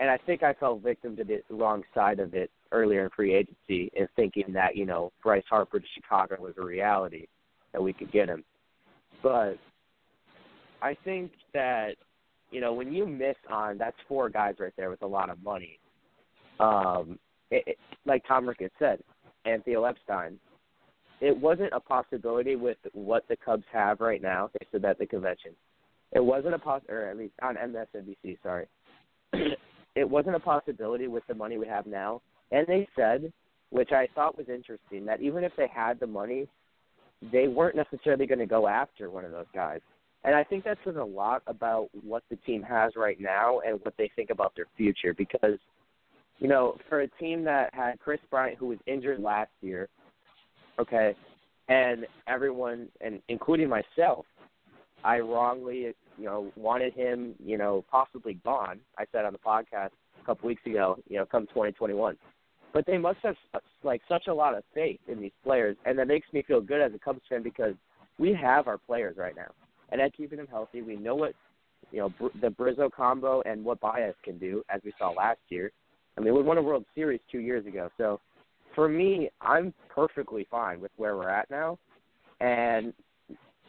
and 0.00 0.10
I 0.10 0.18
think 0.18 0.42
I 0.42 0.54
fell 0.54 0.78
victim 0.78 1.16
to 1.16 1.24
the 1.24 1.42
wrong 1.50 1.84
side 1.94 2.18
of 2.18 2.34
it 2.34 2.50
earlier 2.72 3.04
in 3.04 3.10
free 3.10 3.34
agency 3.34 3.90
in 3.94 4.08
thinking 4.16 4.52
that 4.52 4.76
you 4.76 4.86
know 4.86 5.12
Bryce 5.22 5.44
Harper 5.48 5.78
to 5.78 5.86
Chicago 5.94 6.36
was 6.40 6.54
a 6.58 6.64
reality 6.64 7.26
that 7.72 7.82
we 7.82 7.92
could 7.92 8.10
get 8.10 8.28
him. 8.28 8.44
But 9.22 9.54
I 10.80 10.96
think 11.04 11.30
that 11.54 11.92
you 12.50 12.60
know 12.60 12.72
when 12.72 12.92
you 12.92 13.06
miss 13.06 13.36
on 13.48 13.78
that's 13.78 13.96
four 14.08 14.28
guys 14.28 14.56
right 14.58 14.72
there 14.76 14.90
with 14.90 15.02
a 15.02 15.06
lot 15.06 15.30
of 15.30 15.42
money. 15.42 15.78
Um, 16.60 17.18
it, 17.50 17.64
it, 17.66 17.78
like 18.06 18.22
Tom 18.26 18.48
Ricketts 18.48 18.74
said, 18.78 19.00
Theo 19.64 19.84
Epstein, 19.84 20.38
it 21.20 21.36
wasn't 21.36 21.72
a 21.72 21.80
possibility 21.80 22.56
with 22.56 22.78
what 22.92 23.24
the 23.28 23.36
Cubs 23.36 23.64
have 23.72 24.00
right 24.00 24.22
now. 24.22 24.50
They 24.52 24.66
said 24.70 24.82
that 24.82 24.90
at 24.90 24.98
the 24.98 25.06
convention. 25.06 25.52
It 26.12 26.20
wasn't 26.20 26.54
a 26.54 26.58
poss 26.58 26.82
or 26.88 27.08
at 27.08 27.16
least 27.16 27.34
on 27.42 27.56
MSNBC. 27.56 28.38
Sorry, 28.42 28.66
it 29.96 30.08
wasn't 30.08 30.36
a 30.36 30.40
possibility 30.40 31.06
with 31.06 31.22
the 31.26 31.34
money 31.34 31.58
we 31.58 31.66
have 31.66 31.86
now. 31.86 32.20
And 32.50 32.66
they 32.66 32.86
said, 32.96 33.32
which 33.70 33.92
I 33.92 34.08
thought 34.14 34.36
was 34.36 34.48
interesting, 34.48 35.06
that 35.06 35.22
even 35.22 35.44
if 35.44 35.52
they 35.56 35.68
had 35.74 35.98
the 35.98 36.06
money, 36.06 36.46
they 37.32 37.48
weren't 37.48 37.76
necessarily 37.76 38.26
going 38.26 38.38
to 38.38 38.46
go 38.46 38.68
after 38.68 39.10
one 39.10 39.24
of 39.24 39.32
those 39.32 39.46
guys. 39.54 39.80
And 40.24 40.34
I 40.34 40.44
think 40.44 40.64
that 40.64 40.78
says 40.84 40.96
a 40.96 41.04
lot 41.04 41.42
about 41.46 41.88
what 42.04 42.22
the 42.30 42.36
team 42.36 42.62
has 42.62 42.92
right 42.96 43.18
now 43.20 43.60
and 43.60 43.80
what 43.82 43.94
they 43.98 44.10
think 44.14 44.30
about 44.30 44.52
their 44.54 44.66
future. 44.76 45.14
Because, 45.14 45.58
you 46.42 46.48
know, 46.48 46.76
for 46.88 47.02
a 47.02 47.08
team 47.08 47.44
that 47.44 47.72
had 47.72 48.00
Kris 48.00 48.18
Bryant, 48.28 48.58
who 48.58 48.66
was 48.66 48.78
injured 48.86 49.20
last 49.20 49.52
year, 49.60 49.88
okay, 50.80 51.14
and 51.68 52.04
everyone, 52.26 52.88
and 53.00 53.22
including 53.28 53.68
myself, 53.68 54.26
I 55.04 55.20
wrongly, 55.20 55.94
you 56.18 56.24
know, 56.24 56.50
wanted 56.56 56.94
him, 56.94 57.36
you 57.38 57.58
know, 57.58 57.84
possibly 57.88 58.34
gone. 58.44 58.80
I 58.98 59.04
said 59.12 59.24
on 59.24 59.32
the 59.32 59.38
podcast 59.38 59.90
a 60.20 60.26
couple 60.26 60.48
weeks 60.48 60.66
ago, 60.66 60.98
you 61.08 61.16
know, 61.16 61.24
come 61.24 61.46
2021. 61.46 62.16
But 62.74 62.86
they 62.86 62.98
must 62.98 63.18
have 63.22 63.36
uh, 63.54 63.60
like 63.84 64.02
such 64.08 64.26
a 64.26 64.34
lot 64.34 64.56
of 64.56 64.64
faith 64.74 64.98
in 65.06 65.20
these 65.20 65.30
players, 65.44 65.76
and 65.84 65.96
that 65.96 66.08
makes 66.08 66.26
me 66.32 66.42
feel 66.42 66.60
good 66.60 66.80
as 66.80 66.92
a 66.92 66.98
Cubs 66.98 67.20
fan 67.28 67.44
because 67.44 67.74
we 68.18 68.34
have 68.34 68.66
our 68.66 68.78
players 68.78 69.16
right 69.16 69.36
now, 69.36 69.52
and 69.92 70.00
at 70.00 70.12
keeping 70.16 70.38
them 70.38 70.48
healthy, 70.50 70.82
we 70.82 70.96
know 70.96 71.14
what 71.14 71.34
you 71.92 72.00
know 72.00 72.30
the 72.40 72.48
Bryzzo 72.48 72.90
combo 72.90 73.42
and 73.42 73.64
what 73.64 73.78
Baez 73.78 74.14
can 74.24 74.38
do, 74.38 74.64
as 74.70 74.80
we 74.84 74.92
saw 74.98 75.10
last 75.10 75.38
year. 75.48 75.70
I 76.16 76.20
mean, 76.20 76.34
we 76.34 76.42
won 76.42 76.58
a 76.58 76.62
World 76.62 76.84
Series 76.94 77.20
two 77.30 77.38
years 77.38 77.66
ago, 77.66 77.90
so 77.96 78.20
for 78.74 78.88
me, 78.88 79.30
I'm 79.40 79.72
perfectly 79.88 80.46
fine 80.50 80.80
with 80.80 80.92
where 80.96 81.16
we're 81.16 81.28
at 81.28 81.50
now, 81.50 81.78
and 82.40 82.92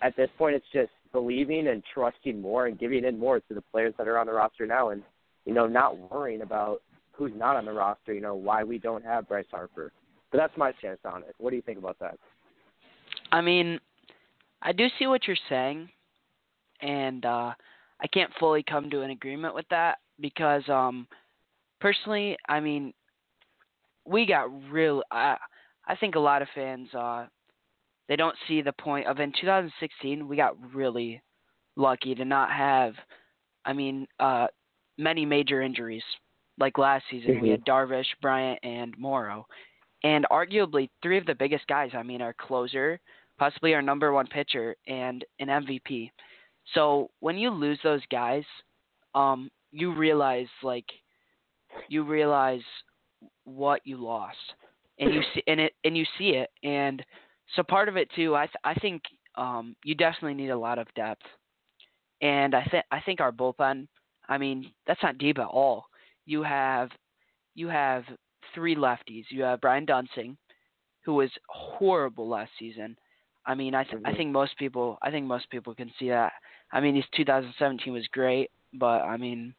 at 0.02 0.16
this 0.18 0.30
point, 0.38 0.56
it's 0.56 0.66
just 0.74 0.92
believing 1.12 1.68
and 1.68 1.82
trusting 1.94 2.42
more 2.42 2.68
and 2.68 2.78
giving 2.78 3.06
in 3.06 3.18
more 3.18 3.40
to 3.40 3.54
the 3.54 3.62
players 3.72 3.94
that 3.98 4.08
are 4.08 4.18
on 4.18 4.28
the 4.28 4.34
roster 4.34 4.66
now, 4.66 4.90
and 4.90 5.02
you 5.46 5.54
know, 5.54 5.68
not 5.68 5.98
worrying 6.12 6.42
about 6.42 6.82
who's 7.12 7.32
not 7.36 7.56
on 7.56 7.66
the 7.66 7.72
roster. 7.72 8.14
You 8.14 8.22
know, 8.22 8.36
why 8.36 8.64
we 8.64 8.78
don't 8.78 9.04
have 9.04 9.28
Bryce 9.28 9.46
Harper. 9.52 9.92
But 10.32 10.38
that's 10.40 10.58
my 10.58 10.74
stance 10.80 11.00
on 11.06 11.22
it. 11.24 11.36
What 11.38 11.52
do 11.52 11.56
you 11.56 11.62
think 11.62 11.78
about 11.78 12.00
that? 12.00 12.18
I 13.32 13.42
mean, 13.42 13.80
I 14.62 14.72
do 14.72 14.88
see 14.98 15.08
what 15.08 15.28
you're 15.28 15.38
saying, 15.48 15.90
and 16.82 17.24
uh, 17.26 17.54
I 18.02 18.08
can't 18.12 18.32
fully 18.40 18.64
come 18.64 18.90
to 18.90 19.02
an 19.02 19.12
agreement 19.12 19.54
with 19.54 19.66
that 19.70 20.00
because, 20.20 20.68
um, 20.70 21.08
personally, 21.84 22.38
I 22.48 22.62
mean, 22.62 22.94
we 24.06 24.26
got 24.26 24.50
real. 24.72 25.04
I 25.12 25.38
I 25.86 25.96
think 25.98 26.16
a 26.16 26.20
lot 26.20 26.42
of 26.42 26.48
fans 26.56 26.88
uh, 26.94 27.28
they 28.08 28.16
don't 28.16 28.36
see 28.48 28.62
the 28.62 28.72
point 28.72 29.06
of 29.06 29.20
in 29.20 29.34
2016 29.40 30.28
we 30.28 30.38
got 30.38 30.56
really 30.74 31.22
lucky 31.76 32.16
to 32.16 32.26
not 32.26 32.52
have. 32.52 32.94
I 33.66 33.74
mean, 33.74 34.08
uh, 34.20 34.48
many 34.98 35.26
major 35.26 35.62
injuries. 35.62 36.04
Like 36.60 36.78
last 36.78 37.04
season, 37.10 37.32
mm-hmm. 37.32 37.42
we 37.42 37.50
had 37.50 37.66
Darvish, 37.66 38.06
Bryant, 38.22 38.60
and 38.62 38.96
Morrow, 38.98 39.46
and 40.04 40.26
arguably 40.32 40.90
three 41.02 41.18
of 41.18 41.26
the 41.26 41.36
biggest 41.36 41.66
guys. 41.68 41.90
I 41.96 42.04
mean, 42.04 42.22
our 42.22 42.34
closer, 42.34 43.00
possibly 43.40 43.74
our 43.74 43.82
number 43.82 44.14
one 44.14 44.28
pitcher, 44.28 44.76
and 44.88 45.26
an 45.40 45.48
MVP. 45.48 46.12
So 46.76 47.10
when 47.22 47.40
you 47.40 47.50
lose 47.50 47.80
those 47.84 48.04
guys, 48.12 48.44
um, 49.16 49.50
you 49.72 49.96
realize 49.96 50.48
like 50.62 50.86
you 51.90 52.04
realize 52.04 52.62
what 53.46 53.82
you 53.86 53.98
lost, 53.98 54.38
and 55.00 55.14
you 55.14 55.22
see 55.34 55.44
and 55.48 55.60
it 55.60 55.74
and 55.84 55.98
you 55.98 56.06
see 56.18 56.32
it, 56.32 56.50
and 56.64 57.04
so 57.56 57.64
part 57.64 57.90
of 57.90 57.98
it 57.98 58.10
too. 58.16 58.36
I 58.36 58.46
th- 58.46 58.56
I 58.64 58.74
think 58.76 59.04
um, 59.36 59.76
you 59.84 59.96
definitely 59.96 60.36
need 60.36 60.50
a 60.50 60.58
lot 60.58 60.80
of 60.80 60.88
depth, 60.96 61.24
and 62.22 62.56
I 62.56 62.64
think 62.66 62.86
I 62.92 63.00
think 63.02 63.22
our 63.22 63.32
bullpen. 63.32 63.88
I 64.30 64.38
mean, 64.38 64.72
that's 64.88 65.04
not 65.04 65.18
deep 65.18 65.38
at 65.40 65.48
all. 65.48 65.86
You 66.26 66.44
have 66.44 66.90
you 67.56 67.68
have 67.68 68.04
three 68.56 68.76
lefties. 68.76 69.26
You 69.30 69.44
have 69.44 69.62
Brian 69.62 69.86
Duensing, 69.86 70.38
who 71.06 71.16
was 71.16 71.30
horrible 71.48 72.28
last 72.28 72.52
season. 72.58 72.96
I 73.46 73.56
mean, 73.56 73.76
I 73.76 73.84
th- 73.84 74.02
I 74.06 74.14
think 74.16 74.32
most 74.32 74.58
people 74.58 74.98
I 75.02 75.12
think 75.12 75.26
most 75.26 75.50
people 75.50 75.76
can 75.76 75.92
see 76.00 76.10
that. 76.10 76.34
I 76.72 76.80
mean, 76.80 76.96
his 76.96 77.06
2017 77.16 77.94
was 77.94 78.08
great, 78.08 78.50
but 78.74 79.02
I 79.02 79.18
mean, 79.18 79.54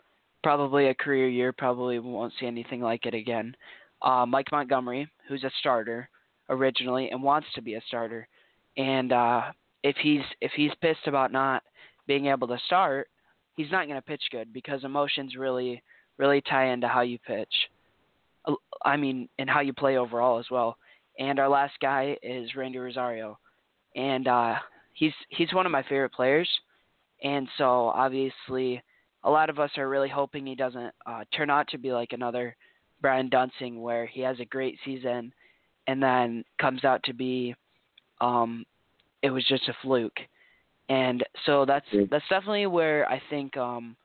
probably 0.45 0.89
a 0.89 0.95
career 0.95 1.29
year. 1.29 1.53
Probably 1.53 1.99
won't 1.99 2.33
see 2.39 2.47
anything 2.47 2.81
like 2.81 3.07
it 3.07 3.15
again. 3.15 3.57
Uh, 4.03 4.25
Mike 4.27 4.53
Montgomery, 4.53 5.09
who's 5.27 5.43
a 5.43 5.51
starter 5.59 6.09
originally 6.51 7.09
and 7.11 7.23
wants 7.23 7.49
to 7.55 7.63
be 7.63 7.75
a 7.75 7.83
starter, 7.89 8.29
and 8.77 9.13
uh, 9.13 9.43
if 9.83 9.97
he's 9.97 10.21
if 10.41 10.53
he's 10.55 10.71
pissed 10.81 11.07
about 11.07 11.33
not 11.33 11.63
being 12.07 12.27
able 12.27 12.47
to 12.47 12.59
start, 12.67 13.09
he's 13.57 13.71
not 13.73 13.87
going 13.87 13.99
to 13.99 14.07
pitch 14.07 14.23
good 14.31 14.53
because 14.53 14.85
emotions 14.85 15.35
really 15.37 15.83
really 16.19 16.43
tie 16.43 16.67
into 16.67 16.87
how 16.87 17.01
you 17.01 17.19
pitch. 17.27 17.55
I 18.85 18.97
mean, 18.99 19.29
and 19.39 19.49
how 19.49 19.61
you 19.61 19.73
play 19.73 19.97
overall 19.97 20.39
as 20.39 20.47
well. 20.51 20.77
And 21.19 21.39
our 21.39 21.49
last 21.49 21.73
guy 21.81 22.17
is 22.23 22.55
Randy 22.55 22.79
Rosario, 22.79 23.39
and 23.97 24.29
uh, 24.29 24.57
he's 24.93 25.15
he's 25.31 25.55
one 25.55 25.65
of 25.65 25.73
my 25.73 25.83
favorite 25.85 26.13
players. 26.13 26.49
And 27.23 27.49
so 27.57 27.87
obviously, 27.89 28.83
a 29.25 29.31
lot 29.31 29.51
of 29.51 29.59
us 29.59 29.71
are 29.77 29.89
really 29.89 30.09
hoping 30.09 30.47
he 30.47 30.55
doesn't 30.55 30.93
uh, 31.07 31.25
turn 31.35 31.51
out 31.51 31.69
to 31.69 31.79
be 31.79 31.93
like 31.93 32.13
another 32.13 32.57
Brian 33.01 33.29
Duensing, 33.29 33.81
where 33.81 34.07
he 34.07 34.21
has 34.21 34.39
a 34.41 34.45
great 34.45 34.79
season 34.85 35.33
and 35.87 36.03
then 36.03 36.45
comes 36.61 36.85
out 36.85 37.03
to 37.05 37.13
be 37.13 37.55
um, 38.21 38.65
it 39.23 39.31
was 39.31 39.45
just 39.47 39.69
a 39.69 39.75
fluke. 39.83 40.19
And 40.89 41.25
so 41.47 41.65
that's 41.65 41.87
that's 42.11 42.29
definitely 42.29 42.67
where 42.67 43.09
I 43.09 43.21
think 43.31 43.57
um, 43.57 43.97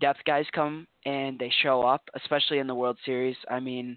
depth 0.00 0.20
guys 0.26 0.44
come 0.52 0.86
and 1.04 1.38
they 1.38 1.52
show 1.62 1.82
up, 1.82 2.02
especially 2.14 2.58
in 2.58 2.66
the 2.66 2.74
World 2.74 2.98
Series. 3.04 3.36
I 3.50 3.60
mean, 3.60 3.96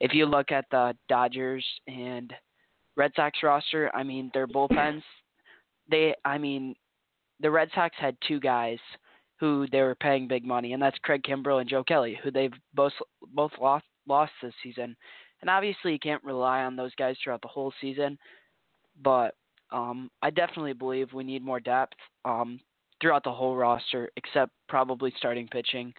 if 0.00 0.14
you 0.14 0.26
look 0.26 0.52
at 0.52 0.64
the 0.70 0.96
Dodgers 1.08 1.64
and 1.86 2.32
Red 2.96 3.12
Sox 3.14 3.38
roster, 3.42 3.94
I 3.94 4.02
mean, 4.02 4.30
their 4.32 4.46
bullpens, 4.46 5.02
they, 5.90 6.14
I 6.24 6.38
mean, 6.38 6.74
the 7.40 7.50
Red 7.50 7.68
Sox 7.74 7.94
had 7.98 8.16
two 8.26 8.40
guys 8.40 8.78
who 9.38 9.66
they 9.70 9.82
were 9.82 9.94
paying 9.94 10.28
big 10.28 10.44
money, 10.44 10.72
and 10.72 10.82
that's 10.82 10.98
Craig 11.02 11.22
Kimbrel 11.22 11.60
and 11.60 11.68
Joe 11.68 11.84
Kelly, 11.84 12.18
who 12.22 12.30
they've 12.30 12.52
both 12.74 12.92
both 13.32 13.52
lost 13.60 13.84
lost 14.08 14.32
this 14.42 14.54
season. 14.62 14.96
And 15.40 15.50
obviously, 15.50 15.92
you 15.92 15.98
can't 15.98 16.24
rely 16.24 16.62
on 16.62 16.76
those 16.76 16.94
guys 16.94 17.16
throughout 17.22 17.42
the 17.42 17.48
whole 17.48 17.72
season, 17.80 18.18
but 19.02 19.34
um, 19.70 20.10
I 20.22 20.30
definitely 20.30 20.72
believe 20.72 21.12
we 21.12 21.24
need 21.24 21.44
more 21.44 21.60
depth 21.60 21.96
um, 22.24 22.60
throughout 23.00 23.24
the 23.24 23.32
whole 23.32 23.56
roster, 23.56 24.10
except 24.16 24.52
probably 24.68 25.12
starting 25.18 25.48
pitching. 25.48 25.92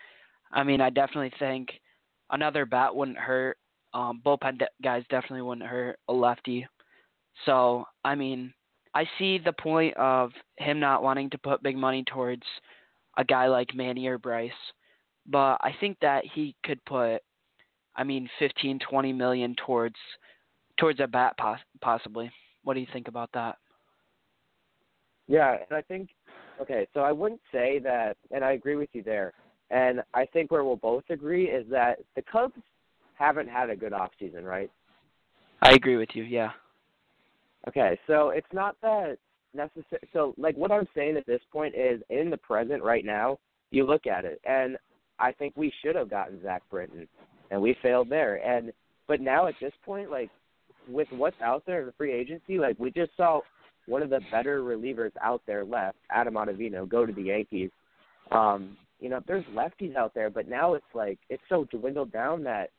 I 0.52 0.64
mean, 0.64 0.82
I 0.82 0.90
definitely 0.90 1.34
think 1.38 1.70
another 2.32 2.66
bat 2.66 2.96
wouldn't 2.96 3.18
hurt. 3.18 3.58
Um, 3.94 4.22
bullpen 4.26 4.60
de- 4.60 4.68
guys 4.84 5.04
definitely 5.10 5.42
wouldn't 5.42 5.68
hurt 5.68 6.00
a 6.08 6.14
lefty. 6.14 6.68
So, 7.46 7.86
I 8.04 8.16
mean, 8.16 8.54
I 8.96 9.06
see 9.20 9.38
the 9.38 9.54
point 9.54 9.96
of 9.98 10.32
him 10.58 10.80
not 10.80 11.04
wanting 11.04 11.30
to 11.32 11.38
put 11.38 11.62
big 11.62 11.78
money 11.78 12.04
towards 12.12 12.44
a 13.18 13.24
guy 13.24 13.48
like 13.48 13.76
Manny 13.76 14.08
or 14.08 14.18
Bryce, 14.18 14.52
but 15.26 15.58
I 15.62 15.76
think 15.80 15.98
that 16.02 16.24
he 16.34 16.56
could 16.64 16.84
put, 16.86 17.20
I 17.96 18.04
mean, 18.04 18.30
15, 18.40 18.80
20 18.90 19.14
million 19.14 19.56
towards 19.66 19.96
towards 20.80 21.00
a 21.00 21.08
bat 21.08 21.36
poss- 21.38 21.60
possibly. 21.82 22.32
What 22.64 22.76
do 22.76 22.80
you 22.80 22.88
think 22.94 23.08
about 23.08 23.32
that? 23.34 23.58
Yeah, 25.28 25.58
and 25.70 25.78
I 25.78 25.82
think 25.82 26.10
okay, 26.62 26.88
so 26.94 27.02
I 27.02 27.12
wouldn't 27.12 27.42
say 27.52 27.80
that, 27.80 28.18
and 28.32 28.44
I 28.44 28.54
agree 28.54 28.76
with 28.76 28.90
you 28.94 29.04
there. 29.04 29.34
And 29.70 30.02
I 30.14 30.26
think 30.26 30.52
where 30.52 30.64
we'll 30.64 30.78
both 30.78 31.04
agree 31.10 31.50
is 31.50 31.66
that 31.70 32.00
the 32.16 32.22
Cubs 32.22 32.62
haven't 33.16 33.50
had 33.50 33.70
a 33.70 33.76
good 33.76 33.94
off 33.94 34.12
season, 34.20 34.46
right? 34.46 34.72
I 35.62 35.72
agree 35.72 35.98
with 35.98 36.10
you. 36.14 36.24
Yeah. 36.24 36.52
Okay, 37.68 38.00
so 38.08 38.30
it's 38.30 38.48
not 38.54 38.78
that 38.82 39.18
necessary. 39.58 40.08
So, 40.14 40.34
like, 40.38 40.56
what 40.56 40.72
I'm 40.72 40.88
saying 40.96 41.18
at 41.18 41.26
this 41.26 41.42
point 41.52 41.76
is, 41.76 42.02
in 42.10 42.30
the 42.30 42.38
present, 42.38 42.84
right 42.84 43.04
now, 43.04 43.38
you 43.72 43.86
look 43.86 44.08
at 44.08 44.24
it, 44.24 44.40
and 44.46 44.78
I 45.20 45.32
think 45.34 45.54
we 45.58 45.74
should 45.82 45.96
have 45.96 46.10
gotten 46.10 46.42
Zach 46.42 46.62
Britton, 46.72 47.08
and 47.52 47.62
we 47.62 47.76
failed 47.82 48.10
there. 48.10 48.36
And 48.36 48.72
but 49.08 49.20
now 49.20 49.48
at 49.48 49.56
this 49.60 49.74
point, 49.86 50.12
like, 50.12 50.30
with 50.88 51.08
what's 51.12 51.42
out 51.42 51.64
there 51.66 51.82
in 51.82 51.88
the 51.88 51.94
free 51.94 52.14
agency, 52.14 52.60
like, 52.60 52.78
we 52.80 52.92
just 52.92 53.12
saw 53.18 53.42
one 53.88 54.02
of 54.02 54.10
the 54.10 54.22
better 54.32 54.62
relievers 54.62 55.12
out 55.22 55.42
there 55.48 55.66
left, 55.66 55.98
Adam 56.12 56.36
Ottavino, 56.36 56.88
go 56.88 57.06
to 57.06 57.14
the 57.14 57.24
Yankees. 57.24 57.72
Um, 58.32 58.78
you 59.00 59.10
know, 59.10 59.22
there's 59.28 59.46
lefties 59.54 59.96
out 59.96 60.14
there, 60.14 60.30
but 60.30 60.48
now 60.48 60.74
it's 60.74 60.86
like 60.94 61.20
it's 61.30 61.44
so 61.50 61.66
dwindled 61.72 62.12
down 62.12 62.44
that 62.44 62.70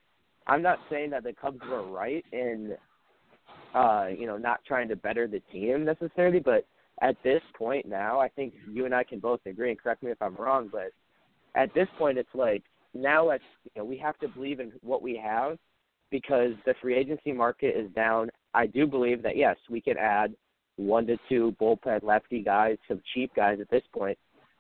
I'm 0.46 0.62
not 0.62 0.78
saying 0.90 1.10
that 1.10 1.24
the 1.24 1.32
Cubs 1.32 1.60
were 1.68 1.86
right 1.86 2.24
in 2.32 2.74
uh, 3.74 4.06
you 4.16 4.26
know, 4.26 4.36
not 4.36 4.60
trying 4.66 4.88
to 4.88 4.96
better 4.96 5.26
the 5.26 5.40
team 5.52 5.84
necessarily, 5.84 6.40
but 6.40 6.66
at 7.02 7.16
this 7.22 7.42
point 7.56 7.86
now, 7.86 8.20
I 8.20 8.28
think 8.28 8.54
you 8.70 8.84
and 8.84 8.94
I 8.94 9.04
can 9.04 9.20
both 9.20 9.40
agree, 9.46 9.70
and 9.70 9.78
correct 9.78 10.02
me 10.02 10.10
if 10.10 10.20
I'm 10.20 10.36
wrong, 10.36 10.68
but 10.70 10.90
at 11.54 11.72
this 11.74 11.88
point, 11.98 12.18
it's 12.18 12.28
like 12.34 12.62
now 12.94 13.28
let's 13.28 13.44
you 13.64 13.80
know 13.80 13.84
we 13.84 13.98
have 13.98 14.18
to 14.18 14.28
believe 14.28 14.60
in 14.60 14.72
what 14.82 15.02
we 15.02 15.20
have 15.22 15.58
because 16.10 16.52
the 16.64 16.74
free 16.80 16.96
agency 16.96 17.32
market 17.32 17.76
is 17.76 17.90
down. 17.94 18.30
I 18.54 18.66
do 18.66 18.86
believe 18.86 19.22
that 19.22 19.36
yes, 19.36 19.56
we 19.70 19.80
can 19.80 19.96
add 19.98 20.34
one 20.76 21.06
to 21.06 21.16
two 21.28 21.54
bullpen 21.60 22.02
lefty 22.02 22.42
guys, 22.42 22.78
some 22.86 23.00
cheap 23.14 23.34
guys 23.34 23.58
at 23.60 23.70
this 23.70 23.82
point. 23.92 24.18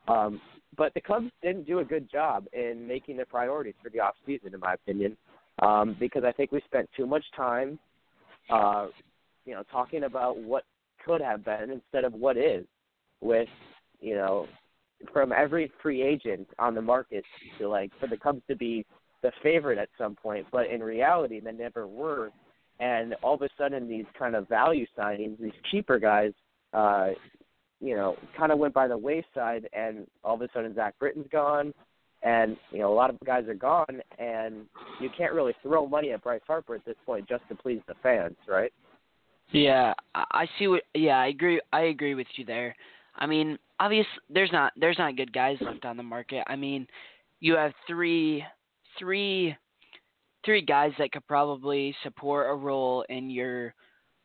Um, 0.08 0.40
but 0.76 0.92
the 0.94 1.00
Cubs 1.00 1.30
didn't 1.42 1.66
do 1.66 1.78
a 1.78 1.84
good 1.84 2.10
job 2.10 2.46
in 2.52 2.86
making 2.86 3.16
their 3.16 3.26
priorities 3.26 3.74
for 3.82 3.90
the 3.90 4.00
off 4.00 4.14
season, 4.26 4.54
in 4.54 4.60
my 4.60 4.74
opinion, 4.74 5.16
um, 5.60 5.96
because 5.98 6.24
I 6.24 6.32
think 6.32 6.52
we 6.52 6.60
spent 6.66 6.88
too 6.96 7.06
much 7.06 7.24
time, 7.36 7.78
uh, 8.50 8.86
you 9.44 9.54
know, 9.54 9.62
talking 9.70 10.04
about 10.04 10.38
what 10.38 10.64
could 11.04 11.20
have 11.20 11.44
been 11.44 11.70
instead 11.70 12.04
of 12.04 12.12
what 12.12 12.36
is. 12.36 12.64
With 13.20 13.48
you 14.00 14.14
know, 14.14 14.46
from 15.12 15.32
every 15.32 15.72
free 15.82 16.02
agent 16.02 16.48
on 16.58 16.74
the 16.74 16.82
market 16.82 17.24
to 17.58 17.68
like 17.68 17.90
for 18.00 18.06
the 18.06 18.16
Cubs 18.16 18.42
to 18.48 18.56
be 18.56 18.86
the 19.22 19.32
favorite 19.42 19.78
at 19.78 19.88
some 19.98 20.14
point, 20.14 20.46
but 20.52 20.66
in 20.68 20.82
reality 20.82 21.40
they 21.40 21.52
never 21.52 21.86
were. 21.86 22.30
And 22.80 23.14
all 23.22 23.34
of 23.34 23.42
a 23.42 23.48
sudden, 23.58 23.88
these 23.88 24.04
kind 24.16 24.36
of 24.36 24.48
value 24.48 24.86
signings, 24.96 25.40
these 25.40 25.50
cheaper 25.70 25.98
guys, 25.98 26.32
uh, 26.72 27.08
you 27.80 27.96
know, 27.96 28.16
kind 28.36 28.52
of 28.52 28.58
went 28.58 28.72
by 28.72 28.86
the 28.86 28.96
wayside, 28.96 29.68
and 29.72 30.06
all 30.22 30.36
of 30.36 30.42
a 30.42 30.48
sudden 30.54 30.74
Zach 30.76 30.94
Britton's 31.00 31.26
gone, 31.32 31.74
and 32.22 32.56
you 32.70 32.78
know 32.78 32.92
a 32.92 32.94
lot 32.94 33.10
of 33.10 33.16
guys 33.24 33.46
are 33.48 33.54
gone, 33.54 34.00
and 34.18 34.66
you 35.00 35.08
can't 35.16 35.32
really 35.32 35.54
throw 35.62 35.86
money 35.86 36.12
at 36.12 36.22
Bryce 36.22 36.40
Harper 36.46 36.74
at 36.74 36.84
this 36.84 36.96
point 37.06 37.28
just 37.28 37.42
to 37.48 37.54
please 37.54 37.80
the 37.86 37.94
fans, 38.02 38.36
right? 38.48 38.72
Yeah, 39.52 39.94
I 40.14 40.46
see 40.58 40.68
what. 40.68 40.82
Yeah, 40.94 41.18
I 41.18 41.28
agree. 41.28 41.60
I 41.72 41.82
agree 41.82 42.14
with 42.14 42.26
you 42.36 42.44
there. 42.44 42.74
I 43.16 43.26
mean, 43.26 43.58
obviously, 43.80 44.10
there's 44.28 44.52
not 44.52 44.72
there's 44.76 44.98
not 44.98 45.16
good 45.16 45.32
guys 45.32 45.56
left 45.60 45.84
on 45.84 45.96
the 45.96 46.02
market. 46.02 46.44
I 46.46 46.56
mean, 46.56 46.86
you 47.40 47.54
have 47.56 47.72
three 47.86 48.44
three 48.98 49.56
three 50.44 50.62
guys 50.62 50.92
that 50.98 51.12
could 51.12 51.26
probably 51.26 51.94
support 52.02 52.50
a 52.50 52.54
role 52.54 53.04
in 53.08 53.30
your 53.30 53.74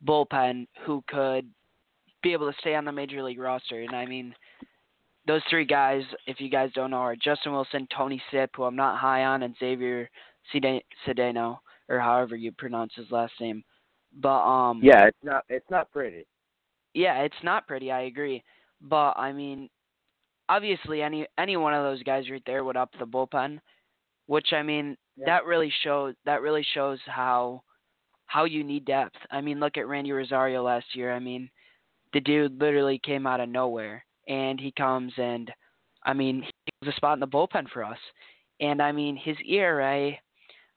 bullpen 0.06 0.67
who 0.86 1.03
could 1.08 1.47
be 2.21 2.34
able 2.34 2.51
to 2.51 2.58
stay 2.60 2.75
on 2.75 2.86
the 2.86 2.91
major 2.91 3.21
league 3.23 3.39
roster. 3.39 3.82
And 3.82 3.95
I 3.95 4.06
mean, 4.06 4.34
those 5.28 5.42
three 5.50 5.66
guys, 5.66 6.04
if 6.28 6.42
you 6.42 6.50
guys 6.50 6.72
don't 6.76 6.92
know, 6.92 6.98
are 6.98 7.16
Justin 7.16 7.54
Wilson, 7.54 7.88
Tony 7.96 8.22
Sipp, 8.32 8.52
who 8.56 8.64
I'm 8.64 8.76
not 8.76 9.00
high 9.00 9.24
on, 9.24 9.44
and 9.44 9.56
Xavier 9.60 10.10
Cedeno, 10.54 11.58
or 11.90 12.00
however 12.00 12.36
you 12.36 12.52
pronounce 12.52 12.94
his 12.96 13.10
last 13.12 13.34
name. 13.40 13.64
But 14.22 14.42
um, 14.44 14.82
yeah, 14.84 15.06
it's 15.08 15.18
not 15.24 15.44
it's 15.50 15.70
not 15.72 15.92
pretty. 15.92 16.26
yeah, 16.94 17.22
it's 17.22 17.44
not 17.44 17.68
pretty. 17.68 17.92
I 17.92 18.02
agree, 18.02 18.44
but 18.82 19.14
I 19.18 19.32
mean, 19.32 19.70
obviously, 20.50 21.02
any 21.02 21.26
any 21.38 21.58
one 21.58 21.74
of 21.74 21.84
those 21.84 22.04
guys 22.04 22.30
right 22.30 22.44
there 22.46 22.64
would 22.64 22.78
up 22.78 22.92
the 23.00 23.06
bullpen, 23.08 23.60
which 24.28 24.54
I 24.54 24.62
mean, 24.62 24.98
Yeah. 25.16 25.26
that 25.28 25.46
really 25.46 25.72
shows 25.84 26.16
that 26.26 26.42
really 26.42 26.66
shows 26.74 27.00
how 27.06 27.64
how 28.28 28.44
you 28.46 28.64
need 28.64 28.86
depth. 28.86 29.16
I 29.32 29.42
mean, 29.42 29.60
look 29.60 29.78
at 29.78 29.88
Randy 29.88 30.12
Rosario 30.12 30.64
last 30.64 30.88
year. 30.96 31.12
I 31.14 31.20
mean, 31.20 31.50
the 32.14 32.20
dude 32.20 32.60
literally 32.60 33.00
came 33.00 33.26
out 33.26 33.40
of 33.40 33.50
nowhere, 33.50 34.06
and 34.28 34.60
he 34.60 34.72
comes 34.72 35.14
and, 35.18 35.52
I 36.06 36.14
mean, 36.14 36.44
he 36.44 36.72
was 36.82 36.94
a 36.94 36.98
spot 36.98 37.16
in 37.16 37.20
the 37.20 37.28
bullpen 37.28 37.70
for 37.70 37.84
us, 37.84 37.98
and 38.60 38.82
I 38.82 38.92
mean, 38.92 39.16
his 39.16 39.38
ERA, 39.48 40.12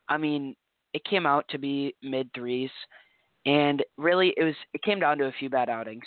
I 0.09 0.17
mean, 0.17 0.55
it 0.93 1.05
came 1.05 1.27
out 1.27 1.45
to 1.51 1.59
be 1.59 1.95
mid 2.03 2.31
threes, 2.35 2.71
and 3.45 3.85
really 3.97 4.33
it 4.37 4.45
was 4.45 4.55
it 4.73 4.83
came 4.83 5.01
down 5.01 5.19
to 5.19 5.27
a 5.27 5.35
few 5.39 5.51
bad 5.51 5.69
outings. 5.69 6.05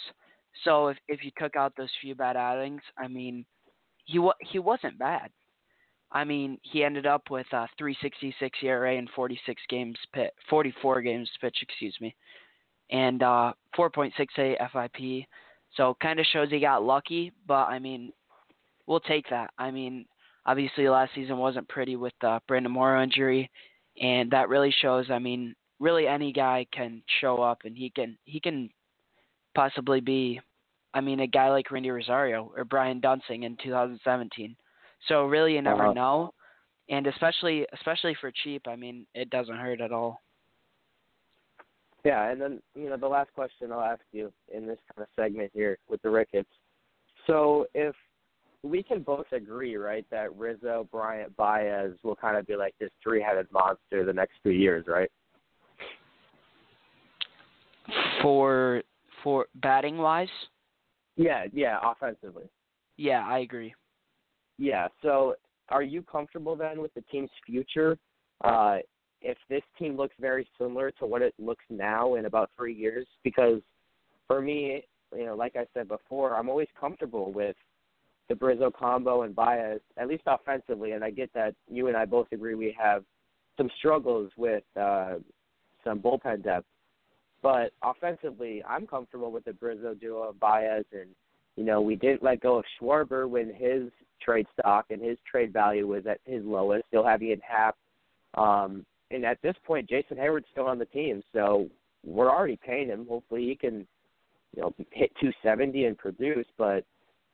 So 0.63 0.88
if 0.88 0.97
if 1.08 1.23
you 1.23 1.32
took 1.38 1.56
out 1.56 1.73
those 1.78 1.89
few 2.02 2.15
bad 2.15 2.36
outings, 2.38 2.82
I 2.97 3.08
mean, 3.08 3.45
he 4.06 4.19
wa- 4.19 4.34
he 4.41 4.60
wasn't 4.60 4.97
bad. 4.97 5.32
I 6.12 6.23
mean, 6.23 6.58
he 6.63 6.84
ended 6.84 7.06
up 7.06 7.30
with 7.30 7.45
a 7.52 7.67
366 7.78 8.58
ERA 8.63 8.95
in 8.95 9.08
46 9.15 9.62
games 9.69 9.97
pit, 10.12 10.34
44 10.49 11.02
games 11.02 11.30
pitched, 11.39 11.62
excuse 11.62 11.95
me, 12.02 12.15
and 12.89 13.21
uh, 13.21 13.54
4.68 13.78 14.58
FIP. 14.71 15.28
So 15.79 15.95
kind 16.01 16.19
of 16.19 16.25
shows 16.27 16.49
he 16.51 16.59
got 16.59 16.83
lucky, 16.83 17.31
but 17.47 17.69
I 17.69 17.79
mean, 17.79 18.11
we'll 18.85 18.99
take 18.99 19.29
that. 19.29 19.51
I 19.57 19.71
mean, 19.71 20.05
obviously 20.45 20.89
last 20.89 21.15
season 21.15 21.37
wasn't 21.37 21.69
pretty 21.69 21.95
with 21.95 22.13
the 22.21 22.41
Brandon 22.49 22.71
Morrow 22.71 23.01
injury, 23.01 23.49
and 24.01 24.29
that 24.31 24.49
really 24.49 24.71
shows. 24.81 25.09
I 25.09 25.19
mean, 25.19 25.55
really 25.79 26.05
any 26.05 26.33
guy 26.33 26.65
can 26.73 27.01
show 27.21 27.41
up 27.41 27.59
and 27.63 27.77
he 27.77 27.89
can 27.91 28.17
he 28.25 28.39
can 28.41 28.69
possibly 29.55 30.01
be. 30.01 30.41
I 30.93 31.01
mean, 31.01 31.21
a 31.21 31.27
guy 31.27 31.49
like 31.49 31.71
Randy 31.71 31.91
Rosario 31.91 32.51
or 32.57 32.65
Brian 32.65 32.99
Duensing 32.99 33.43
in 33.43 33.55
2017. 33.63 34.55
So 35.07 35.25
really, 35.27 35.53
you 35.53 35.61
never 35.61 35.83
Uh-huh. 35.83 35.93
know, 35.93 36.33
and 36.89 37.07
especially 37.07 37.65
especially 37.73 38.15
for 38.15 38.31
cheap. 38.31 38.67
I 38.67 38.75
mean, 38.75 39.07
it 39.13 39.29
doesn't 39.29 39.55
hurt 39.55 39.81
at 39.81 39.93
all. 39.93 40.21
Yeah, 42.05 42.29
and 42.29 42.39
then 42.41 42.62
you 42.75 42.89
know 42.89 42.97
the 42.97 43.07
last 43.07 43.33
question 43.33 43.71
I'll 43.71 43.81
ask 43.81 44.01
you 44.12 44.31
in 44.53 44.65
this 44.65 44.79
kind 44.95 45.03
of 45.03 45.07
segment 45.21 45.51
here 45.53 45.77
with 45.89 46.01
the 46.01 46.09
Ricketts. 46.09 46.49
So 47.27 47.65
if 47.73 47.95
we 48.63 48.83
can 48.83 49.01
both 49.01 49.25
agree, 49.31 49.75
right, 49.75 50.05
that 50.12 50.35
Rizzo, 50.35 50.88
Bryant, 50.91 51.35
Baez 51.35 51.91
will 52.03 52.15
kind 52.15 52.38
of 52.38 52.45
be 52.47 52.55
like 52.55 52.73
this 52.79 52.89
three-headed 53.03 53.47
monster 53.51 54.05
the 54.05 54.13
next 54.13 54.33
few 54.43 54.51
years, 54.51 54.85
right? 54.88 55.09
For 58.21 58.83
for 59.23 59.47
batting 59.55 59.97
wise, 59.97 60.29
Yeah, 61.17 61.45
yeah, 61.51 61.79
offensively. 61.83 62.45
yeah, 62.97 63.25
I 63.27 63.39
agree. 63.39 63.73
Yeah. 64.57 64.88
So, 65.01 65.35
are 65.69 65.83
you 65.83 66.01
comfortable 66.03 66.55
then 66.55 66.81
with 66.81 66.93
the 66.93 67.01
team's 67.12 67.29
future? 67.45 67.97
Uh, 68.43 68.77
if 69.21 69.38
this 69.49 69.62
team 69.77 69.97
looks 69.97 70.15
very 70.19 70.47
similar 70.58 70.91
to 70.91 71.05
what 71.05 71.21
it 71.21 71.34
looks 71.38 71.65
now 71.69 72.15
in 72.15 72.25
about 72.25 72.49
three 72.55 72.73
years, 72.73 73.05
because 73.23 73.62
for 74.27 74.41
me, 74.41 74.84
you 75.15 75.25
know, 75.25 75.36
like 75.36 75.55
I 75.55 75.65
said 75.73 75.88
before, 75.88 76.36
I'm 76.36 76.49
always 76.49 76.67
comfortable 76.79 77.32
with 77.32 77.55
the 78.27 78.36
Bryzzo 78.36 78.71
combo 78.71 79.23
and 79.23 79.36
Baez, 79.36 79.79
at 79.97 80.08
least 80.08 80.23
offensively. 80.27 80.91
And 80.91 81.03
I 81.03 81.10
get 81.10 81.34
that 81.34 81.55
you 81.69 81.88
and 81.88 81.97
I 81.97 82.05
both 82.05 82.27
agree 82.32 82.55
we 82.55 82.75
have 82.79 83.03
some 83.58 83.69
struggles 83.79 84.32
with 84.38 84.63
uh, 84.79 85.15
some 85.84 85.99
bullpen 85.99 86.43
depth. 86.43 86.67
But 87.41 87.71
offensively, 87.84 88.63
I'm 88.67 88.86
comfortable 88.86 89.32
with 89.32 89.45
the 89.45 89.51
Bryzzo 89.51 89.99
duo 89.99 90.29
of 90.29 90.39
Baez 90.39 90.86
and 90.91 91.10
you 91.60 91.65
know, 91.65 91.82
we 91.82 91.97
didn't 91.97 92.23
let 92.23 92.39
go 92.39 92.58
of 92.58 92.63
Schwarber 92.79 93.27
when 93.27 93.53
his 93.53 93.91
trade 94.21 94.45
stock 94.58 94.86
and 94.91 95.01
his 95.01 95.17
trade 95.29 95.51
value 95.51 95.88
was 95.88 96.05
at 96.05 96.21
his 96.23 96.41
lowest. 96.45 96.86
Still 96.88 97.05
have 97.05 97.21
Ian 97.21 97.41
Happ. 97.45 97.75
Um, 98.36 98.86
and 99.11 99.25
at 99.25 99.41
this 99.41 99.55
point, 99.65 99.89
Jason 99.89 100.17
Heyward's 100.17 100.45
still 100.51 100.67
on 100.67 100.79
the 100.79 100.85
team, 100.85 101.23
so 101.33 101.67
we're 102.05 102.29
already 102.29 102.57
paying 102.57 102.87
him. 102.87 103.05
Hopefully, 103.07 103.45
he 103.47 103.55
can, 103.55 103.87
you 104.55 104.61
know, 104.61 104.73
hit 104.91 105.11
270 105.19 105.85
and 105.85 105.97
produce. 105.97 106.45
But 106.57 106.85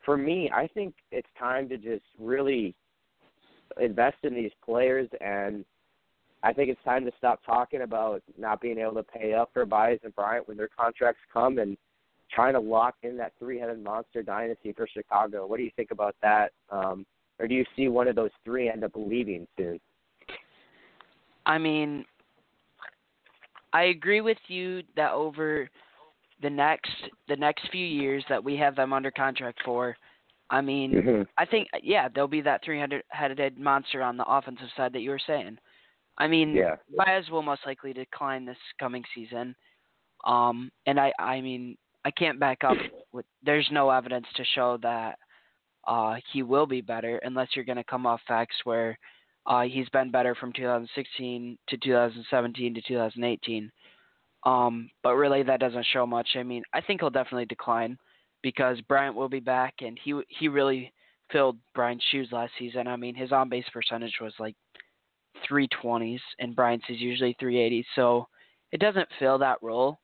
for 0.04 0.18
me, 0.18 0.50
I 0.54 0.68
think 0.68 0.96
it's 1.12 1.28
time 1.38 1.68
to 1.70 1.78
just 1.78 2.06
really 2.20 2.76
invest 3.80 4.18
in 4.24 4.34
these 4.34 4.52
players, 4.64 5.10
and 5.22 5.66
I 6.44 6.54
think 6.54 6.70
it's 6.70 6.84
time 6.84 7.06
to 7.06 7.12
stop 7.18 7.42
talking 7.46 7.82
about 7.82 8.22
not 8.38 8.62
being 8.62 8.78
able 8.78 8.94
to 8.96 9.04
pay 9.04 9.34
up 9.34 9.50
for 9.54 9.66
Baez 9.66 10.00
and 10.04 10.16
Bryant 10.16 10.48
when 10.48 10.58
their 10.58 10.70
contracts 10.70 11.22
come 11.34 11.58
and 11.58 11.78
trying 12.32 12.54
to 12.54 12.60
lock 12.60 12.96
in 13.04 13.18
that 13.18 13.34
three-headed 13.40 13.84
monster 13.84 14.24
dynasty 14.24 14.72
for 14.72 14.88
Chicago. 14.88 15.46
What 15.46 15.58
do 15.58 15.64
you 15.64 15.72
think 15.76 15.92
about 15.92 16.16
that? 16.22 16.52
Um, 16.70 17.06
or 17.40 17.48
do 17.48 17.56
you 17.56 17.66
see 17.76 17.88
one 17.88 18.08
of 18.08 18.16
those 18.16 18.32
three 18.44 18.70
end 18.70 18.84
up 18.84 18.92
leaving 18.96 19.48
soon? 19.58 19.80
I 21.46 21.58
mean, 21.58 22.06
I 23.74 23.84
agree 23.84 24.22
with 24.22 24.38
you 24.48 24.84
that 24.96 25.12
over 25.12 25.70
the 26.42 26.50
next 26.50 26.92
the 27.28 27.36
next 27.36 27.70
few 27.72 27.86
years 27.86 28.24
that 28.30 28.44
we 28.44 28.56
have 28.58 28.76
them 28.76 28.94
under 28.94 29.12
contract 29.12 29.60
for, 29.64 29.96
I 30.50 30.62
mean, 30.62 30.92
Mm-hmm. 30.94 31.22
I 31.38 31.46
think 31.46 31.68
yeah, 31.84 32.08
there'll 32.08 32.28
be 32.28 32.42
that 32.42 32.64
300-headed 32.64 33.58
monster 33.60 34.02
on 34.02 34.18
the 34.18 34.26
offensive 34.26 34.68
side 34.78 34.94
that 34.94 35.02
you 35.02 35.10
were 35.10 35.20
saying. 35.28 35.58
I 36.18 36.28
mean, 36.28 36.56
Yeah. 36.56 36.76
Baez 36.96 37.30
will 37.30 37.42
most 37.42 37.62
likely 37.66 37.92
decline 37.94 38.46
this 38.46 38.58
coming 38.80 39.04
season. 39.14 39.56
Um, 40.26 40.72
and 40.86 41.00
I 41.00 41.12
I 41.20 41.42
mean, 41.42 41.78
I 42.06 42.12
can't 42.12 42.40
back 42.40 42.64
up 42.64 42.78
with 43.12 43.26
there's 43.44 43.68
no 43.72 43.90
evidence 43.90 44.28
to 44.36 44.44
show 44.56 44.78
that 44.82 45.20
uh 45.88 46.16
he 46.32 46.42
will 46.44 46.66
be 46.66 46.82
better 46.82 47.18
unless 47.24 47.50
you're 47.56 47.66
going 47.66 47.78
to 47.78 47.84
come 47.84 48.06
off 48.08 48.22
facts 48.28 48.56
where 48.64 48.98
uh 49.48 49.62
he's 49.62 49.90
been 49.90 50.12
better 50.12 50.36
from 50.36 50.54
2016 50.54 51.58
to 51.68 51.78
2017 51.78 52.74
to 52.74 52.82
2018. 52.82 53.72
Um, 54.46 54.92
but 55.02 55.16
really 55.16 55.44
that 55.44 55.60
doesn't 55.60 55.88
show 55.92 56.06
much. 56.06 56.30
I 56.36 56.44
mean, 56.44 56.64
I 56.74 56.82
think 56.82 57.02
he'll 57.02 57.10
definitely 57.10 57.46
decline 57.46 57.98
because 58.44 58.80
Bryant 58.82 59.16
will 59.16 59.30
be 59.30 59.40
back 59.40 59.76
and 59.82 60.00
he 60.04 60.20
he 60.28 60.48
really 60.48 60.94
filled 61.32 61.58
Bryant's 61.74 62.06
shoes 62.12 62.30
last 62.32 62.52
season. 62.60 62.88
I 62.88 62.96
mean, 62.96 63.16
his 63.16 63.32
on 63.32 63.50
base 63.50 63.66
percentage 63.74 64.18
was 64.22 64.34
like 64.40 64.56
320s 65.50 66.20
and 66.40 66.56
Bryant's 66.56 66.86
is 66.90 67.00
usually 67.00 67.36
380s. 67.42 67.86
So 67.96 68.28
it 68.72 68.80
doesn't 68.80 69.08
fill 69.20 69.38
that 69.40 69.62
role, 69.62 70.00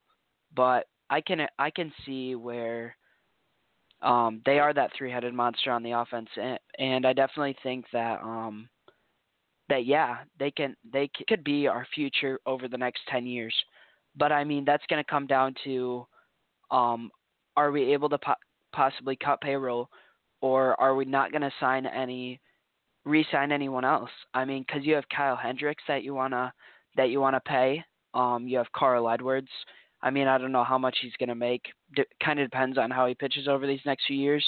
but 0.56 0.88
I 1.10 1.22
can 1.22 1.48
I 1.60 1.70
can 1.70 1.92
see 2.06 2.36
where 2.36 2.96
um 4.02 4.42
they 4.46 4.60
are 4.60 4.74
that 4.74 4.92
three-headed 4.98 5.34
monster 5.34 5.72
on 5.72 5.84
the 5.84 5.92
offense 5.92 6.30
and, 6.42 6.60
and 6.80 7.06
I 7.06 7.14
definitely 7.14 7.56
think 7.62 7.86
that 7.94 8.20
um 8.22 8.68
that 9.72 9.86
yeah, 9.86 10.18
they 10.38 10.52
can 10.52 10.76
they 10.92 11.10
could 11.30 11.46
be 11.46 11.66
our 11.66 11.88
future 11.96 12.38
over 12.46 12.68
the 12.68 12.78
next 12.78 13.00
10 13.10 13.26
years. 13.26 13.56
But 14.18 14.34
I 14.34 14.44
mean, 14.44 14.66
that's 14.66 14.84
going 14.90 15.02
to 15.02 15.10
come 15.10 15.26
down 15.26 15.56
to 15.64 16.06
um 16.72 17.10
are 17.56 17.72
we 17.72 17.94
able 17.94 18.10
to 18.10 18.18
po- 18.18 18.34
possibly 18.74 19.16
cut 19.16 19.40
payroll 19.40 19.90
or 20.42 20.80
are 20.80 20.96
we 20.96 21.06
not 21.06 21.32
going 21.32 21.42
to 21.42 21.52
sign 21.60 21.86
any 21.86 22.42
re-sign 23.06 23.54
anyone 23.54 23.86
else? 23.86 24.10
I 24.34 24.44
mean, 24.44 24.66
cuz 24.66 24.84
you 24.84 24.94
have 24.96 25.08
Kyle 25.08 25.38
Hendricks 25.38 25.84
that 25.88 26.04
you 26.04 26.14
want 26.14 26.34
to 26.34 26.52
that 26.98 27.10
you 27.10 27.22
want 27.22 27.38
to 27.38 27.50
pay. 27.50 27.82
Um 28.14 28.50
you 28.50 28.58
have 28.58 28.72
Carl 28.74 29.10
Edwards. 29.10 29.52
I 30.02 30.10
mean, 30.10 30.28
I 30.28 30.38
don't 30.38 30.52
know 30.52 30.66
how 30.66 30.80
much 30.80 30.98
he's 31.02 31.16
going 31.18 31.30
to 31.30 31.36
make. 31.36 31.64
D- 31.96 32.04
kind 32.22 32.40
of 32.40 32.50
depends 32.50 32.78
on 32.78 32.92
how 32.92 33.06
he 33.06 33.14
pitches 33.14 33.48
over 33.48 33.66
these 33.68 33.86
next 33.86 34.06
few 34.08 34.18
years. 34.18 34.46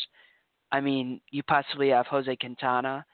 I 0.71 0.81
mean, 0.81 1.21
you 1.29 1.43
possibly 1.43 1.89
have 1.89 2.07
Jose 2.07 2.35
Quintana, 2.37 3.05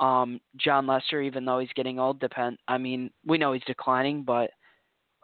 um, 0.00 0.40
Jon 0.56 0.86
Lester, 0.86 1.22
even 1.22 1.44
though 1.44 1.58
he's 1.58 1.72
getting 1.74 1.98
old. 1.98 2.20
Depend. 2.20 2.58
I 2.68 2.78
mean, 2.78 3.10
we 3.26 3.38
know 3.38 3.52
he's 3.52 3.62
declining, 3.66 4.22
but 4.22 4.50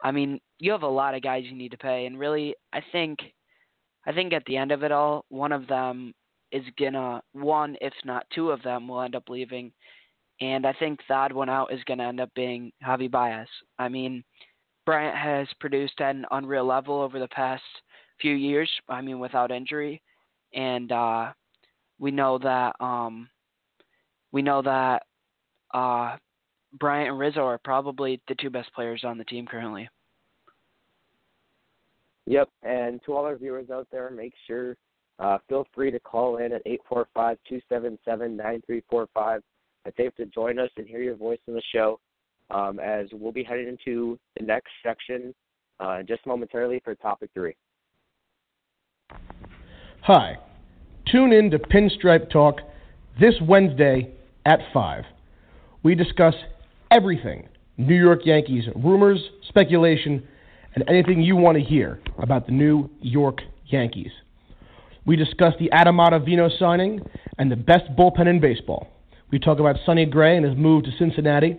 I 0.03 0.11
mean, 0.11 0.39
you 0.59 0.71
have 0.71 0.83
a 0.83 0.87
lot 0.87 1.15
of 1.15 1.21
guys 1.21 1.43
you 1.45 1.55
need 1.55 1.71
to 1.71 1.77
pay, 1.77 2.05
and 2.05 2.19
really, 2.19 2.55
I 2.73 2.81
think, 2.91 3.19
I 4.05 4.11
think 4.11 4.33
at 4.33 4.43
the 4.45 4.57
end 4.57 4.71
of 4.71 4.83
it 4.83 4.91
all, 4.91 5.25
one 5.29 5.51
of 5.51 5.67
them 5.67 6.13
is 6.51 6.63
gonna 6.79 7.21
one, 7.33 7.77
if 7.81 7.93
not 8.03 8.25
two 8.33 8.51
of 8.51 8.61
them, 8.63 8.87
will 8.87 9.01
end 9.01 9.15
up 9.15 9.29
leaving, 9.29 9.71
and 10.39 10.65
I 10.65 10.73
think 10.73 10.99
the 11.07 11.13
odd 11.13 11.33
one 11.33 11.49
out 11.49 11.71
is 11.71 11.83
gonna 11.85 12.07
end 12.07 12.19
up 12.19 12.29
being 12.35 12.71
Javi 12.85 13.09
Baez. 13.09 13.47
I 13.77 13.89
mean, 13.89 14.23
Bryant 14.85 15.15
has 15.15 15.47
produced 15.59 16.01
at 16.01 16.15
an 16.15 16.25
unreal 16.31 16.65
level 16.65 17.01
over 17.01 17.19
the 17.19 17.27
past 17.27 17.63
few 18.19 18.33
years. 18.33 18.69
I 18.89 19.01
mean, 19.01 19.19
without 19.19 19.51
injury, 19.51 20.01
and 20.53 20.91
uh, 20.91 21.31
we 21.99 22.11
know 22.11 22.39
that 22.39 22.75
um, 22.79 23.29
we 24.31 24.41
know 24.41 24.61
that 24.61 25.03
uh, 25.73 26.17
Bryant 26.79 27.09
and 27.09 27.19
Rizzo 27.19 27.41
are 27.41 27.59
probably 27.63 28.21
the 28.27 28.35
two 28.35 28.49
best 28.49 28.73
players 28.73 29.03
on 29.03 29.17
the 29.17 29.25
team 29.25 29.45
currently. 29.45 29.89
Yep, 32.27 32.49
and 32.63 33.01
to 33.05 33.13
all 33.13 33.25
our 33.25 33.35
viewers 33.35 33.69
out 33.69 33.87
there, 33.91 34.09
make 34.09 34.33
sure 34.47 34.77
uh, 35.19 35.37
feel 35.49 35.67
free 35.73 35.91
to 35.91 35.99
call 35.99 36.37
in 36.37 36.53
at 36.53 36.61
eight 36.65 36.81
four 36.87 37.07
five 37.13 37.37
two 37.47 37.59
seven 37.67 37.97
seven 38.05 38.37
nine 38.37 38.61
three 38.65 38.83
four 38.89 39.07
five. 39.13 39.41
It's 39.85 39.97
safe 39.97 40.15
to 40.15 40.25
join 40.27 40.59
us 40.59 40.69
and 40.77 40.87
hear 40.87 41.01
your 41.01 41.15
voice 41.15 41.39
in 41.47 41.55
the 41.55 41.61
show 41.73 41.99
um, 42.51 42.79
as 42.79 43.07
we'll 43.11 43.31
be 43.31 43.43
headed 43.43 43.67
into 43.67 44.19
the 44.37 44.45
next 44.45 44.69
section 44.83 45.33
uh, 45.79 46.03
just 46.03 46.25
momentarily 46.25 46.81
for 46.83 46.93
topic 46.95 47.31
three. 47.33 47.55
Hi. 50.03 50.37
Tune 51.11 51.33
in 51.33 51.49
to 51.51 51.59
Pinstripe 51.59 52.29
Talk 52.29 52.59
this 53.19 53.33
Wednesday 53.41 54.13
at 54.45 54.59
5. 54.73 55.03
We 55.83 55.95
discuss 55.95 56.35
everything 56.89 57.47
New 57.77 57.95
York 57.95 58.21
Yankees 58.25 58.65
rumors, 58.75 59.19
speculation, 59.47 60.27
and 60.75 60.83
anything 60.87 61.21
you 61.21 61.35
want 61.35 61.57
to 61.57 61.63
hear 61.63 61.99
about 62.17 62.45
the 62.45 62.51
New 62.51 62.89
York 63.01 63.39
Yankees. 63.65 64.11
We 65.05 65.15
discuss 65.15 65.53
the 65.59 65.71
Adam 65.71 65.97
Ottavino 65.97 66.49
signing 66.59 67.01
and 67.37 67.51
the 67.51 67.55
best 67.55 67.85
bullpen 67.97 68.27
in 68.27 68.39
baseball. 68.39 68.87
We 69.31 69.39
talk 69.39 69.59
about 69.59 69.77
Sonny 69.85 70.05
Gray 70.05 70.37
and 70.37 70.45
his 70.45 70.55
move 70.55 70.83
to 70.83 70.91
Cincinnati. 70.99 71.57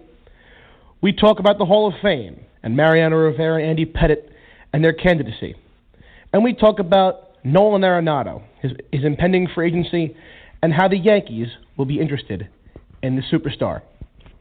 We 1.01 1.13
talk 1.13 1.41
about 1.41 1.59
the 1.59 1.65
Hall 1.65 1.89
of 1.89 1.95
Fame 2.01 2.41
and 2.63 2.77
Mariano 2.77 3.17
Rivera 3.17 3.61
and 3.61 3.71
Andy 3.71 3.87
Pettitte 3.87 4.29
and 4.73 4.85
their 4.85 4.93
candidacy. 4.93 5.57
And 6.33 6.45
we 6.45 6.55
talk 6.55 6.79
about 6.79 7.31
Nolan 7.45 7.83
Arenado, 7.83 8.43
his, 8.61 8.73
his 8.93 9.05
impending 9.05 9.49
free 9.53 9.69
agency, 9.69 10.17
and 10.63 10.73
how 10.73 10.87
the 10.87 10.97
Yankees 10.97 11.49
will 11.77 11.87
be 11.87 11.99
interested 11.99 12.49
in 13.03 13.17
the 13.17 13.23
superstar. 13.23 13.83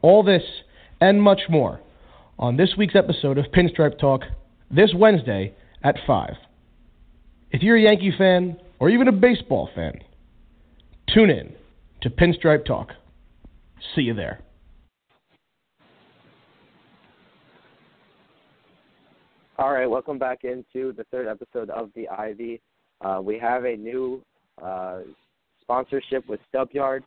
All 0.00 0.22
this 0.22 0.42
and 1.00 1.20
much 1.20 1.42
more 1.48 1.80
on 2.38 2.56
this 2.56 2.74
week's 2.76 2.96
episode 2.96 3.38
of 3.38 3.46
Pinstripe 3.46 3.98
Talk 3.98 4.22
this 4.70 4.92
Wednesday 4.94 5.54
at 5.82 5.96
5. 6.06 6.34
If 7.50 7.62
you're 7.62 7.76
a 7.76 7.82
Yankee 7.82 8.14
fan 8.16 8.56
or 8.78 8.88
even 8.88 9.08
a 9.08 9.12
baseball 9.12 9.68
fan, 9.74 10.00
tune 11.12 11.30
in 11.30 11.52
to 12.02 12.10
Pinstripe 12.10 12.64
Talk. 12.64 12.92
See 13.94 14.02
you 14.02 14.14
there. 14.14 14.40
All 19.58 19.72
right, 19.72 19.86
welcome 19.86 20.18
back 20.18 20.44
into 20.44 20.92
the 20.92 21.04
third 21.12 21.28
episode 21.28 21.70
of 21.70 21.90
the 21.94 22.08
Ivy. 22.08 22.60
Uh, 23.00 23.20
we 23.22 23.38
have 23.38 23.64
a 23.64 23.76
new 23.76 24.22
uh, 24.60 25.00
sponsorship 25.60 26.28
with 26.28 26.40
Stubyard. 26.52 27.02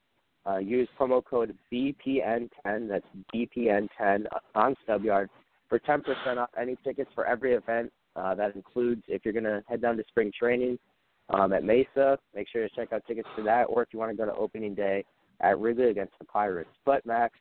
Uh, 0.48 0.58
use 0.58 0.88
promo 1.00 1.24
code 1.24 1.58
BPN10, 1.74 2.88
that's 2.88 3.06
BPN10 3.34 4.26
on 4.54 4.76
Stubyard, 4.88 5.28
for 5.68 5.80
10% 5.80 6.38
off 6.38 6.50
any 6.60 6.78
tickets 6.84 7.10
for 7.16 7.26
every 7.26 7.54
event. 7.54 7.92
Uh, 8.16 8.36
that 8.36 8.56
includes 8.56 9.02
if 9.08 9.26
you're 9.26 9.34
going 9.34 9.44
to 9.44 9.64
head 9.68 9.82
down 9.82 9.98
to 9.98 10.04
spring 10.08 10.32
training 10.38 10.78
um, 11.30 11.52
at 11.52 11.64
Mesa, 11.64 12.18
make 12.36 12.48
sure 12.48 12.68
to 12.68 12.76
check 12.76 12.94
out 12.94 13.04
tickets 13.08 13.28
for 13.36 13.42
that, 13.44 13.64
or 13.64 13.82
if 13.82 13.90
you 13.92 14.00
want 14.00 14.12
to 14.12 14.18
go 14.18 14.26
to 14.26 14.36
opening 14.36 14.76
day 14.76 15.04
at 15.42 15.60
Wrigley 15.60 15.90
against 15.90 16.14
the 16.20 16.26
Pirates. 16.26 16.70
But, 16.86 17.06
Max, 17.06 17.34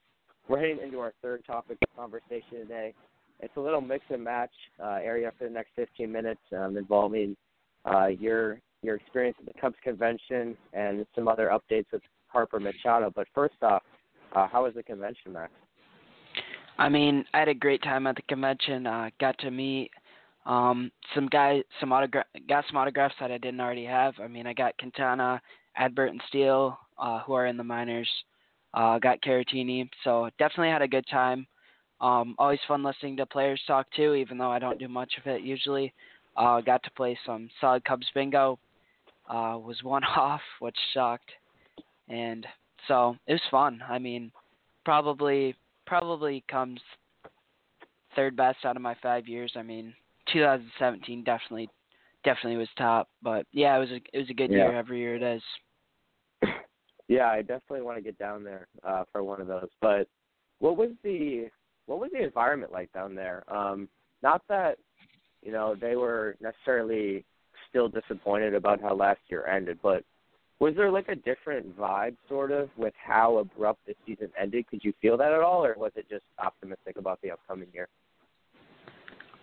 we're 0.49 0.61
heading 0.61 0.79
into 0.83 0.99
our 1.01 1.13
third 1.23 1.45
topic 1.47 1.79
of 1.83 1.97
conversation 1.97 2.59
today. 2.59 2.95
It's 3.41 3.57
a 3.57 3.61
little 3.61 3.81
mix 3.81 4.05
and 4.11 4.25
match 4.25 4.51
uh, 4.83 4.99
area 5.03 5.31
for 5.39 5.45
the 5.45 5.51
next 5.51 5.71
15 5.77 6.11
minutes 6.11 6.41
um, 6.57 6.77
involving 6.77 7.37
uh, 7.85 8.07
your 8.07 8.61
your 8.83 8.97
experience 8.97 9.37
at 9.41 9.47
the 9.47 9.61
Cubs 9.61 9.77
convention 9.83 10.57
and 10.75 11.07
some 11.15 11.27
other 11.27 11.51
updates 11.51 11.87
with 11.91 12.03
Harper 12.35 12.61
Machado. 12.61 13.11
But 13.15 13.27
first 13.35 13.55
off, 13.63 13.83
uh, 14.35 14.49
how 14.49 14.65
was 14.65 14.75
the 14.75 14.83
convention, 14.83 15.33
Max? 15.33 15.53
I 16.77 16.89
mean, 16.89 17.25
I 17.33 17.39
had 17.39 17.49
a 17.49 17.55
great 17.55 17.83
time 17.83 18.07
at 18.07 18.17
the 18.17 18.23
convention. 18.23 18.87
Uh, 18.87 19.09
got 19.21 19.39
to 19.39 19.51
meet 19.51 19.91
um, 20.45 20.91
some 21.15 21.29
guys, 21.29 21.63
some 21.81 21.91
autogra- 21.91 22.25
got 22.49 22.65
some 22.69 22.77
autographs 22.77 23.15
that 23.21 23.31
I 23.31 23.39
didn't 23.39 23.61
already 23.61 23.85
have. 23.85 24.15
I 24.21 24.27
mean, 24.27 24.47
I 24.47 24.53
got 24.53 24.77
Quintana, 24.79 25.41
Adbert, 25.79 26.11
and 26.11 26.21
Steele, 26.29 26.77
uh, 26.99 27.21
who 27.21 27.33
are 27.35 27.47
in 27.47 27.57
the 27.57 27.65
minors. 27.65 28.11
Uh, 28.75 28.99
got 28.99 29.23
Caratini, 29.23 29.89
so 30.03 30.29
definitely 30.37 30.71
had 30.71 30.83
a 30.83 30.89
good 30.89 31.07
time. 31.07 31.47
Um, 32.01 32.35
always 32.39 32.59
fun 32.67 32.83
listening 32.83 33.17
to 33.19 33.27
players 33.27 33.63
talk 33.69 33.87
too, 33.95 34.15
even 34.15 34.37
though 34.37 34.51
I 34.51 34.59
don't 34.59 34.81
do 34.81 34.89
much 34.89 35.13
of 35.17 35.31
it 35.31 35.43
usually. 35.43 35.95
Uh, 36.37 36.61
got 36.61 36.83
to 36.83 36.91
play 36.91 37.17
some 37.25 37.49
solid 37.61 37.85
Cubs 37.85 38.07
bingo. 38.15 38.59
Uh, 39.29 39.57
was 39.59 39.79
one 39.85 40.03
off, 40.17 40.41
which 40.59 40.77
sucked, 40.93 41.31
and 42.09 42.47
so 42.89 43.17
it 43.27 43.33
was 43.33 43.43
fun. 43.51 43.83
I 43.89 43.99
mean, 43.99 44.31
probably 44.85 45.55
probably 45.87 46.45
comes 46.51 46.81
third 48.17 48.37
best 48.37 48.65
out 48.65 48.77
of 48.77 48.83
my 48.83 48.95
five 49.03 49.27
years. 49.29 49.53
I 49.57 49.63
mean, 49.63 49.95
2017 50.33 51.25
definitely 51.25 51.69
definitely 52.25 52.57
was 52.57 52.69
top, 52.79 53.09
but 53.23 53.47
yeah, 53.53 53.77
it 53.77 53.81
was 53.81 53.91
a 53.91 54.01
it 54.13 54.19
was 54.19 54.31
a 54.31 54.35
good 54.35 54.51
Yeah. 54.51 54.69
year. 54.69 54.77
Every 54.77 54.99
year 54.99 55.17
it 55.17 55.23
is. 55.23 55.43
Yeah, 57.07 57.29
I 57.29 57.43
definitely 57.43 57.83
want 57.83 57.99
to 57.99 58.03
get 58.03 58.19
down 58.19 58.45
there 58.45 58.67
uh, 58.83 59.05
for 59.13 59.23
one 59.23 59.41
of 59.41 59.47
those. 59.47 59.69
But 59.81 60.09
what 60.61 60.77
was 60.77 60.91
the 61.03 61.49
what 61.87 62.01
was 62.01 62.11
the 62.13 62.25
environment 62.25 62.73
like 62.73 62.91
down 62.93 63.15
there? 63.15 63.45
Um, 63.55 63.89
not 64.23 64.43
that 64.49 64.79
you 65.43 65.53
know 65.53 65.75
they 65.79 65.97
were 65.97 66.37
necessarily 66.41 67.25
still 67.69 67.89
disappointed 67.89 68.55
about 68.55 68.81
how 68.81 68.95
last 68.95 69.21
year 69.29 69.47
ended, 69.47 69.79
but 69.83 70.03
was 70.61 70.75
there 70.77 70.91
like 70.91 71.09
a 71.09 71.17
different 71.17 71.77
vibe, 71.77 72.17
sort 72.29 72.51
of, 72.51 72.71
with 72.77 72.95
how 72.97 73.39
abrupt 73.39 73.81
the 73.87 73.95
season 74.07 74.31
ended? 74.41 74.67
Could 74.69 74.85
you 74.85 74.93
feel 75.01 75.17
that 75.17 75.33
at 75.33 75.41
all, 75.41 75.65
or 75.65 75.75
was 75.77 75.93
it 75.97 76.09
just 76.09 76.25
optimistic 76.39 76.97
about 76.97 77.21
the 77.23 77.31
upcoming 77.33 77.69
year? 77.73 77.89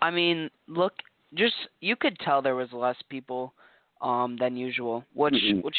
I 0.02 0.10
mean, 0.10 0.50
look, 0.68 0.94
just 1.36 1.54
you 1.80 1.96
could 1.96 2.18
tell 2.20 2.42
there 2.42 2.56
was 2.56 2.72
less 2.74 2.98
people 3.10 3.54
um 4.02 4.36
than 4.38 4.56
usual, 4.56 5.06
which 5.14 5.36
Mhm. 5.36 5.64
which 5.64 5.78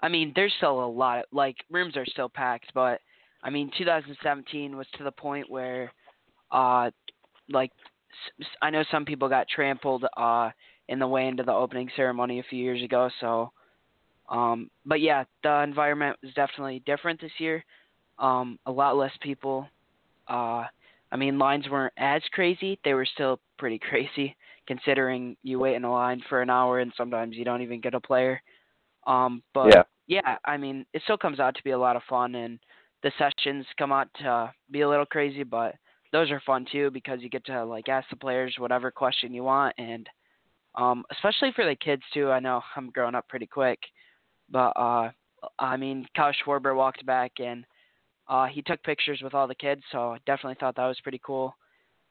I 0.00 0.08
mean, 0.08 0.32
there's 0.34 0.52
still 0.54 0.82
a 0.84 0.86
lot 0.86 1.26
like 1.32 1.56
rooms 1.70 1.96
are 1.96 2.06
still 2.06 2.28
packed, 2.28 2.72
but 2.74 3.00
I 3.42 3.50
mean, 3.50 3.70
2017 3.76 4.76
was 4.76 4.86
to 4.96 5.04
the 5.04 5.12
point 5.12 5.50
where 5.50 5.92
uh 6.50 6.90
like 7.48 7.72
I 8.62 8.70
know 8.70 8.84
some 8.84 9.04
people 9.04 9.28
got 9.28 9.48
trampled 9.48 10.06
uh 10.16 10.50
in 10.88 10.98
the 10.98 11.06
way 11.06 11.28
into 11.28 11.42
the 11.42 11.52
opening 11.52 11.90
ceremony 11.96 12.38
a 12.38 12.44
few 12.44 12.62
years 12.62 12.82
ago, 12.82 13.10
so 13.20 13.52
um 14.28 14.68
but 14.86 15.00
yeah, 15.00 15.24
the 15.42 15.62
environment 15.62 16.16
was 16.22 16.32
definitely 16.34 16.82
different 16.86 17.20
this 17.20 17.32
year. 17.38 17.64
Um 18.18 18.58
a 18.66 18.72
lot 18.72 18.96
less 18.96 19.12
people 19.20 19.68
uh 20.28 20.64
I 21.12 21.16
mean, 21.16 21.38
lines 21.38 21.68
weren't 21.70 21.92
as 21.96 22.22
crazy. 22.32 22.78
They 22.84 22.94
were 22.94 23.06
still 23.06 23.38
pretty 23.58 23.78
crazy, 23.88 24.36
considering 24.66 25.36
you 25.42 25.58
wait 25.58 25.76
in 25.76 25.84
a 25.84 25.90
line 25.92 26.22
for 26.28 26.42
an 26.42 26.50
hour 26.50 26.80
and 26.80 26.92
sometimes 26.96 27.36
you 27.36 27.44
don't 27.44 27.62
even 27.62 27.80
get 27.80 27.94
a 27.94 28.00
player. 28.00 28.40
Um, 29.06 29.42
but 29.54 29.68
Yeah. 29.68 29.82
yeah, 30.06 30.36
I 30.44 30.56
mean, 30.56 30.84
it 30.92 31.02
still 31.04 31.16
comes 31.18 31.40
out 31.40 31.54
to 31.56 31.62
be 31.64 31.70
a 31.70 31.78
lot 31.78 31.96
of 31.96 32.02
fun, 32.08 32.34
and 32.34 32.58
the 33.02 33.12
sessions 33.18 33.66
come 33.78 33.92
out 33.92 34.08
to 34.20 34.52
be 34.70 34.82
a 34.82 34.88
little 34.88 35.06
crazy, 35.06 35.42
but 35.44 35.74
those 36.12 36.30
are 36.30 36.40
fun 36.46 36.66
too 36.70 36.90
because 36.90 37.20
you 37.22 37.28
get 37.28 37.44
to 37.46 37.64
like 37.64 37.88
ask 37.88 38.08
the 38.10 38.16
players 38.16 38.54
whatever 38.58 38.90
question 38.90 39.32
you 39.32 39.44
want, 39.44 39.74
and 39.78 40.08
um, 40.74 41.04
especially 41.12 41.52
for 41.52 41.64
the 41.64 41.76
kids 41.76 42.02
too. 42.12 42.30
I 42.30 42.40
know 42.40 42.62
I'm 42.76 42.90
growing 42.90 43.14
up 43.14 43.28
pretty 43.28 43.46
quick, 43.46 43.78
but 44.50 44.72
uh, 44.76 45.10
I 45.58 45.76
mean, 45.76 46.06
Kyle 46.16 46.32
Schwarber 46.44 46.74
walked 46.74 47.04
back 47.06 47.32
and 47.38 47.64
uh, 48.28 48.46
he 48.46 48.62
took 48.62 48.82
pictures 48.82 49.20
with 49.22 49.34
all 49.34 49.46
the 49.46 49.54
kids, 49.54 49.82
so 49.92 50.12
I 50.12 50.18
definitely 50.26 50.56
thought 50.58 50.76
that 50.76 50.86
was 50.86 51.00
pretty 51.02 51.20
cool. 51.24 51.54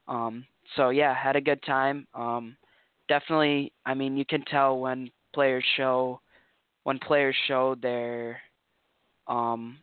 Um, 0.08 0.46
so 0.76 0.90
yeah, 0.90 1.14
had 1.16 1.36
a 1.36 1.42
good 1.42 1.62
time. 1.64 2.08
Um, 2.14 2.56
definitely, 3.08 3.72
I 3.86 3.94
mean, 3.94 4.18
you 4.18 4.26
can 4.26 4.44
tell 4.46 4.80
when 4.80 5.10
players 5.34 5.64
show 5.76 6.20
when 6.84 7.00
players 7.00 7.36
show 7.48 7.76
their 7.82 8.40
um, 9.28 9.78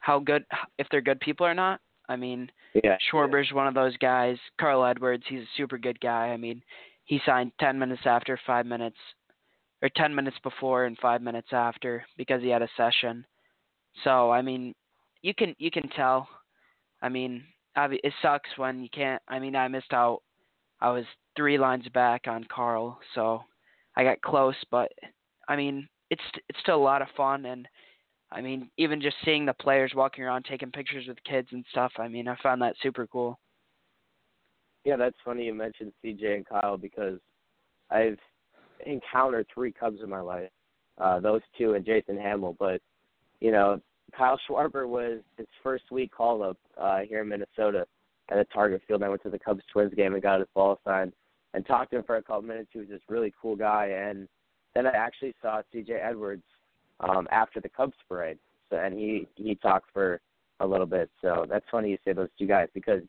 how 0.00 0.18
good 0.18 0.44
if 0.78 0.86
they're 0.90 1.00
good 1.00 1.20
people 1.20 1.46
or 1.46 1.54
not. 1.54 1.80
I 2.08 2.16
mean, 2.16 2.50
Yeah. 2.82 2.96
Schwarber's 3.12 3.52
one 3.52 3.66
of 3.66 3.74
those 3.74 3.96
guys. 3.98 4.38
Carl 4.58 4.84
Edwards, 4.84 5.24
he's 5.28 5.42
a 5.42 5.56
super 5.56 5.78
good 5.78 6.00
guy. 6.00 6.28
I 6.28 6.36
mean, 6.36 6.62
he 7.04 7.20
signed 7.24 7.52
10 7.60 7.78
minutes 7.78 8.02
after, 8.06 8.38
5 8.46 8.66
minutes 8.66 8.96
or 9.82 9.88
10 9.96 10.14
minutes 10.14 10.36
before 10.42 10.84
and 10.84 10.98
5 10.98 11.22
minutes 11.22 11.48
after 11.52 12.04
because 12.16 12.42
he 12.42 12.48
had 12.48 12.62
a 12.62 12.68
session. 12.76 13.24
So, 14.04 14.30
I 14.30 14.42
mean, 14.42 14.74
you 15.22 15.34
can 15.34 15.54
you 15.58 15.70
can 15.70 15.88
tell. 15.90 16.28
I 17.02 17.08
mean, 17.08 17.44
it 17.76 18.12
sucks 18.22 18.48
when 18.56 18.82
you 18.82 18.88
can't. 18.90 19.22
I 19.28 19.38
mean, 19.38 19.56
I 19.56 19.68
missed 19.68 19.92
out. 19.92 20.22
I 20.80 20.90
was 20.90 21.04
3 21.36 21.58
lines 21.58 21.88
back 21.92 22.26
on 22.26 22.44
Carl, 22.52 22.98
so 23.14 23.42
I 23.96 24.04
got 24.04 24.20
close, 24.20 24.56
but 24.70 24.92
I 25.48 25.56
mean, 25.56 25.88
it's 26.10 26.22
it's 26.48 26.60
still 26.60 26.76
a 26.76 26.82
lot 26.82 27.02
of 27.02 27.08
fun 27.16 27.46
and 27.46 27.66
I 28.30 28.40
mean, 28.40 28.70
even 28.76 29.00
just 29.00 29.16
seeing 29.24 29.46
the 29.46 29.54
players 29.54 29.92
walking 29.94 30.22
around 30.22 30.44
taking 30.44 30.70
pictures 30.70 31.06
with 31.08 31.22
kids 31.24 31.48
and 31.52 31.64
stuff. 31.70 31.92
I 31.98 32.08
mean, 32.08 32.28
I 32.28 32.36
found 32.42 32.60
that 32.60 32.76
super 32.82 33.06
cool. 33.06 33.38
Yeah, 34.84 34.96
that's 34.96 35.16
funny 35.24 35.44
you 35.44 35.54
mentioned 35.54 35.92
CJ 36.04 36.36
and 36.36 36.46
Kyle 36.46 36.76
because 36.76 37.18
I've 37.90 38.18
encountered 38.86 39.46
three 39.52 39.72
Cubs 39.72 39.98
in 40.02 40.08
my 40.08 40.20
life. 40.20 40.50
Uh, 40.98 41.20
those 41.20 41.42
two 41.56 41.74
and 41.74 41.84
Jason 41.84 42.16
Hammel, 42.16 42.56
but 42.58 42.80
you 43.40 43.52
know, 43.52 43.80
Kyle 44.16 44.40
Schwarber 44.48 44.88
was 44.88 45.20
his 45.36 45.46
first 45.62 45.84
week 45.90 46.10
call 46.10 46.42
up 46.42 46.56
uh, 46.76 47.00
here 47.00 47.22
in 47.22 47.28
Minnesota 47.28 47.86
at 48.30 48.36
the 48.36 48.44
Target 48.52 48.82
Field. 48.88 49.02
I 49.02 49.08
went 49.08 49.22
to 49.22 49.30
the 49.30 49.38
Cubs 49.38 49.62
Twins 49.72 49.94
game 49.94 50.14
and 50.14 50.22
got 50.22 50.40
his 50.40 50.48
ball 50.54 50.80
signed 50.84 51.12
and 51.54 51.64
talked 51.66 51.92
to 51.92 51.98
him 51.98 52.04
for 52.04 52.16
a 52.16 52.22
couple 52.22 52.42
minutes. 52.42 52.70
He 52.72 52.80
was 52.80 52.88
this 52.88 53.00
really 53.08 53.32
cool 53.40 53.54
guy, 53.54 53.86
and 53.86 54.28
then 54.74 54.86
I 54.86 54.90
actually 54.90 55.34
saw 55.40 55.62
CJ 55.72 56.04
Edwards 56.04 56.42
um, 57.00 57.28
after 57.30 57.60
the 57.60 57.68
Cubs 57.68 57.94
parade, 58.08 58.38
so 58.70 58.76
and 58.76 58.98
he 58.98 59.28
he 59.36 59.54
talked 59.54 59.90
for 59.92 60.20
a 60.60 60.66
little 60.66 60.86
bit. 60.86 61.10
So 61.22 61.46
that's 61.48 61.64
funny 61.70 61.90
you 61.90 61.98
say 62.04 62.12
those 62.12 62.28
two 62.38 62.46
guys 62.46 62.68
because 62.74 63.02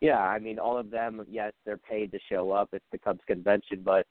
yeah, 0.00 0.18
I 0.18 0.38
mean, 0.38 0.58
all 0.58 0.78
of 0.78 0.90
them, 0.90 1.24
yes, 1.30 1.52
they're 1.64 1.76
paid 1.76 2.10
to 2.12 2.18
show 2.28 2.50
up. 2.52 2.70
It's 2.72 2.84
the 2.90 2.98
Cubs 2.98 3.20
convention, 3.26 3.82
but 3.84 4.06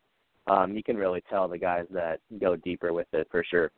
um, 0.50 0.76
you 0.76 0.84
can 0.84 0.97
really 0.97 1.24
tell 1.30 1.47
the 1.47 1.58
guys 1.58 1.86
that 1.91 2.20
go 2.39 2.56
deeper 2.56 2.91
with 2.91 3.08
it 3.14 3.28
for 3.32 3.43
sure. 3.43 3.72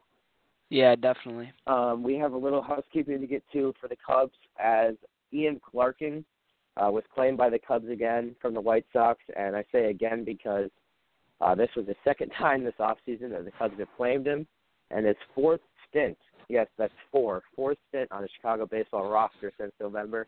Yeah, 0.70 0.96
definitely. 0.96 1.52
Um, 1.68 2.02
we 2.02 2.16
have 2.16 2.32
a 2.32 2.38
little 2.38 2.62
housekeeping 2.62 3.20
to 3.20 3.28
get 3.28 3.44
to 3.52 3.74
for 3.80 3.90
the 3.90 3.98
Cubs 4.06 4.32
as 4.58 4.96
Ian 5.34 5.60
Clarkin 5.60 6.24
uh, 6.78 6.90
was 6.90 7.04
claimed 7.14 7.38
by 7.38 7.50
the 7.50 7.60
Cubs 7.60 7.90
again 7.90 8.36
from 8.42 8.54
the 8.54 8.62
White 8.62 8.86
Sox, 8.94 9.20
and 9.38 9.56
I 9.56 9.66
say 9.72 9.90
again 9.90 10.24
because 10.24 10.70
uh, 11.42 11.56
this 11.56 11.70
was 11.76 11.88
the 11.88 11.96
second 12.06 12.30
time 12.38 12.64
this 12.64 12.74
offseason 12.80 13.32
that 13.32 13.44
the 13.44 13.52
Cubs 13.60 13.78
have 13.80 13.90
claimed 13.98 14.26
him, 14.26 14.48
and 14.92 15.06
his 15.06 15.18
fourth 15.36 15.62
stint. 15.90 16.18
Yes, 16.48 16.68
that's 16.78 16.94
four. 17.12 17.44
Fourth 17.56 17.78
stint 17.90 18.10
on 18.12 18.22
the 18.22 18.30
Chicago 18.36 18.66
baseball 18.66 19.10
roster 19.10 19.52
since 19.60 19.72
November. 19.80 20.28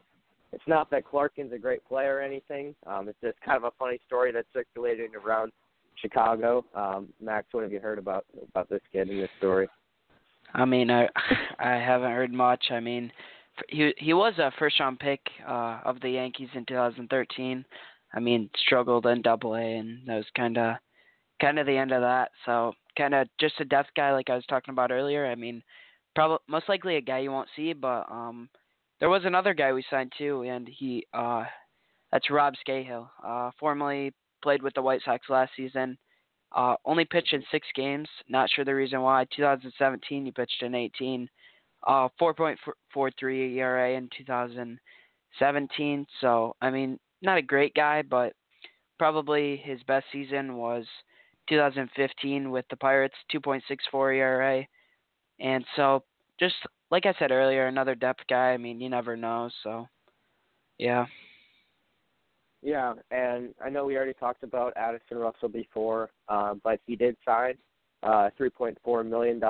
It's 0.51 0.63
not 0.67 0.89
that 0.91 1.03
Clarkin's 1.05 1.53
a 1.53 1.57
great 1.57 1.85
player 1.85 2.17
or 2.17 2.21
anything. 2.21 2.75
Um, 2.85 3.09
it's 3.09 3.17
just 3.21 3.39
kind 3.41 3.57
of 3.57 3.63
a 3.63 3.71
funny 3.79 3.99
story 4.05 4.31
that's 4.31 4.47
circulating 4.53 5.09
around 5.15 5.51
Chicago. 6.01 6.65
Um, 6.75 7.09
Max, 7.21 7.47
what 7.51 7.63
have 7.63 7.71
you 7.71 7.79
heard 7.79 7.99
about 7.99 8.25
about 8.49 8.69
this 8.69 8.81
kid 8.91 9.09
and 9.09 9.21
this 9.21 9.29
story? 9.37 9.67
I 10.53 10.65
mean, 10.65 10.91
I 10.91 11.07
I 11.59 11.73
haven't 11.73 12.11
heard 12.11 12.33
much. 12.33 12.65
I 12.71 12.79
mean, 12.79 13.11
he 13.69 13.93
he 13.97 14.13
was 14.13 14.33
a 14.37 14.51
first 14.59 14.79
round 14.79 14.99
pick 14.99 15.21
uh 15.47 15.79
of 15.85 15.99
the 16.01 16.09
Yankees 16.09 16.49
in 16.53 16.65
2013. 16.65 17.65
I 18.15 18.19
mean, 18.19 18.49
struggled 18.57 19.05
in 19.07 19.21
Double 19.21 19.55
A, 19.55 19.77
and 19.77 20.07
that 20.07 20.17
was 20.17 20.25
kind 20.35 20.57
of 20.57 20.75
kind 21.41 21.59
of 21.59 21.65
the 21.65 21.77
end 21.77 21.91
of 21.91 22.01
that. 22.01 22.31
So 22.45 22.73
kind 22.97 23.13
of 23.13 23.27
just 23.39 23.59
a 23.59 23.65
depth 23.65 23.89
guy, 23.95 24.13
like 24.13 24.29
I 24.29 24.35
was 24.35 24.45
talking 24.45 24.71
about 24.71 24.91
earlier. 24.91 25.25
I 25.25 25.35
mean, 25.35 25.63
probably 26.15 26.37
most 26.47 26.69
likely 26.69 26.97
a 26.97 27.01
guy 27.01 27.19
you 27.19 27.31
won't 27.31 27.49
see, 27.55 27.73
but 27.73 28.05
um, 28.11 28.49
there 28.99 29.09
was 29.09 29.23
another 29.25 29.53
guy 29.53 29.73
we 29.73 29.83
signed 29.89 30.13
too, 30.17 30.43
and 30.43 30.67
he 30.67 31.05
uh, 31.13 31.43
that's 32.11 32.29
Rob 32.29 32.53
Scahill. 32.65 33.07
Uh, 33.25 33.51
formerly 33.59 34.13
played 34.43 34.61
with 34.61 34.73
the 34.73 34.81
White 34.81 35.01
Sox 35.03 35.27
last 35.29 35.51
season. 35.55 35.97
Uh, 36.53 36.75
only 36.85 37.05
pitched 37.05 37.33
in 37.33 37.43
six 37.51 37.67
games. 37.73 38.07
Not 38.29 38.49
sure 38.49 38.63
the 38.63 38.75
reason 38.75 39.01
why. 39.01 39.25
2017, 39.35 40.25
he 40.25 40.31
pitched 40.31 40.61
in 40.61 40.75
18. 40.75 41.27
Uh, 41.87 42.09
4.43 42.21 43.55
ERA 43.55 43.93
in 43.97 44.07
2017. 44.15 46.07
So, 46.21 46.55
I 46.61 46.69
mean, 46.69 46.99
not 47.21 47.37
a 47.37 47.41
great 47.41 47.73
guy, 47.73 48.03
but 48.03 48.33
probably 48.99 49.57
his 49.57 49.81
best 49.83 50.05
season 50.11 50.55
was 50.55 50.85
2015 51.49 52.51
with 52.51 52.65
the 52.69 52.77
Pirates, 52.77 53.15
2.64 53.33 54.15
ERA. 54.15 54.65
And 55.39 55.65
so, 55.75 56.03
just 56.39 56.55
like 56.91 57.05
I 57.05 57.13
said 57.17 57.31
earlier, 57.31 57.67
another 57.67 57.95
depth 57.95 58.21
guy. 58.29 58.51
I 58.51 58.57
mean, 58.57 58.79
you 58.79 58.89
never 58.89 59.17
know. 59.17 59.49
So, 59.63 59.87
yeah. 60.77 61.05
Yeah, 62.64 62.93
and 63.11 63.53
I 63.64 63.70
know 63.70 63.84
we 63.86 63.97
already 63.97 64.14
talked 64.14 64.43
about 64.43 64.72
Addison 64.78 65.18
Russell 65.18 65.49
before, 65.49 66.09
uh, 66.30 66.53
but 66.64 66.80
he 66.88 66.95
did 66.95 67.18
sign 67.26 67.55
a 68.03 68.32
$3.4 68.39 69.07
million 69.07 69.41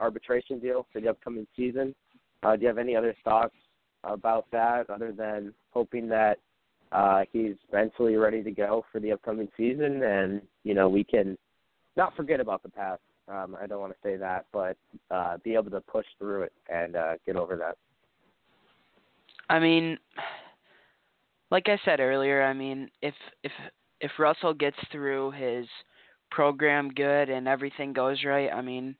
arbitration 0.00 0.58
deal 0.58 0.86
for 0.92 1.00
the 1.00 1.08
upcoming 1.08 1.46
season. 1.56 1.94
Uh, 2.42 2.56
do 2.56 2.62
you 2.62 2.68
have 2.68 2.76
any 2.76 2.94
other 2.94 3.14
thoughts 3.24 3.54
about 4.04 4.46
that 4.52 4.88
other 4.90 5.12
than 5.12 5.54
hoping 5.70 6.08
that 6.08 6.38
uh, 6.92 7.22
he's 7.32 7.54
mentally 7.72 8.16
ready 8.16 8.42
to 8.42 8.50
go 8.50 8.84
for 8.92 9.00
the 9.00 9.12
upcoming 9.12 9.48
season 9.56 10.02
and, 10.02 10.42
you 10.62 10.74
know, 10.74 10.90
we 10.90 11.02
can 11.02 11.38
not 11.96 12.14
forget 12.16 12.38
about 12.38 12.62
the 12.62 12.68
past. 12.68 13.00
Um, 13.28 13.56
I 13.60 13.66
don't 13.66 13.80
want 13.80 13.92
to 13.92 13.98
say 14.02 14.16
that, 14.16 14.44
but 14.52 14.76
uh, 15.10 15.38
be 15.42 15.54
able 15.54 15.70
to 15.70 15.80
push 15.80 16.06
through 16.18 16.42
it 16.42 16.52
and 16.70 16.96
uh, 16.96 17.14
get 17.26 17.36
over 17.36 17.56
that. 17.56 17.76
I 19.50 19.58
mean, 19.58 19.98
like 21.50 21.68
I 21.68 21.78
said 21.84 22.00
earlier, 22.00 22.42
I 22.42 22.52
mean, 22.52 22.90
if 23.02 23.14
if 23.42 23.52
if 24.00 24.10
Russell 24.18 24.54
gets 24.54 24.76
through 24.92 25.32
his 25.32 25.66
program 26.30 26.90
good 26.90 27.30
and 27.30 27.48
everything 27.48 27.92
goes 27.92 28.22
right, 28.24 28.52
I 28.52 28.60
mean, 28.60 28.96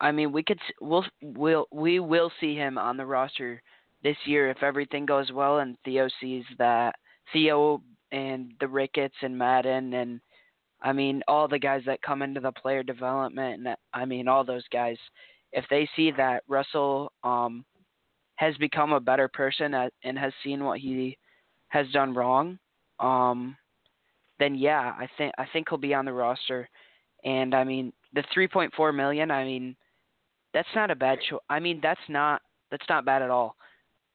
I 0.00 0.12
mean, 0.12 0.32
we 0.32 0.42
could 0.42 0.60
we'll 0.80 1.04
we'll 1.22 1.66
we 1.72 2.00
will 2.00 2.30
see 2.40 2.54
him 2.54 2.78
on 2.78 2.96
the 2.96 3.06
roster 3.06 3.62
this 4.02 4.16
year 4.24 4.50
if 4.50 4.62
everything 4.62 5.06
goes 5.06 5.30
well 5.32 5.58
and 5.58 5.76
Theo 5.84 6.08
sees 6.20 6.44
that 6.58 6.94
Theo 7.32 7.82
and 8.12 8.52
the 8.60 8.68
Ricketts 8.68 9.16
and 9.22 9.36
Maddon 9.36 9.94
and 9.94 10.20
I 10.82 10.92
mean 10.92 11.22
all 11.28 11.48
the 11.48 11.58
guys 11.58 11.82
that 11.86 12.02
come 12.02 12.22
into 12.22 12.40
the 12.40 12.52
player 12.52 12.82
development 12.82 13.66
and 13.66 13.76
I 13.92 14.04
mean 14.04 14.28
all 14.28 14.44
those 14.44 14.64
guys 14.72 14.96
if 15.52 15.64
they 15.68 15.88
see 15.96 16.10
that 16.12 16.44
Russell 16.48 17.12
um 17.22 17.64
has 18.36 18.56
become 18.56 18.92
a 18.92 19.00
better 19.00 19.28
person 19.28 19.74
and 20.02 20.18
has 20.18 20.32
seen 20.42 20.64
what 20.64 20.80
he 20.80 21.16
has 21.70 21.88
done 21.92 22.14
wrong, 22.14 22.58
um, 22.98 23.56
then 24.38 24.54
yeah, 24.54 24.92
I 24.98 25.08
think 25.16 25.32
I 25.38 25.46
think 25.52 25.68
he'll 25.68 25.78
be 25.78 25.94
on 25.94 26.04
the 26.04 26.12
roster. 26.12 26.68
And 27.24 27.54
I 27.54 27.64
mean, 27.64 27.92
the 28.14 28.24
3.4 28.36 28.94
million, 28.94 29.30
I 29.30 29.44
mean, 29.44 29.76
that's 30.52 30.68
not 30.74 30.90
a 30.90 30.96
bad 30.96 31.18
choice. 31.28 31.40
I 31.48 31.60
mean, 31.60 31.80
that's 31.82 32.00
not 32.08 32.42
that's 32.70 32.88
not 32.88 33.04
bad 33.04 33.22
at 33.22 33.30
all. 33.30 33.56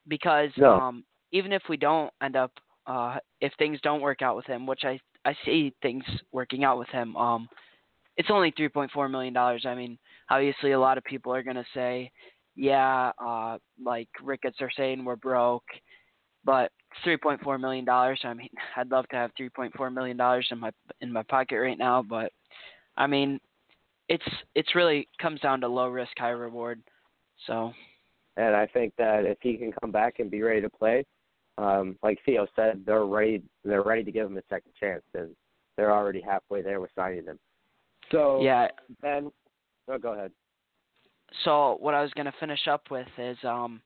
Because 0.07 0.51
no. 0.57 0.73
um, 0.79 1.03
even 1.31 1.51
if 1.51 1.63
we 1.69 1.77
don't 1.77 2.11
end 2.21 2.35
up, 2.35 2.51
uh, 2.85 3.17
if 3.41 3.51
things 3.57 3.79
don't 3.81 4.01
work 4.01 4.21
out 4.21 4.35
with 4.35 4.45
him, 4.45 4.67
which 4.67 4.83
I 4.83 4.99
I 5.23 5.35
see 5.45 5.73
things 5.81 6.03
working 6.31 6.63
out 6.63 6.77
with 6.77 6.89
him, 6.89 7.15
um, 7.15 7.47
it's 8.17 8.29
only 8.31 8.51
3.4 8.51 9.09
million 9.09 9.33
dollars. 9.33 9.65
I 9.67 9.75
mean, 9.75 9.97
obviously, 10.29 10.71
a 10.73 10.79
lot 10.79 10.97
of 10.97 11.03
people 11.03 11.33
are 11.33 11.43
gonna 11.43 11.65
say, 11.73 12.11
yeah, 12.55 13.11
uh, 13.23 13.57
like 13.83 14.09
Ricketts 14.21 14.57
are 14.61 14.71
saying 14.75 15.05
we're 15.05 15.15
broke, 15.15 15.65
but 16.43 16.71
three 17.03 17.17
point 17.17 17.41
four 17.41 17.57
million 17.57 17.85
dollars. 17.85 18.19
I 18.23 18.33
mean, 18.33 18.49
I'd 18.75 18.91
love 18.91 19.07
to 19.09 19.15
have 19.15 19.31
three 19.35 19.49
point 19.49 19.73
four 19.75 19.89
million 19.89 20.17
dollars 20.17 20.47
in 20.51 20.59
my 20.59 20.71
in 21.01 21.11
my 21.11 21.23
pocket 21.23 21.57
right 21.59 21.77
now, 21.77 22.01
but 22.01 22.31
I 22.97 23.07
mean, 23.07 23.39
it's 24.09 24.25
it's 24.55 24.75
really 24.75 25.07
comes 25.21 25.39
down 25.41 25.61
to 25.61 25.67
low 25.67 25.87
risk, 25.87 26.11
high 26.17 26.29
reward. 26.29 26.81
So. 27.47 27.71
And 28.37 28.53
I 28.53 28.65
think 28.65 28.93
that 28.97 29.23
if 29.25 29.37
he 29.41 29.55
can 29.55 29.71
come 29.81 29.91
back 29.91 30.19
and 30.19 30.29
be 30.29 30.41
ready 30.41 30.59
to 30.59 30.69
play, 30.69 31.05
um, 31.57 31.97
like 32.03 32.19
Theo 32.25 32.45
said, 32.53 32.83
they're 32.85 33.05
ready. 33.05 33.41
They're 33.63 33.83
ready 33.83 34.03
to 34.03 34.11
give 34.11 34.27
him 34.27 34.37
a 34.37 34.41
second 34.49 34.73
chance, 34.77 35.03
and 35.13 35.29
they're 35.77 35.93
already 35.93 36.21
halfway 36.21 36.61
there 36.61 36.81
with 36.81 36.91
signing 36.95 37.25
him. 37.25 37.39
So 38.11 38.41
yeah, 38.41 38.67
Ben, 39.01 39.31
oh, 39.87 39.97
go 39.97 40.13
ahead. 40.13 40.31
So 41.43 41.77
what 41.79 41.93
I 41.93 42.01
was 42.01 42.11
going 42.11 42.25
to 42.25 42.33
finish 42.39 42.67
up 42.67 42.83
with 42.91 43.07
is 43.17 43.37
um 43.43 43.81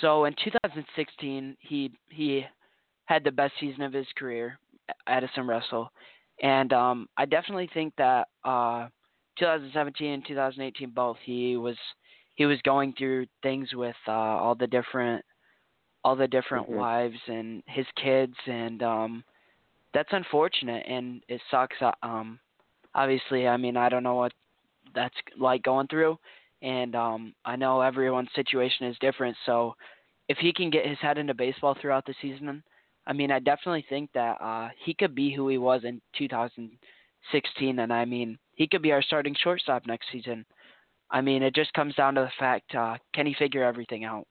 so 0.00 0.24
in 0.24 0.34
2016, 0.42 1.56
he 1.60 1.90
he 2.10 2.44
had 3.06 3.24
the 3.24 3.32
best 3.32 3.54
season 3.58 3.82
of 3.82 3.92
his 3.92 4.06
career, 4.16 4.58
Addison 5.06 5.46
Russell, 5.46 5.90
and 6.42 6.72
um, 6.72 7.08
I 7.16 7.24
definitely 7.26 7.68
think 7.74 7.92
that 7.98 8.28
uh, 8.44 8.88
2017 9.38 10.12
and 10.12 10.26
2018 10.26 10.90
both 10.90 11.16
he 11.24 11.56
was 11.56 11.76
he 12.34 12.46
was 12.46 12.60
going 12.62 12.94
through 12.96 13.26
things 13.42 13.68
with 13.74 13.96
uh, 14.06 14.12
all 14.12 14.54
the 14.54 14.66
different 14.66 15.24
all 16.04 16.16
the 16.16 16.28
different 16.28 16.66
mm-hmm. 16.66 16.78
wives 16.78 17.18
and 17.26 17.62
his 17.66 17.86
kids 18.02 18.34
and 18.46 18.82
um 18.82 19.24
that's 19.92 20.08
unfortunate 20.12 20.84
and 20.88 21.22
it 21.28 21.40
sucks 21.50 21.76
uh, 21.82 21.90
um 22.02 22.38
obviously 22.94 23.46
i 23.46 23.56
mean 23.56 23.76
i 23.76 23.88
don't 23.88 24.02
know 24.02 24.14
what 24.14 24.32
that's 24.94 25.14
like 25.38 25.62
going 25.62 25.86
through 25.88 26.18
and 26.62 26.94
um, 26.94 27.34
I 27.44 27.56
know 27.56 27.80
everyone's 27.80 28.28
situation 28.34 28.86
is 28.86 28.96
different. 29.00 29.36
So 29.46 29.74
if 30.28 30.38
he 30.38 30.52
can 30.52 30.70
get 30.70 30.86
his 30.86 30.98
head 30.98 31.18
into 31.18 31.34
baseball 31.34 31.76
throughout 31.80 32.06
the 32.06 32.14
season, 32.20 32.62
I 33.06 33.12
mean, 33.12 33.32
I 33.32 33.38
definitely 33.38 33.84
think 33.88 34.10
that 34.14 34.40
uh, 34.40 34.68
he 34.84 34.94
could 34.94 35.14
be 35.14 35.34
who 35.34 35.48
he 35.48 35.58
was 35.58 35.82
in 35.84 36.00
2016, 36.18 37.78
and 37.78 37.92
I 37.92 38.04
mean, 38.04 38.38
he 38.54 38.68
could 38.68 38.82
be 38.82 38.92
our 38.92 39.02
starting 39.02 39.34
shortstop 39.42 39.86
next 39.86 40.06
season. 40.12 40.44
I 41.10 41.20
mean, 41.20 41.42
it 41.42 41.54
just 41.54 41.72
comes 41.72 41.94
down 41.94 42.14
to 42.14 42.20
the 42.20 42.30
fact 42.38 42.74
uh, 42.74 42.96
can 43.14 43.26
he 43.26 43.34
figure 43.34 43.64
everything 43.64 44.04
out? 44.04 44.26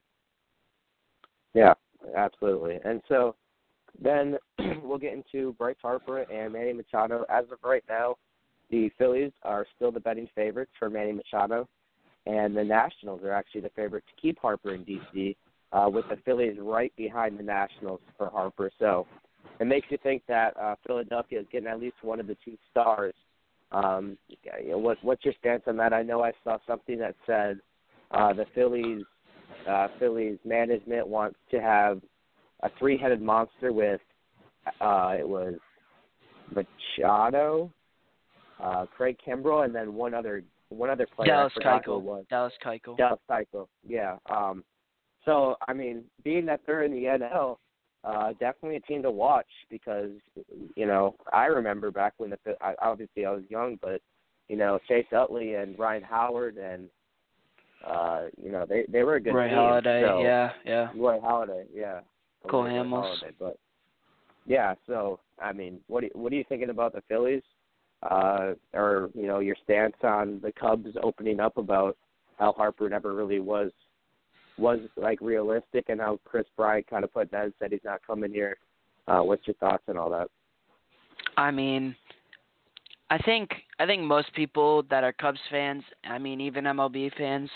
Yeah, 1.54 1.74
absolutely. 2.16 2.80
And 2.86 3.02
so 3.10 3.36
then 4.02 4.38
we'll 4.84 5.00
get 5.00 5.14
into 5.14 5.54
Bryce 5.54 5.76
Harper 5.82 6.20
and 6.20 6.54
Manny 6.54 6.74
Machado. 6.74 7.26
As 7.30 7.46
of 7.52 7.58
right 7.64 7.84
now, 7.90 8.16
the 8.70 8.90
Phillies 8.98 9.32
are 9.44 9.66
still 9.76 9.92
the 9.92 10.00
betting 10.00 10.30
favorites 10.36 10.72
for 10.78 10.90
Manny 10.90 11.12
Machado 11.12 11.68
and 12.26 12.56
the 12.56 12.64
Nationals 12.64 13.22
are 13.24 13.32
actually 13.32 13.62
the 13.62 13.72
favorite 13.76 14.04
to 14.08 14.22
keep 14.22 14.40
Harper 14.40 14.74
in 14.74 14.86
DC, 14.86 15.36
uh, 15.72 15.90
with 15.90 16.06
the 16.10 16.18
Phillies 16.26 16.58
right 16.60 16.94
behind 16.96 17.38
the 17.38 17.44
Nationals 17.44 18.02
for 18.18 18.30
Harper. 18.30 18.72
So 18.80 19.06
it 19.60 19.66
makes 19.66 19.88
you 19.90 19.98
think 20.02 20.24
that 20.28 20.56
uh, 20.58 20.76
Philadelphia 20.86 21.40
is 21.40 21.46
getting 21.52 21.68
at 21.68 21.80
least 21.80 21.96
one 22.02 22.20
of 22.20 22.28
the 22.28 22.38
two 22.44 22.58
stars. 22.72 23.14
Um, 23.72 24.18
you 24.28 24.72
know, 24.72 24.78
what, 24.80 24.98
what's 25.04 25.24
your 25.24 25.34
stance 25.40 25.64
on 25.68 25.78
that? 25.78 25.94
I 25.94 26.02
know 26.02 26.24
I 26.24 26.32
saw 26.44 26.58
something 26.66 26.98
that 27.00 27.16
said 27.26 27.60
uh, 28.12 28.34
the 28.34 28.46
Phillies 28.56 29.04
uh, 29.68 29.88
Phillies 30.00 30.38
management 30.46 31.08
wants 31.08 31.38
to 31.52 31.62
have 31.62 32.02
a 32.64 32.70
three-headed 32.78 33.22
monster 33.22 33.72
with 33.72 34.02
uh, 34.82 35.16
it 35.18 35.28
was 35.28 35.56
Machado, 36.52 37.72
uh, 38.62 38.86
Craig 38.96 39.18
Kimbrel, 39.26 39.66
and 39.66 39.74
then 39.74 39.94
one 39.94 40.14
other 40.14 40.44
one 40.70 40.90
other 40.90 41.08
player. 41.08 41.28
Dallas 41.28 41.54
I 41.56 41.60
forgot 41.60 41.86
Keuchel. 41.86 42.02
was. 42.02 42.26
Dallas 42.30 42.54
Keuchel. 42.64 42.98
Dallas 42.98 43.20
Keuchel. 43.30 43.68
Yeah. 43.88 44.18
Um. 44.30 44.64
So 45.26 45.56
I 45.68 45.74
mean, 45.74 46.04
being 46.24 46.46
that 46.46 46.62
they're 46.66 46.84
in 46.84 46.92
the 46.92 47.04
NL, 47.04 47.58
uh, 48.04 48.30
definitely 48.40 48.78
a 48.78 48.82
team 48.82 49.04
to 49.04 49.12
watch 49.12 49.48
because 49.70 50.12
you 50.76 50.86
know 50.86 51.16
I 51.34 51.46
remember 51.46 51.92
back 51.92 52.14
when 52.18 52.30
the 52.30 52.38
I, 52.62 52.74
obviously 52.82 53.26
I 53.26 53.32
was 53.32 53.44
young, 53.50 53.78
but 53.82 54.02
you 54.48 54.56
know 54.56 54.80
Chase 54.88 55.08
Utley 55.16 55.56
and 55.56 55.78
Ryan 55.78 56.04
Howard 56.04 56.58
and 56.58 56.90
uh, 57.86 58.24
you 58.42 58.52
know 58.52 58.66
they 58.68 58.86
they 58.90 59.04
were 59.04 59.16
a 59.16 59.22
good 59.22 59.34
Roy 59.34 59.48
team. 59.48 59.58
Halladay, 59.58 60.08
so, 60.08 60.22
yeah, 60.22 60.52
yeah. 60.66 60.90
Roy 60.96 61.20
Halladay, 61.20 61.66
yeah. 61.74 62.00
Cole 62.50 62.64
Hamels. 62.64 63.04
Halladay, 63.04 63.34
but 63.40 63.58
yeah, 64.46 64.76
so 64.88 65.20
I 65.42 65.54
mean, 65.54 65.80
what 65.88 66.02
do 66.02 66.08
you, 66.08 66.20
what 66.20 66.32
are 66.32 66.36
you 66.36 66.46
thinking 66.48 66.70
about 66.70 66.94
the 66.94 67.02
Phillies? 67.08 67.44
Uh, 68.02 68.54
or 68.74 69.10
you 69.14 69.28
know 69.28 69.40
your 69.40 69.58
stance 69.64 69.96
on 70.04 70.40
the 70.42 70.54
Cubs 70.54 70.88
opening 71.04 71.40
up 71.42 71.58
about 71.58 71.98
how 72.38 72.54
Harper 72.54 72.88
never 72.88 73.14
really 73.14 73.40
was 73.40 73.72
was 74.58 74.80
like 74.96 75.20
realistic 75.22 75.86
and 75.90 76.00
how 76.00 76.20
Kris 76.26 76.46
Bryant 76.56 76.88
kind 76.88 77.04
of 77.04 77.14
put 77.14 77.32
that 77.32 77.52
said 77.60 77.72
he's 77.72 77.82
not 77.84 78.06
coming 78.06 78.32
here. 78.32 78.58
Uh, 79.08 79.22
what's 79.22 79.46
your 79.48 79.56
thoughts 79.56 79.84
on 79.88 79.98
all 79.98 80.10
that? 80.12 80.28
I 81.38 81.52
mean, 81.52 81.96
I 83.10 83.18
think 83.20 83.50
I 83.80 83.86
think 83.86 84.04
most 84.04 84.34
people 84.34 84.84
that 84.90 85.04
are 85.04 85.14
Cubs 85.14 85.40
fans, 85.50 85.84
I 86.04 86.20
mean 86.20 86.40
even 86.42 86.66
MLB 86.66 87.12
fans, 87.18 87.50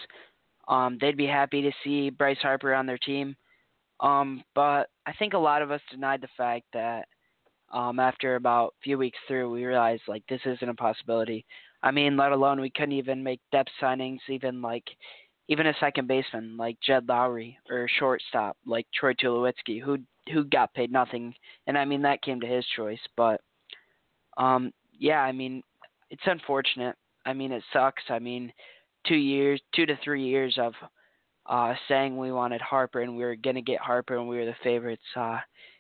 um, 0.68 0.98
they'd 1.00 1.18
be 1.18 1.28
happy 1.28 1.62
to 1.62 1.72
see 1.84 2.10
Bryce 2.10 2.38
Harper 2.42 2.74
on 2.74 2.86
their 2.86 2.98
team. 2.98 3.36
Um, 4.00 4.44
but 4.56 4.90
I 5.06 5.14
think 5.20 5.34
a 5.34 5.38
lot 5.38 5.62
of 5.62 5.72
us 5.72 5.82
denied 5.92 6.22
the 6.22 6.28
fact 6.36 6.66
that 6.74 7.08
um, 7.74 8.00
after 8.00 8.36
about 8.36 8.76
a 8.80 8.84
few 8.84 8.98
weeks 8.98 9.18
through, 9.28 9.52
we 9.52 9.66
realized 9.66 10.04
like 10.08 10.24
this 10.30 10.42
isn't 10.46 10.70
a 10.70 10.76
possibility. 10.76 11.46
I 11.82 11.92
mean, 11.92 12.16
let 12.16 12.32
alone 12.32 12.62
we 12.62 12.70
couldn't 12.70 12.94
even 12.94 13.24
make 13.24 13.42
depth 13.52 13.72
signings, 13.82 14.20
even 14.30 14.62
like 14.62 14.86
even 15.50 15.68
a 15.68 15.74
second 15.80 16.08
baseman 16.08 16.56
like 16.56 16.78
Jed 16.82 17.08
Lowrie 17.08 17.58
or 17.70 17.86
a 17.86 17.90
shortstop 18.00 18.56
like 18.66 18.88
Troy 18.94 19.14
Tulowitzki, 19.14 19.82
who 19.82 19.98
who 20.32 20.46
got 20.46 20.74
paid 20.74 20.92
nothing, 20.92 21.34
and 21.68 21.78
I 21.78 21.84
mean 21.84 22.04
that 22.04 22.22
came 22.22 22.40
to 22.40 22.48
his 22.48 22.66
choice. 22.76 23.02
But 23.18 23.42
um, 24.38 24.72
yeah, 24.98 25.20
I 25.20 25.32
mean 25.32 25.64
it's 26.12 26.22
unfortunate. 26.26 26.96
I 27.26 27.34
mean 27.34 27.52
it 27.52 27.64
sucks. 27.74 28.04
I 28.10 28.20
mean 28.20 28.54
two 29.08 29.16
years, 29.16 29.60
two 29.76 29.86
to 29.88 29.98
three 30.04 30.24
years 30.24 30.58
of 30.60 30.74
uh, 31.48 31.74
saying 31.90 32.18
we 32.18 32.32
wanted 32.32 32.62
Harper 32.62 33.02
and 33.02 33.18
we 33.18 33.24
were 33.24 33.36
gonna 33.36 33.62
get 33.62 33.80
Harper 33.80 34.18
and 34.18 34.30
we 34.30 34.38
were 34.38 34.46
the 34.46 34.56
favorites. 34.64 35.02
Uh, 35.16 35.40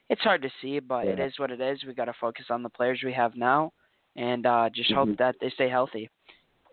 it's 0.10 0.22
hard 0.22 0.42
to 0.42 0.52
see, 0.62 0.80
but 0.80 1.08
it 1.08 1.20
Yeah. 1.20 1.26
is 1.26 1.40
what 1.40 1.52
it 1.52 1.62
is. 1.62 1.84
We 1.84 1.94
got 1.94 2.06
to 2.06 2.14
focus 2.14 2.46
on 2.50 2.64
the 2.64 2.70
players 2.70 3.02
we 3.04 3.14
have 3.14 3.36
now, 3.36 3.72
and 4.16 4.46
uh, 4.46 4.70
just 4.70 4.92
hope 4.92 5.10
Mhm. 5.10 5.18
that 5.18 5.36
they 5.40 5.50
stay 5.52 5.70
healthy. 5.70 6.10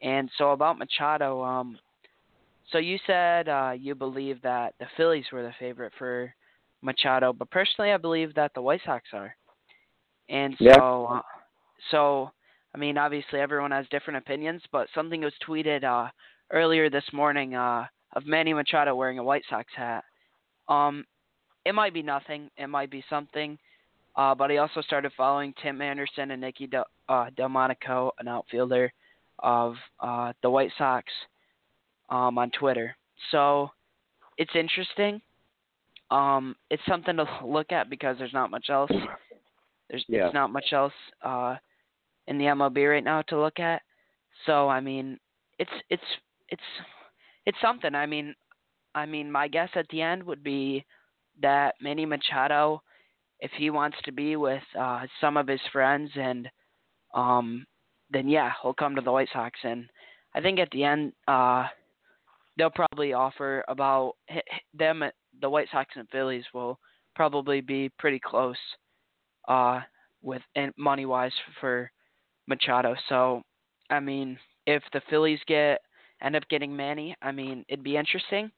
And 0.03 0.31
so 0.37 0.51
about 0.53 0.79
Machado, 0.79 1.43
um, 1.43 1.79
so 2.71 2.79
you 2.79 2.99
said 3.07 3.49
uh, 3.49 3.73
you 3.77 3.95
believe 3.95 4.41
that 4.43 4.75
the 4.79 4.87
Phillies 4.97 5.31
were 5.33 5.43
the 5.43 5.53
favorite 5.59 5.93
for 5.99 6.35
Machado, 6.83 7.33
but 7.33 7.51
personally, 7.51 7.93
I 7.93 7.97
believe 7.97 8.35
that 8.35 8.53
the 8.55 8.63
White 8.63 8.83
Sox 8.85 9.05
are. 9.13 9.35
And 10.29 10.57
Yeah. 10.59 10.77
so, 10.77 11.07
uh, 11.07 11.23
so 11.91 12.31
I 12.75 12.79
mean, 12.79 12.97
obviously 12.99 13.41
everyone 13.41 13.73
has 13.73 13.89
different 13.89 14.19
opinions, 14.19 14.63
but 14.71 14.89
something 14.95 15.23
was 15.23 15.35
tweeted 15.47 15.85
uh, 15.85 16.11
earlier 16.53 16.89
this 16.89 17.05
morning 17.13 17.55
uh, 17.55 17.87
of 18.15 18.27
Manny 18.27 18.55
Machado 18.55 18.95
wearing 18.95 19.19
a 19.19 19.25
White 19.25 19.45
Sox 19.51 19.67
hat. 19.75 20.05
Um, 20.69 21.05
it 21.65 21.75
might 21.75 21.95
be 21.95 22.03
nothing, 22.03 22.51
it 22.57 22.67
might 22.69 22.91
be 22.91 23.05
something, 23.11 23.59
uh, 24.17 24.35
but 24.35 24.51
he 24.51 24.59
also 24.59 24.81
started 24.81 25.13
following 25.17 25.55
Tim 25.63 25.81
Anderson 25.81 26.31
and 26.33 26.41
Nicky 26.41 26.67
Del, 26.67 26.87
uh, 27.09 27.27
Delmonico, 27.37 28.13
an 28.19 28.29
outfielder 28.29 28.93
of 29.41 29.75
uh, 30.01 30.33
the 30.43 30.51
White 30.51 30.73
Sox, 30.79 31.07
um, 32.11 32.39
on 32.39 32.51
Twitter. 32.51 32.97
So 33.31 33.71
it's 34.37 34.55
interesting. 34.55 35.21
Um, 36.11 36.57
it's 36.71 36.83
something 36.89 37.17
to 37.17 37.27
look 37.45 37.73
at 37.73 37.89
because 37.89 38.17
there's 38.19 38.33
not 38.33 38.51
much 38.51 38.67
else. 38.69 38.91
There's 39.89 40.05
Yeah. 40.09 40.21
there's 40.23 40.35
not 40.35 40.51
much 40.51 40.73
else 40.73 40.93
uh, 41.23 41.57
in 42.27 42.39
the 42.39 42.45
MLB 42.47 42.91
right 42.91 43.05
now 43.05 43.23
to 43.23 43.41
look 43.41 43.61
at. 43.61 43.83
So 44.47 44.69
I 44.69 44.81
mean, 44.81 45.19
it's 45.59 45.71
it's 45.89 46.03
it's 46.49 46.63
it's 47.47 47.59
something. 47.61 47.95
I 47.95 48.07
mean, 48.07 48.35
I 48.95 49.07
mean, 49.07 49.31
my 49.31 49.47
guess 49.49 49.69
at 49.75 49.89
the 49.91 50.03
end 50.03 50.23
would 50.25 50.43
be 50.43 50.85
that 51.43 51.75
Manny 51.81 52.07
Machado, 52.07 52.83
if 53.41 53.51
he 53.57 53.71
wants 53.71 53.97
to 54.05 54.13
be 54.13 54.37
with 54.37 54.63
uh, 54.79 55.03
some 55.21 55.37
of 55.37 55.47
his 55.47 55.61
friends, 55.73 56.11
and 56.15 56.49
um, 57.15 57.67
then 58.11 58.29
yeah, 58.29 58.53
he'll 58.63 58.75
come 58.75 58.95
to 58.95 59.01
the 59.01 59.13
White 59.13 59.29
Sox. 59.33 59.59
And 59.65 59.89
I 60.35 60.41
think 60.41 60.59
at 60.59 60.71
the 60.71 60.85
end, 60.85 61.13
uh, 61.27 61.67
they'll 62.57 62.71
probably 62.71 63.13
offer 63.13 63.65
about 63.69 64.15
them. 64.75 65.05
The 65.41 65.51
White 65.51 65.69
Sox 65.73 65.91
and 65.97 66.09
Phillies 66.11 66.45
will 66.53 66.79
probably 67.15 67.61
be 67.61 67.91
pretty 67.99 68.21
close, 68.23 68.57
uh, 69.49 69.81
with 70.23 70.43
money 70.77 71.07
wise 71.07 71.33
for 71.61 71.91
Machado. 72.47 72.95
So, 73.09 73.43
I 73.89 74.01
mean, 74.01 74.39
if 74.67 74.83
the 74.93 75.01
Phillies 75.09 75.41
get 75.47 75.81
end 76.23 76.37
up 76.37 76.43
getting 76.51 76.77
Manny, 76.77 77.17
I 77.23 77.33
mean, 77.33 77.65
it'd 77.69 77.85
be 77.85 77.97
interesting 77.97 78.51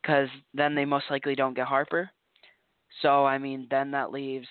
because 0.00 0.28
then 0.54 0.74
they 0.74 0.84
most 0.84 1.04
likely 1.10 1.34
don't 1.34 1.54
get 1.54 1.66
Harper. 1.66 2.10
So, 3.02 3.24
I 3.24 3.38
mean, 3.38 3.66
then 3.70 3.90
that 3.92 4.12
leaves 4.12 4.48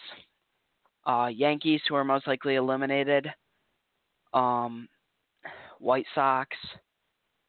uh, 1.06 1.30
Yankees, 1.34 1.82
who 1.88 1.96
are 1.96 2.04
most 2.04 2.28
likely 2.28 2.56
eliminated, 2.56 3.28
um, 4.34 4.88
White 5.80 6.06
Sox, 6.16 6.56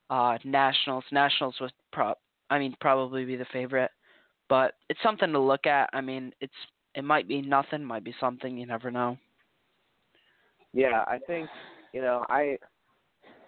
uh, 0.09 0.38
Nationals. 0.45 1.05
Nationals 1.12 1.57
would 1.61 1.72
pro- 1.93 2.14
I 2.51 2.59
mean, 2.59 2.74
probably 2.80 3.24
be 3.24 3.36
the 3.36 3.47
favorite, 3.53 3.91
but 4.49 4.74
it's 4.88 5.01
something 5.03 5.32
to 5.32 5.38
look 5.38 5.66
at. 5.66 5.88
I 5.93 6.01
mean, 6.01 6.32
it's 6.41 6.53
it 6.95 7.05
might 7.05 7.28
be 7.28 7.41
nothing, 7.41 7.84
might 7.84 8.05
be 8.05 8.14
something. 8.18 8.57
You 8.57 8.66
never 8.66 8.91
know. 8.91 9.16
Yeah, 10.72 11.05
I 11.07 11.18
think 11.26 11.49
you 11.93 12.03
know 12.03 12.24
I 12.28 12.59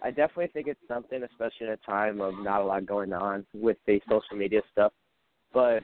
I 0.01 0.09
definitely 0.09 0.49
think 0.53 0.67
it's 0.67 0.79
something, 0.87 1.23
especially 1.23 1.67
in 1.67 1.73
a 1.73 1.77
time 1.77 2.21
of 2.21 2.33
not 2.39 2.61
a 2.61 2.65
lot 2.65 2.85
going 2.85 3.13
on 3.13 3.45
with 3.53 3.77
the 3.87 4.01
social 4.09 4.37
media 4.37 4.61
stuff. 4.71 4.91
But 5.53 5.83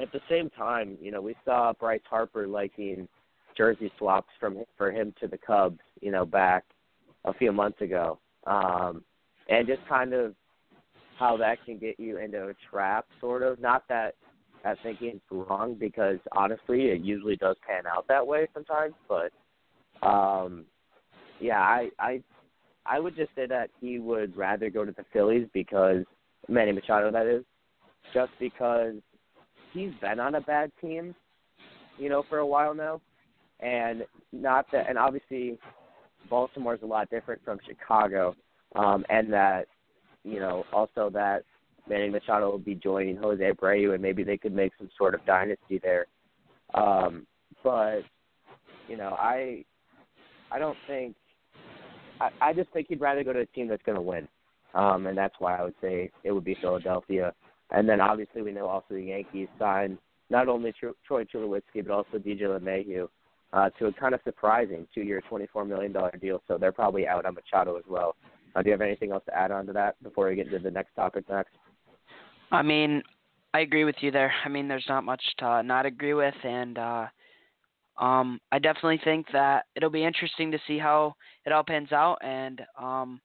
at 0.00 0.12
the 0.12 0.20
same 0.28 0.50
time, 0.50 0.96
you 1.00 1.10
know, 1.10 1.20
we 1.20 1.34
saw 1.44 1.72
Bryce 1.78 2.00
Harper 2.08 2.46
liking 2.46 3.08
jersey 3.56 3.90
swaps 3.98 4.28
from 4.38 4.62
for 4.76 4.90
him 4.90 5.14
to 5.20 5.26
the 5.26 5.38
Cubs, 5.38 5.80
you 6.00 6.10
know, 6.10 6.26
back 6.26 6.64
a 7.24 7.32
few 7.32 7.52
months 7.52 7.80
ago, 7.80 8.18
um, 8.46 9.02
and 9.48 9.66
just 9.66 9.80
kind 9.88 10.12
of 10.12 10.34
how 11.18 11.36
that 11.38 11.64
can 11.64 11.78
get 11.78 11.98
you 11.98 12.18
into 12.18 12.48
a 12.48 12.54
trap, 12.70 13.06
sort 13.20 13.42
of. 13.42 13.58
Not 13.60 13.84
that 13.88 14.14
that 14.64 14.78
thinking's 14.82 15.22
wrong, 15.30 15.74
because 15.78 16.18
honestly, 16.32 16.86
it 16.86 17.00
usually 17.00 17.36
does 17.36 17.56
pan 17.66 17.84
out 17.86 18.06
that 18.08 18.26
way 18.26 18.48
sometimes, 18.52 18.94
but 19.08 19.32
um, 20.06 20.66
yeah, 21.40 21.60
I 21.60 21.88
I 21.98 22.22
I 22.84 23.00
would 23.00 23.16
just 23.16 23.34
say 23.34 23.46
that 23.46 23.70
he 23.80 23.98
would 23.98 24.36
rather 24.36 24.70
go 24.70 24.84
to 24.84 24.92
the 24.92 25.04
Phillies 25.12 25.48
because 25.52 26.04
Manny 26.48 26.72
Machado, 26.72 27.10
that 27.10 27.26
is, 27.26 27.44
just 28.12 28.32
because 28.38 28.94
he's 29.76 29.92
been 30.00 30.20
on 30.20 30.34
a 30.34 30.40
bad 30.40 30.70
team, 30.80 31.14
you 31.98 32.08
know, 32.08 32.24
for 32.28 32.38
a 32.38 32.46
while 32.46 32.74
now, 32.74 33.00
and 33.60 34.04
not 34.32 34.66
that, 34.72 34.88
and 34.88 34.98
obviously 34.98 35.58
Baltimore's 36.28 36.82
a 36.82 36.86
lot 36.86 37.10
different 37.10 37.44
from 37.44 37.58
Chicago, 37.66 38.34
um, 38.74 39.04
and 39.08 39.32
that, 39.32 39.66
you 40.24 40.40
know, 40.40 40.64
also 40.72 41.10
that 41.10 41.44
Manny 41.88 42.10
Machado 42.10 42.50
will 42.50 42.58
be 42.58 42.74
joining 42.74 43.16
Jose 43.16 43.42
Abreu, 43.42 43.94
and 43.94 44.02
maybe 44.02 44.24
they 44.24 44.36
could 44.36 44.54
make 44.54 44.72
some 44.78 44.90
sort 44.98 45.14
of 45.14 45.24
dynasty 45.24 45.78
there. 45.82 46.06
Um, 46.74 47.26
but 47.62 48.00
you 48.88 48.96
know, 48.96 49.16
I 49.18 49.64
I 50.50 50.58
don't 50.58 50.76
think 50.86 51.14
I, 52.20 52.30
I 52.40 52.52
just 52.52 52.70
think 52.72 52.88
he'd 52.88 53.00
rather 53.00 53.22
go 53.22 53.32
to 53.32 53.40
a 53.40 53.46
team 53.46 53.68
that's 53.68 53.82
going 53.84 53.96
to 53.96 54.02
win, 54.02 54.26
um, 54.74 55.06
and 55.06 55.16
that's 55.16 55.34
why 55.38 55.56
I 55.56 55.62
would 55.62 55.74
say 55.80 56.10
it 56.24 56.32
would 56.32 56.44
be 56.44 56.56
Philadelphia. 56.60 57.32
And 57.70 57.88
then 57.88 58.00
obviously 58.00 58.42
we 58.42 58.52
know 58.52 58.66
also 58.66 58.94
the 58.94 59.02
Yankees 59.02 59.48
signed 59.58 59.98
not 60.30 60.48
only 60.48 60.72
Troy 61.06 61.24
Tulowitzki 61.24 61.86
but 61.86 61.90
also 61.90 62.18
DJ 62.18 62.42
LeMahieu 62.42 63.08
uh, 63.52 63.70
to 63.78 63.86
a 63.86 63.92
kind 63.92 64.14
of 64.14 64.20
surprising 64.24 64.86
two-year, 64.94 65.22
twenty-four 65.28 65.64
million 65.64 65.92
dollar 65.92 66.12
deal. 66.20 66.42
So 66.48 66.58
they're 66.58 66.72
probably 66.72 67.06
out 67.06 67.24
on 67.24 67.34
Machado 67.34 67.76
as 67.76 67.84
well. 67.88 68.16
Uh, 68.54 68.62
do 68.62 68.68
you 68.68 68.72
have 68.72 68.80
anything 68.80 69.12
else 69.12 69.24
to 69.26 69.36
add 69.36 69.50
on 69.50 69.66
to 69.66 69.72
that 69.72 70.02
before 70.02 70.28
we 70.28 70.36
get 70.36 70.46
into 70.46 70.58
the 70.58 70.70
next 70.70 70.94
topic 70.94 71.28
next? 71.28 71.52
I 72.50 72.62
mean, 72.62 73.02
I 73.54 73.60
agree 73.60 73.84
with 73.84 73.96
you 74.00 74.10
there. 74.10 74.32
I 74.44 74.48
mean, 74.48 74.68
there's 74.68 74.86
not 74.88 75.04
much 75.04 75.22
to 75.38 75.62
not 75.62 75.86
agree 75.86 76.14
with, 76.14 76.34
and 76.42 76.78
uh, 76.78 77.06
um, 77.98 78.40
I 78.52 78.58
definitely 78.58 79.00
think 79.02 79.26
that 79.32 79.66
it'll 79.74 79.90
be 79.90 80.04
interesting 80.04 80.50
to 80.52 80.58
see 80.66 80.78
how 80.78 81.14
it 81.44 81.52
all 81.52 81.64
pans 81.64 81.92
out, 81.92 82.18
and 82.22 82.60
um, 82.80 83.20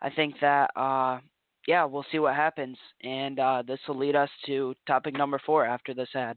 I 0.00 0.10
think 0.10 0.34
that 0.40 0.70
uh, 0.76 1.18
yeah, 1.66 1.84
we'll 1.84 2.06
see 2.12 2.18
what 2.18 2.34
happens, 2.34 2.76
and 3.02 3.38
uh, 3.38 3.62
this 3.66 3.80
will 3.88 3.98
lead 3.98 4.14
us 4.14 4.30
to 4.46 4.74
topic 4.86 5.16
number 5.16 5.40
four 5.44 5.64
after 5.64 5.94
this 5.94 6.08
ad. 6.14 6.36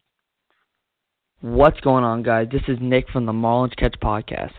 What's 1.42 1.80
going 1.82 2.04
on, 2.04 2.24
guys? 2.24 2.48
This 2.52 2.64
is 2.68 2.78
Nick 2.82 3.10
from 3.10 3.26
the 3.26 3.32
Marlins 3.32 3.76
Catch 3.78 3.96
Podcast. 4.02 4.54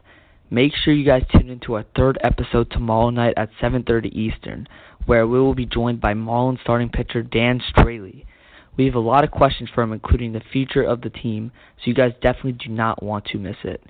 Make 0.48 0.72
sure 0.74 0.94
you 0.94 1.04
guys 1.04 1.24
tune 1.32 1.50
into 1.50 1.74
our 1.74 1.84
third 1.96 2.18
episode 2.22 2.70
tomorrow 2.70 3.10
night 3.10 3.34
at 3.36 3.50
7:30 3.60 4.08
Eastern, 4.16 4.66
where 5.06 5.26
we 5.26 5.38
will 5.40 5.54
be 5.54 5.66
joined 5.66 6.00
by 6.00 6.14
Marlins 6.14 6.60
starting 6.60 6.88
pitcher 6.88 7.22
Dan 7.22 7.60
Straily. 7.60 8.24
We 8.76 8.86
have 8.86 8.94
a 8.94 9.00
lot 9.00 9.24
of 9.24 9.30
questions 9.30 9.68
for 9.74 9.82
him, 9.82 9.92
including 9.92 10.32
the 10.32 10.40
future 10.52 10.82
of 10.82 11.02
the 11.02 11.10
team, 11.10 11.52
so 11.76 11.82
you 11.86 11.94
guys 11.94 12.14
definitely 12.22 12.52
do 12.52 12.70
not 12.70 13.02
want 13.02 13.26
to 13.26 13.38
miss 13.38 13.56
it. 13.64 13.82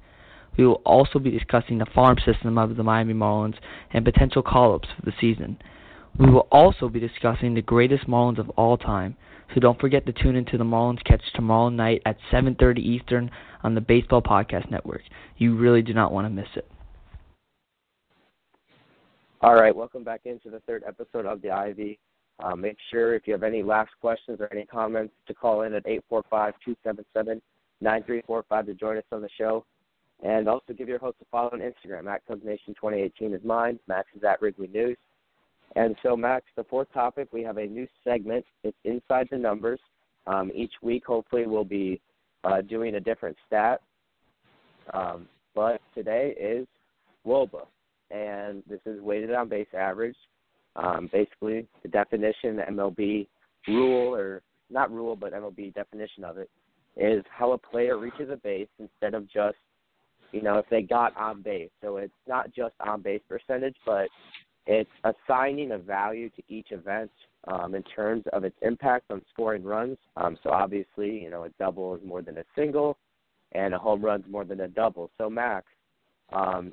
We 0.56 0.66
will 0.66 0.82
also 0.84 1.18
be 1.18 1.30
discussing 1.30 1.78
the 1.78 1.86
farm 1.86 2.16
system 2.24 2.58
of 2.58 2.76
the 2.76 2.82
Miami 2.82 3.14
Marlins 3.14 3.58
and 3.92 4.04
potential 4.04 4.42
call 4.42 4.74
ups 4.74 4.88
for 4.96 5.02
the 5.02 5.16
season. 5.20 5.58
We 6.18 6.30
will 6.30 6.48
also 6.50 6.88
be 6.88 7.00
discussing 7.00 7.54
the 7.54 7.62
greatest 7.62 8.06
Marlins 8.06 8.38
of 8.38 8.50
all 8.50 8.76
time, 8.76 9.16
so 9.54 9.60
don't 9.60 9.80
forget 9.80 10.04
to 10.06 10.12
tune 10.12 10.36
into 10.36 10.58
the 10.58 10.64
Marlins 10.64 11.02
Catch 11.04 11.22
tomorrow 11.34 11.70
night 11.70 12.02
at 12.04 12.18
7:30 12.30 12.80
Eastern 12.80 13.30
on 13.62 13.74
the 13.74 13.80
Baseball 13.80 14.22
Podcast 14.22 14.70
Network. 14.70 15.02
You 15.38 15.56
really 15.56 15.82
do 15.82 15.94
not 15.94 16.12
want 16.12 16.26
to 16.26 16.30
miss 16.30 16.48
it. 16.56 16.70
All 19.42 19.54
right, 19.54 19.74
welcome 19.74 20.04
back 20.04 20.26
into 20.26 20.50
the 20.50 20.60
third 20.60 20.84
episode 20.86 21.24
of 21.24 21.40
the 21.40 21.50
Ivy. 21.50 21.98
Uh, 22.42 22.54
make 22.54 22.76
sure 22.90 23.14
if 23.14 23.26
you 23.26 23.32
have 23.32 23.42
any 23.42 23.62
last 23.62 23.90
questions 24.00 24.38
or 24.40 24.48
any 24.52 24.66
comments 24.66 25.14
to 25.26 25.34
call 25.34 25.62
in 25.62 25.72
at 25.74 25.84
845-277-9345 26.12 27.40
to 28.66 28.74
join 28.74 28.98
us 28.98 29.04
on 29.12 29.22
the 29.22 29.28
show. 29.36 29.64
And 30.22 30.48
also 30.48 30.74
give 30.74 30.88
your 30.88 30.98
host 30.98 31.16
a 31.22 31.24
follow 31.30 31.50
on 31.52 31.60
Instagram. 31.60 32.06
At 32.06 32.26
CubsNation2018 32.28 33.34
is 33.34 33.44
mine. 33.44 33.78
Max 33.88 34.08
is 34.14 34.22
at 34.24 34.42
Wrigley 34.42 34.68
News. 34.68 34.98
And 35.76 35.94
so, 36.02 36.16
Max, 36.16 36.46
the 36.56 36.64
fourth 36.64 36.92
topic, 36.92 37.28
we 37.32 37.42
have 37.42 37.58
a 37.58 37.66
new 37.66 37.86
segment. 38.02 38.44
It's 38.64 38.76
Inside 38.84 39.28
the 39.30 39.38
Numbers. 39.38 39.80
Um, 40.26 40.50
each 40.54 40.72
week, 40.82 41.04
hopefully, 41.06 41.46
we'll 41.46 41.64
be 41.64 42.00
uh, 42.44 42.60
doing 42.62 42.96
a 42.96 43.00
different 43.00 43.36
stat. 43.46 43.80
Um, 44.92 45.28
but 45.54 45.80
today 45.94 46.34
is 46.40 46.66
WOBA, 47.26 47.66
and 48.10 48.62
this 48.68 48.80
is 48.86 49.00
weighted 49.00 49.32
on 49.32 49.48
base 49.48 49.68
average. 49.76 50.16
Um, 50.76 51.08
basically, 51.12 51.66
the 51.82 51.88
definition, 51.88 52.56
the 52.56 52.62
MLB 52.62 53.26
rule, 53.68 54.14
or 54.14 54.42
not 54.70 54.90
rule, 54.90 55.16
but 55.16 55.32
MLB 55.32 55.74
definition 55.74 56.24
of 56.24 56.38
it, 56.38 56.50
is 56.96 57.24
how 57.30 57.52
a 57.52 57.58
player 57.58 57.98
reaches 57.98 58.30
a 58.30 58.36
base 58.36 58.68
instead 58.78 59.14
of 59.14 59.30
just, 59.30 59.56
you 60.32 60.42
know, 60.42 60.58
if 60.58 60.66
they 60.70 60.82
got 60.82 61.16
on 61.16 61.42
base. 61.42 61.70
So 61.80 61.98
it's 61.98 62.12
not 62.28 62.52
just 62.54 62.74
on 62.84 63.02
base 63.02 63.22
percentage, 63.28 63.76
but 63.84 64.08
it's 64.70 64.90
assigning 65.02 65.72
a 65.72 65.78
value 65.78 66.30
to 66.30 66.42
each 66.48 66.68
event 66.70 67.10
um, 67.48 67.74
in 67.74 67.82
terms 67.82 68.22
of 68.32 68.44
its 68.44 68.54
impact 68.62 69.10
on 69.10 69.20
scoring 69.32 69.64
runs. 69.64 69.98
Um, 70.16 70.38
so 70.44 70.50
obviously, 70.50 71.10
you 71.20 71.28
know, 71.28 71.42
a 71.42 71.48
double 71.58 71.96
is 71.96 72.00
more 72.06 72.22
than 72.22 72.38
a 72.38 72.44
single, 72.54 72.96
and 73.50 73.74
a 73.74 73.78
home 73.78 74.00
run 74.00 74.20
is 74.20 74.30
more 74.30 74.44
than 74.44 74.60
a 74.60 74.68
double. 74.68 75.10
So 75.18 75.28
Max, 75.28 75.66
um, 76.32 76.70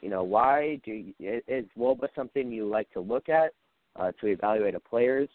you 0.00 0.08
know, 0.08 0.22
why 0.22 0.80
do 0.82 0.92
you, 0.92 1.42
is 1.46 1.66
WOBA 1.78 2.08
something 2.16 2.50
you 2.50 2.66
like 2.66 2.90
to 2.92 3.00
look 3.00 3.28
at 3.28 3.52
uh, 3.96 4.12
to 4.18 4.28
evaluate 4.28 4.74
a 4.74 4.80
player's 4.80 5.28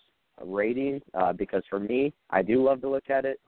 rating? 0.44 1.04
Uh, 1.14 1.34
because 1.34 1.62
for 1.70 1.80
me, 1.80 2.14
I 2.32 2.42
do 2.42 2.64
love 2.64 2.82
to 2.82 2.90
look 2.90 3.12
at 3.12 3.26
it, 3.26 3.40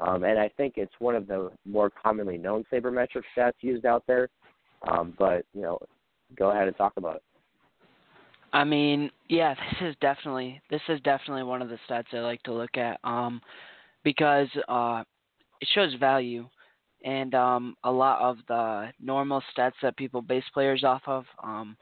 um, 0.00 0.24
and 0.24 0.36
I 0.36 0.48
think 0.56 0.74
it's 0.78 0.94
one 0.98 1.14
of 1.14 1.28
the 1.28 1.52
more 1.64 1.90
commonly 1.90 2.38
known 2.38 2.64
sabermetric 2.72 3.22
stats 3.36 3.52
used 3.60 3.86
out 3.86 4.02
there. 4.08 4.28
Um, 4.88 5.14
but 5.16 5.44
you 5.54 5.62
know, 5.62 5.78
go 6.36 6.50
ahead 6.50 6.66
and 6.66 6.76
talk 6.76 6.94
about 6.96 7.16
it. 7.16 7.22
I 8.52 8.64
mean, 8.64 9.10
yeah, 9.28 9.54
this 9.54 9.90
is 9.90 9.96
definitely 10.00 10.60
this 10.70 10.80
is 10.88 11.00
definitely 11.02 11.44
one 11.44 11.62
of 11.62 11.68
the 11.68 11.78
stats 11.88 12.12
I 12.12 12.18
like 12.18 12.42
to 12.44 12.52
look 12.52 12.76
at 12.76 12.98
um 13.04 13.40
because 14.02 14.48
uh 14.68 15.04
it 15.60 15.68
shows 15.74 15.94
value 15.94 16.48
and 17.04 17.34
um 17.34 17.76
a 17.84 17.90
lot 17.90 18.20
of 18.20 18.38
the 18.48 18.88
normal 19.00 19.42
stats 19.56 19.74
that 19.82 19.96
people 19.96 20.22
base 20.22 20.44
players 20.52 20.84
off 20.84 21.02
of 21.06 21.24
um 21.42 21.76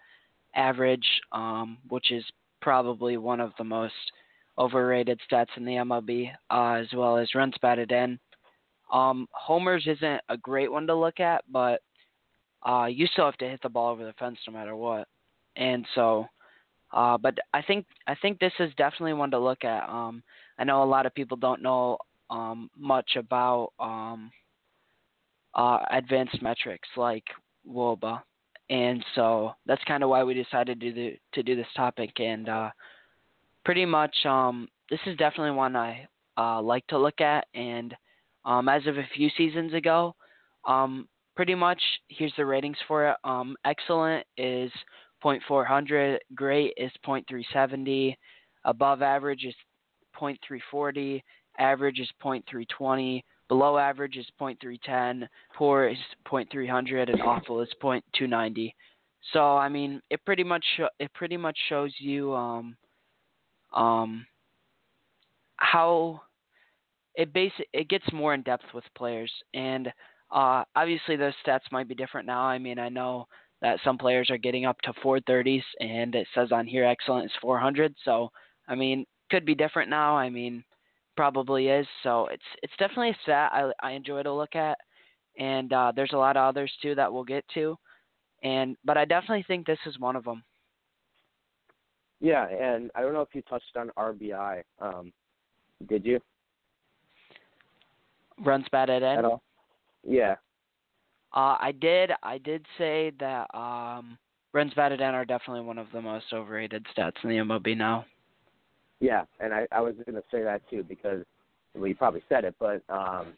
average 0.55 1.07
um 1.33 1.79
which 1.89 2.11
is 2.11 2.25
probably 2.61 3.17
one 3.17 3.41
of 3.41 3.53
the 3.57 3.65
most 3.65 3.95
overrated 4.59 5.21
stats 5.31 5.57
in 5.57 5.65
the 5.65 5.73
MLB 5.73 6.31
uh, 6.51 6.73
as 6.73 6.89
well 6.95 7.17
as 7.17 7.35
runs 7.35 7.55
batted 7.63 7.93
in. 7.93 8.19
Um 8.93 9.27
homers 9.33 9.85
isn't 9.87 10.21
a 10.29 10.37
great 10.37 10.71
one 10.71 10.87
to 10.87 10.95
look 10.95 11.19
at, 11.19 11.45
but 11.51 11.81
uh 12.67 12.87
you 12.87 13.07
still 13.07 13.25
have 13.25 13.39
to 13.39 13.49
hit 13.49 13.61
the 13.63 13.71
ball 13.71 13.91
over 13.91 14.05
the 14.05 14.13
fence 14.15 14.39
no 14.47 14.53
matter 14.53 14.77
what. 14.77 15.09
And 15.57 15.87
so 15.95 16.27
uh, 16.93 17.19
but 17.19 17.37
I 17.53 17.63
think 17.63 17.87
I 18.07 18.15
think 18.15 18.39
this 18.39 18.53
is 18.61 18.73
definitely 18.77 19.13
one 19.13 19.31
to 19.33 19.39
look 19.39 19.65
at. 19.65 19.89
Um, 19.89 20.23
I 20.59 20.65
know 20.65 20.83
a 20.83 20.85
lot 20.85 21.07
of 21.07 21.15
people 21.15 21.37
don't 21.37 21.63
know 21.63 21.99
um, 22.31 22.71
much 22.77 23.17
about 23.17 23.73
um, 23.79 24.31
uh, 25.55 25.81
advanced 25.91 26.41
metrics 26.41 26.89
like 26.97 27.25
WOBA, 27.69 28.23
and 28.71 29.05
so 29.15 29.53
that's 29.67 29.85
kind 29.85 30.03
of 30.03 30.09
why 30.09 30.25
we 30.25 30.35
decided 30.35 30.81
to 30.81 30.93
do 30.93 31.17
to 31.35 31.43
do 31.43 31.57
this 31.57 31.67
topic. 31.77 32.19
And 32.21 32.49
uh, 32.49 32.71
pretty 33.65 33.85
much, 33.85 34.15
um, 34.25 34.69
this 34.91 35.01
is 35.07 35.17
definitely 35.19 35.57
one 35.57 35.77
I 35.77 36.09
uh, 36.39 36.63
like 36.63 36.87
to 36.87 36.99
look 36.99 37.21
at. 37.21 37.47
And 37.55 37.95
um, 38.47 38.69
as 38.69 38.87
of 38.87 38.97
a 38.97 39.09
few 39.15 39.29
seasons 39.37 39.75
ago, 39.75 40.15
um, 40.67 41.07
pretty 41.37 41.55
much 41.55 41.81
here's 42.09 42.33
the 42.39 42.47
ratings 42.47 42.79
for 42.87 43.11
it. 43.11 43.17
Excellent 43.67 44.27
is 44.39 44.73
0.400, 45.25 46.19
great 46.35 46.73
is 46.77 46.93
0.370, 47.07 48.17
above 48.65 49.03
average 49.03 49.45
is 49.45 49.55
0.340, 50.21 51.23
average 51.59 52.01
is 52.01 52.09
0.320, 52.23 53.23
below 53.49 53.79
average 53.79 54.17
is 54.17 54.27
0.310, 54.41 55.27
poor 55.55 55.89
is 55.89 55.99
0.300, 56.31 57.11
and 57.11 57.23
awful 57.23 57.61
is 57.61 57.69
0.290. 57.83 58.73
So 59.33 59.57
I 59.57 59.69
mean, 59.69 60.01
it 60.11 60.25
pretty 60.25 60.45
much 60.45 60.65
it 60.99 61.13
pretty 61.15 61.37
much 61.37 61.59
shows 61.69 61.93
you 61.99 62.35
um 62.35 62.77
um 63.75 64.27
how 65.57 66.23
it 67.15 67.33
base 67.33 67.53
it 67.73 67.89
gets 67.89 68.11
more 68.13 68.35
in 68.35 68.43
depth 68.43 68.65
with 68.73 68.85
players 68.97 69.31
and 69.53 69.89
uh 70.31 70.63
obviously 70.77 71.17
those 71.17 71.35
stats 71.45 71.71
might 71.73 71.89
be 71.89 71.95
different 71.95 72.27
now. 72.27 72.43
I 72.43 72.59
mean, 72.59 72.79
I 72.79 72.89
know 72.89 73.27
that 73.61 73.81
some 73.85 73.99
players 73.99 74.31
are 74.31 74.39
getting 74.39 74.67
up 74.67 74.81
to 74.83 74.93
430s, 75.05 75.63
and 75.81 76.15
it 76.15 76.27
says 76.35 76.53
on 76.53 76.67
here 76.67 76.85
excellent 76.85 77.27
is 77.27 77.33
400. 77.41 77.95
So, 78.05 78.31
I 78.69 78.75
mean, 78.75 79.05
could 79.31 79.45
be 79.45 79.55
different 79.55 79.91
now. 79.91 80.17
I 80.17 80.31
mean, 80.31 80.65
probably 81.17 81.69
is. 81.69 81.87
So 82.03 82.27
it's 82.29 82.43
it's 82.63 82.73
definitely 82.79 83.11
a 83.11 83.19
stat 83.23 83.51
I 83.53 83.71
I 83.83 83.91
enjoy 83.93 84.23
to 84.23 84.33
look 84.33 84.55
at, 84.55 84.79
and 85.39 85.73
uh, 85.73 85.93
there's 85.95 86.13
a 86.13 86.19
lot 86.19 86.37
of 86.37 86.49
others 86.49 86.73
too 86.81 86.95
that 86.95 87.13
we'll 87.13 87.25
get 87.25 87.45
to, 87.55 87.77
and 88.43 88.77
but 88.85 88.97
I 88.97 89.05
definitely 89.05 89.45
think 89.49 89.67
this 89.67 89.79
is 89.87 89.99
one 89.99 90.17
of 90.17 90.25
them. 90.25 90.45
Yeah, 92.21 92.47
and 92.49 92.91
I 92.95 93.03
don't 93.03 93.13
know 93.13 93.21
if 93.21 93.35
you 93.35 93.43
touched 93.43 93.77
on 93.77 93.91
RBI. 93.99 94.63
Um, 94.81 95.13
did 95.89 96.05
you? 96.05 96.21
Runs 98.45 98.67
batted 98.71 99.03
in. 99.03 99.19
At 99.19 99.25
all? 99.25 99.43
Yeah. 100.05 100.37
Uh, 101.35 101.57
I 101.61 101.73
did. 101.79 102.11
I 102.23 102.39
did 102.39 102.65
say 102.79 103.13
that 103.21 103.47
um, 103.55 104.19
runs 104.53 104.73
batted 104.75 105.01
in 105.01 105.15
are 105.15 105.25
definitely 105.25 105.63
one 105.63 105.79
of 105.79 105.87
the 105.93 106.01
most 106.01 106.27
overrated 106.33 106.87
stats 106.97 107.23
in 107.23 107.31
the 107.31 107.37
MLB 107.37 107.77
now. 107.77 108.07
Yeah, 109.01 109.25
and 109.41 109.53
I, 109.53 109.67
I 109.71 109.81
was 109.81 109.95
going 110.07 110.17
to 110.17 110.25
say 110.31 110.43
that 110.43 110.63
too 110.71 110.83
because 110.83 111.25
well, 111.75 111.87
you 111.87 111.95
probably 111.95 112.23
said 112.29 112.45
it, 112.45 112.55
but 112.59 112.83
um, 112.89 113.35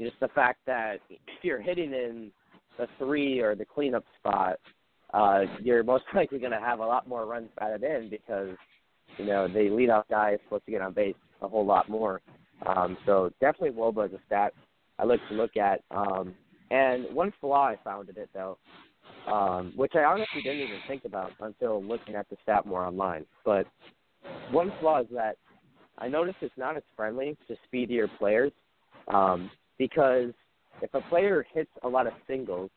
just 0.00 0.18
the 0.20 0.28
fact 0.28 0.60
that 0.66 1.00
if 1.10 1.18
you're 1.42 1.60
hitting 1.60 1.92
in 1.92 2.30
the 2.78 2.86
three 2.98 3.40
or 3.40 3.54
the 3.54 3.64
cleanup 3.64 4.04
spot, 4.18 4.58
uh, 5.12 5.42
you're 5.60 5.82
most 5.82 6.04
likely 6.14 6.38
going 6.38 6.52
to 6.52 6.60
have 6.60 6.78
a 6.78 6.86
lot 6.86 7.08
more 7.08 7.26
runs 7.26 7.48
batted 7.58 7.82
in 7.82 8.08
because 8.08 8.56
you 9.18 9.26
know 9.26 9.48
the 9.48 9.58
leadoff 9.58 10.04
guy 10.08 10.32
is 10.32 10.40
supposed 10.44 10.64
to 10.64 10.70
get 10.70 10.80
on 10.80 10.92
base 10.92 11.14
a 11.42 11.48
whole 11.48 11.66
lot 11.66 11.88
more. 11.88 12.20
Um, 12.64 12.96
so 13.04 13.30
definitely 13.40 13.76
WOBA 13.76 14.06
is 14.06 14.12
a 14.14 14.20
stat 14.26 14.52
I 14.98 15.04
like 15.04 15.20
to 15.28 15.34
look 15.34 15.56
at. 15.56 15.82
Um, 15.90 16.34
and 16.72 17.14
one 17.14 17.32
flaw 17.40 17.66
I 17.68 17.76
found 17.84 18.08
in 18.08 18.16
it 18.16 18.30
though, 18.32 18.56
um, 19.30 19.72
which 19.76 19.92
I 19.94 20.04
honestly 20.04 20.42
didn't 20.42 20.60
even 20.60 20.78
think 20.88 21.04
about 21.04 21.32
until 21.40 21.82
looking 21.84 22.14
at 22.14 22.28
the 22.30 22.36
stat 22.42 22.66
more 22.66 22.84
online. 22.84 23.26
But 23.44 23.66
one 24.50 24.72
flaw 24.80 25.02
is 25.02 25.06
that 25.12 25.36
I 25.98 26.08
noticed 26.08 26.38
it's 26.40 26.56
not 26.56 26.76
as 26.76 26.82
friendly 26.96 27.36
to 27.46 27.56
speedier 27.68 28.08
players 28.18 28.52
um, 29.12 29.50
because 29.78 30.32
if 30.80 30.92
a 30.94 31.02
player 31.02 31.44
hits 31.52 31.70
a 31.82 31.88
lot 31.88 32.06
of 32.06 32.14
singles 32.26 32.70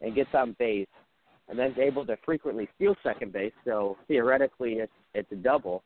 and 0.00 0.14
gets 0.14 0.30
on 0.32 0.54
base 0.58 0.86
and 1.48 1.58
then 1.58 1.72
is 1.72 1.78
able 1.78 2.06
to 2.06 2.16
frequently 2.24 2.68
steal 2.76 2.94
second 3.02 3.32
base, 3.32 3.52
so 3.64 3.96
theoretically 4.06 4.74
it's 4.74 4.92
it's 5.12 5.30
a 5.32 5.36
double. 5.36 5.82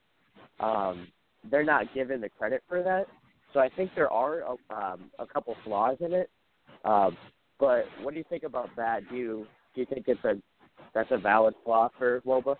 Um, 0.60 1.08
they're 1.50 1.64
not 1.64 1.92
given 1.94 2.20
the 2.20 2.28
credit 2.28 2.62
for 2.68 2.82
that. 2.82 3.06
So 3.54 3.60
I 3.60 3.70
think 3.70 3.90
there 3.94 4.10
are 4.12 4.40
a, 4.40 4.74
um, 4.74 5.10
a 5.18 5.26
couple 5.26 5.56
flaws 5.64 5.96
in 6.00 6.12
it. 6.12 6.28
Um, 6.84 7.16
but 7.58 7.84
what 8.02 8.12
do 8.12 8.18
you 8.18 8.24
think 8.28 8.42
about 8.42 8.70
that? 8.76 9.08
Do 9.08 9.16
you 9.16 9.46
do 9.74 9.80
you 9.80 9.86
think 9.86 10.06
it's 10.08 10.24
a 10.24 10.34
that's 10.94 11.10
a 11.10 11.18
valid 11.18 11.54
flaw 11.64 11.90
for 11.98 12.20
WOBA? 12.20 12.56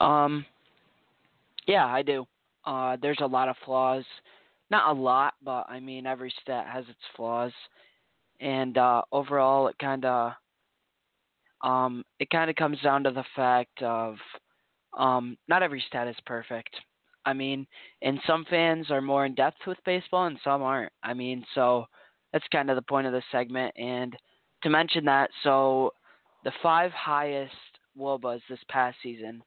Um, 0.00 0.44
yeah, 1.66 1.86
I 1.86 2.02
do. 2.02 2.26
Uh, 2.64 2.96
there's 3.00 3.20
a 3.20 3.26
lot 3.26 3.48
of 3.48 3.56
flaws. 3.64 4.04
Not 4.70 4.90
a 4.90 5.00
lot, 5.00 5.34
but 5.42 5.66
I 5.68 5.80
mean 5.80 6.06
every 6.06 6.32
stat 6.42 6.66
has 6.72 6.84
its 6.88 6.98
flaws, 7.16 7.52
and 8.40 8.76
uh, 8.76 9.02
overall 9.12 9.68
it 9.68 9.78
kind 9.78 10.04
of 10.04 10.32
um, 11.62 12.04
it 12.18 12.30
kind 12.30 12.50
of 12.50 12.56
comes 12.56 12.80
down 12.82 13.04
to 13.04 13.10
the 13.10 13.24
fact 13.34 13.82
of 13.82 14.16
um, 14.96 15.36
not 15.48 15.62
every 15.62 15.82
stat 15.88 16.08
is 16.08 16.16
perfect. 16.26 16.74
I 17.24 17.32
mean, 17.32 17.66
and 18.02 18.20
some 18.26 18.44
fans 18.48 18.90
are 18.90 19.00
more 19.00 19.26
in 19.26 19.34
depth 19.34 19.58
with 19.66 19.78
baseball 19.84 20.26
and 20.26 20.38
some 20.44 20.62
aren't. 20.62 20.92
I 21.02 21.12
mean, 21.12 21.44
so 21.54 21.86
that's 22.36 22.46
kind 22.52 22.68
of 22.68 22.76
the 22.76 22.82
point 22.82 23.06
of 23.06 23.14
this 23.14 23.24
segment. 23.32 23.72
And 23.78 24.14
to 24.62 24.68
mention 24.68 25.06
that, 25.06 25.30
so 25.42 25.94
the 26.44 26.52
five 26.62 26.90
highest 26.92 27.54
WOBAs 27.98 28.42
this 28.50 28.58
past 28.68 28.98
season. 29.02 29.42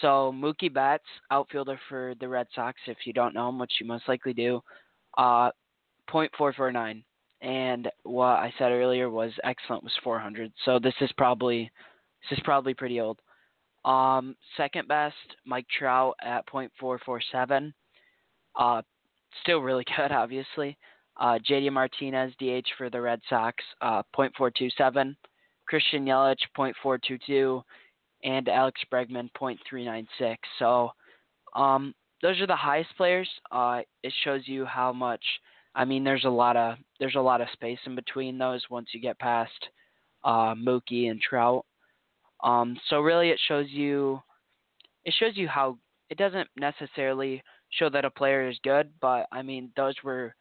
So 0.00 0.32
Mookie 0.32 0.72
Betts, 0.72 1.02
outfielder 1.32 1.80
for 1.88 2.14
the 2.20 2.28
Red 2.28 2.46
Sox, 2.54 2.78
if 2.86 2.98
you 3.06 3.12
don't 3.12 3.34
know 3.34 3.48
him, 3.48 3.58
which 3.58 3.72
you 3.80 3.86
most 3.88 4.06
likely 4.06 4.32
do, 4.32 4.60
uh, 5.18 5.50
.449. 6.08 7.02
And 7.40 7.88
what 8.04 8.36
I 8.36 8.54
said 8.56 8.70
earlier 8.70 9.10
was 9.10 9.32
excellent 9.42 9.82
was 9.82 9.92
400. 10.04 10.52
So 10.64 10.78
this 10.78 10.94
is 11.00 11.10
probably 11.16 11.68
this 12.30 12.38
is 12.38 12.44
probably 12.44 12.74
pretty 12.74 13.00
old. 13.00 13.18
Um, 13.84 14.36
second 14.56 14.86
best, 14.86 15.16
Mike 15.44 15.66
Trout 15.76 16.14
at 16.22 16.44
.447. 16.46 17.72
Uh, 18.54 18.82
still 19.42 19.58
really 19.58 19.84
good, 19.96 20.12
obviously. 20.12 20.78
Uh, 21.18 21.38
JD 21.48 21.72
Martinez, 21.72 22.32
DH 22.38 22.68
for 22.76 22.90
the 22.90 23.00
Red 23.00 23.20
Sox, 23.28 23.62
uh, 23.80 24.02
.427. 24.16 25.16
Christian 25.66 26.06
Yelich, 26.06 26.36
.422, 26.56 27.62
and 28.24 28.48
Alex 28.48 28.80
Bregman, 28.92 29.28
.396. 29.40 30.36
So, 30.58 30.90
um, 31.54 31.94
those 32.22 32.40
are 32.40 32.46
the 32.46 32.56
highest 32.56 32.90
players. 32.96 33.28
Uh, 33.50 33.80
it 34.02 34.12
shows 34.24 34.42
you 34.46 34.64
how 34.64 34.92
much. 34.92 35.22
I 35.74 35.84
mean, 35.84 36.04
there's 36.04 36.24
a 36.24 36.30
lot 36.30 36.56
of 36.56 36.76
there's 36.98 37.16
a 37.16 37.20
lot 37.20 37.40
of 37.40 37.48
space 37.52 37.78
in 37.84 37.94
between 37.94 38.38
those 38.38 38.62
once 38.70 38.88
you 38.92 39.00
get 39.00 39.18
past 39.18 39.68
uh, 40.24 40.54
Mookie 40.54 41.10
and 41.10 41.20
Trout. 41.20 41.66
Um, 42.42 42.78
so 42.88 43.00
really, 43.00 43.30
it 43.30 43.40
shows 43.46 43.66
you 43.68 44.20
it 45.04 45.14
shows 45.18 45.36
you 45.36 45.48
how 45.48 45.78
it 46.08 46.16
doesn't 46.16 46.48
necessarily 46.56 47.42
show 47.70 47.90
that 47.90 48.04
a 48.04 48.10
player 48.10 48.48
is 48.48 48.58
good, 48.62 48.90
but 49.00 49.26
I 49.32 49.42
mean, 49.42 49.70
those 49.76 49.94
were 50.02 50.34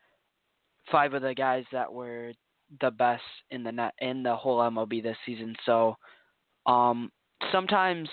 five 0.91 1.13
of 1.13 1.21
the 1.21 1.33
guys 1.33 1.63
that 1.71 1.91
were 1.91 2.31
the 2.81 2.91
best 2.91 3.23
in 3.51 3.63
the 3.63 3.71
net 3.71 3.93
in 3.99 4.23
the 4.23 4.35
whole 4.35 4.59
MLB 4.59 5.01
this 5.01 5.17
season. 5.25 5.55
So 5.65 5.95
um, 6.65 7.11
sometimes 7.51 8.09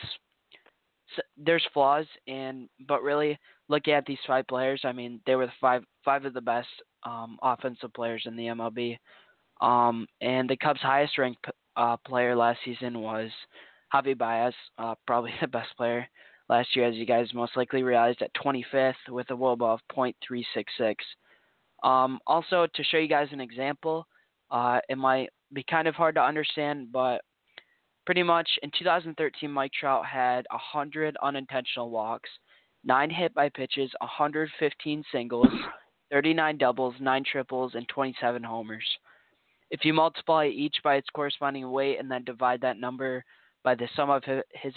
there's 1.36 1.66
flaws, 1.74 2.06
and 2.26 2.68
but 2.86 3.02
really 3.02 3.38
looking 3.68 3.94
at 3.94 4.06
these 4.06 4.18
five 4.26 4.46
players, 4.46 4.82
I 4.84 4.92
mean 4.92 5.20
they 5.26 5.34
were 5.34 5.46
the 5.46 5.52
five 5.60 5.84
five 6.04 6.24
of 6.24 6.34
the 6.34 6.40
best 6.40 6.68
um, 7.04 7.38
offensive 7.42 7.92
players 7.94 8.22
in 8.26 8.36
the 8.36 8.46
MLB. 8.46 8.98
Um, 9.60 10.06
and 10.20 10.48
the 10.48 10.56
Cubs' 10.56 10.80
highest 10.80 11.18
ranked 11.18 11.44
uh, 11.76 11.96
player 11.98 12.34
last 12.34 12.58
season 12.64 13.00
was 13.00 13.30
Javi 13.94 14.16
Baez, 14.16 14.54
uh, 14.78 14.94
probably 15.06 15.32
the 15.40 15.48
best 15.48 15.76
player 15.76 16.06
last 16.48 16.74
year, 16.74 16.86
as 16.86 16.96
you 16.96 17.06
guys 17.06 17.32
most 17.32 17.56
likely 17.56 17.82
realized, 17.82 18.22
at 18.22 18.30
25th 18.34 18.94
with 19.08 19.30
a 19.30 19.34
WOBA 19.34 19.74
of 19.74 19.80
.366. 19.96 20.96
Um, 21.82 22.20
also, 22.26 22.66
to 22.72 22.84
show 22.84 22.98
you 22.98 23.08
guys 23.08 23.28
an 23.32 23.40
example, 23.40 24.06
uh, 24.50 24.80
it 24.88 24.98
might 24.98 25.30
be 25.52 25.64
kind 25.68 25.88
of 25.88 25.94
hard 25.94 26.14
to 26.14 26.22
understand, 26.22 26.92
but 26.92 27.22
pretty 28.06 28.22
much 28.22 28.48
in 28.62 28.70
2013, 28.78 29.50
Mike 29.50 29.72
Trout 29.78 30.06
had 30.06 30.46
100 30.50 31.16
unintentional 31.22 31.90
walks, 31.90 32.30
9 32.84 33.10
hit 33.10 33.34
by 33.34 33.48
pitches, 33.48 33.90
115 34.00 35.04
singles, 35.12 35.48
39 36.10 36.58
doubles, 36.58 36.94
9 37.00 37.24
triples, 37.30 37.72
and 37.74 37.88
27 37.88 38.42
homers. 38.42 38.84
If 39.70 39.84
you 39.84 39.94
multiply 39.94 40.46
each 40.46 40.76
by 40.84 40.96
its 40.96 41.08
corresponding 41.14 41.70
weight 41.70 41.98
and 41.98 42.10
then 42.10 42.24
divide 42.24 42.60
that 42.60 42.78
number 42.78 43.24
by 43.64 43.74
the 43.74 43.88
sum 43.96 44.10
of 44.10 44.22
his 44.52 44.74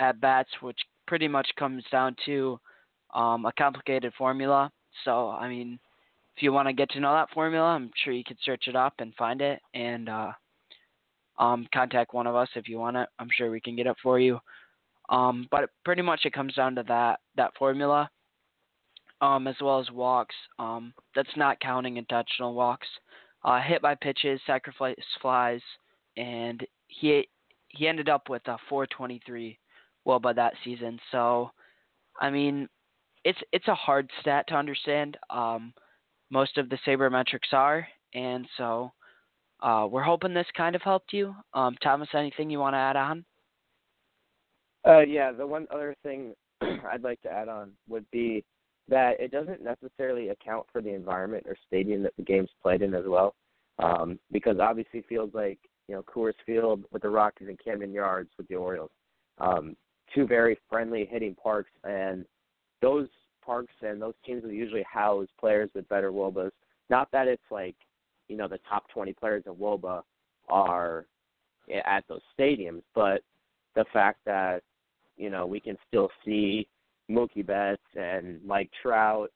at 0.00 0.20
bats, 0.20 0.50
which 0.60 0.78
pretty 1.06 1.28
much 1.28 1.48
comes 1.58 1.82
down 1.90 2.14
to 2.26 2.60
um, 3.14 3.46
a 3.46 3.52
complicated 3.52 4.12
formula. 4.18 4.70
So, 5.04 5.30
I 5.30 5.48
mean, 5.48 5.78
if 6.36 6.42
you 6.42 6.52
want 6.52 6.68
to 6.68 6.74
get 6.74 6.90
to 6.90 7.00
know 7.00 7.14
that 7.14 7.30
formula, 7.30 7.68
I'm 7.68 7.90
sure 8.04 8.12
you 8.12 8.24
could 8.24 8.36
search 8.44 8.64
it 8.68 8.76
up 8.76 8.94
and 8.98 9.14
find 9.14 9.40
it 9.40 9.60
and 9.72 10.08
uh, 10.08 10.32
um, 11.38 11.66
contact 11.72 12.12
one 12.12 12.26
of 12.26 12.34
us 12.34 12.48
if 12.54 12.68
you 12.68 12.78
want 12.78 12.98
it. 12.98 13.08
I'm 13.18 13.30
sure 13.34 13.50
we 13.50 13.60
can 13.60 13.74
get 13.74 13.86
it 13.86 13.96
for 14.02 14.18
you. 14.18 14.38
Um, 15.08 15.48
but 15.50 15.70
pretty 15.84 16.02
much 16.02 16.20
it 16.24 16.32
comes 16.32 16.54
down 16.54 16.74
to 16.74 16.82
that 16.88 17.20
that 17.36 17.52
formula, 17.58 18.10
um, 19.20 19.46
as 19.46 19.54
well 19.62 19.80
as 19.80 19.90
walks. 19.90 20.34
Um, 20.58 20.92
that's 21.14 21.36
not 21.36 21.60
counting 21.60 21.96
intentional 21.96 22.54
walks. 22.54 22.88
Uh, 23.44 23.60
hit 23.60 23.80
by 23.80 23.94
pitches, 23.94 24.40
sacrifice 24.46 24.96
flies, 25.22 25.60
and 26.16 26.66
he 26.88 27.28
he 27.68 27.86
ended 27.88 28.08
up 28.08 28.28
with 28.28 28.42
a 28.48 28.58
423 28.68 29.58
WOBA 30.06 30.34
that 30.34 30.54
season. 30.64 30.98
So, 31.12 31.50
I 32.20 32.28
mean, 32.28 32.68
it's 33.24 33.38
it's 33.52 33.68
a 33.68 33.74
hard 33.74 34.10
stat 34.20 34.46
to 34.48 34.54
understand. 34.54 35.16
Um, 35.30 35.72
most 36.30 36.58
of 36.58 36.68
the 36.68 36.78
sabermetrics 36.86 37.52
are, 37.52 37.86
and 38.14 38.46
so 38.56 38.92
uh, 39.60 39.86
we're 39.90 40.02
hoping 40.02 40.34
this 40.34 40.46
kind 40.56 40.74
of 40.74 40.82
helped 40.82 41.12
you. 41.12 41.34
Um, 41.54 41.76
Thomas, 41.82 42.08
anything 42.14 42.50
you 42.50 42.58
want 42.58 42.74
to 42.74 42.78
add 42.78 42.96
on? 42.96 43.24
Uh, 44.86 45.00
yeah, 45.00 45.32
the 45.32 45.46
one 45.46 45.66
other 45.72 45.94
thing 46.02 46.34
I'd 46.62 47.02
like 47.02 47.20
to 47.22 47.32
add 47.32 47.48
on 47.48 47.72
would 47.88 48.08
be 48.10 48.44
that 48.88 49.18
it 49.18 49.32
doesn't 49.32 49.62
necessarily 49.62 50.28
account 50.28 50.66
for 50.72 50.80
the 50.80 50.94
environment 50.94 51.44
or 51.46 51.56
stadium 51.66 52.02
that 52.04 52.14
the 52.16 52.22
game's 52.22 52.50
played 52.62 52.82
in 52.82 52.94
as 52.94 53.04
well, 53.06 53.34
um, 53.82 54.18
because 54.30 54.58
obviously 54.60 55.02
feels 55.08 55.30
like 55.34 55.58
you 55.88 55.94
know 55.94 56.02
Coors 56.02 56.34
Field 56.44 56.84
with 56.92 57.02
the 57.02 57.08
Rockies 57.08 57.48
and 57.48 57.58
Camden 57.62 57.92
Yards 57.92 58.30
with 58.38 58.46
the 58.48 58.54
Orioles, 58.54 58.90
um, 59.38 59.76
two 60.14 60.26
very 60.26 60.56
friendly 60.68 61.08
hitting 61.10 61.34
parks, 61.34 61.70
and 61.82 62.24
those 62.80 63.08
parks 63.46 63.72
and 63.80 64.02
those 64.02 64.14
teams 64.24 64.42
will 64.42 64.50
usually 64.50 64.84
house 64.90 65.28
players 65.38 65.70
with 65.74 65.88
better 65.88 66.10
WOBAs. 66.10 66.50
Not 66.90 67.08
that 67.12 67.28
it's 67.28 67.42
like, 67.50 67.76
you 68.28 68.36
know, 68.36 68.48
the 68.48 68.58
top 68.68 68.88
20 68.90 69.12
players 69.12 69.44
in 69.46 69.54
WOBA 69.54 70.02
are 70.48 71.06
at 71.84 72.04
those 72.08 72.20
stadiums, 72.38 72.82
but 72.94 73.22
the 73.74 73.84
fact 73.92 74.18
that, 74.26 74.62
you 75.16 75.30
know, 75.30 75.46
we 75.46 75.60
can 75.60 75.76
still 75.88 76.10
see 76.24 76.66
Mookie 77.10 77.46
Betts 77.46 77.82
and 77.94 78.44
Mike 78.44 78.70
Trout, 78.82 79.30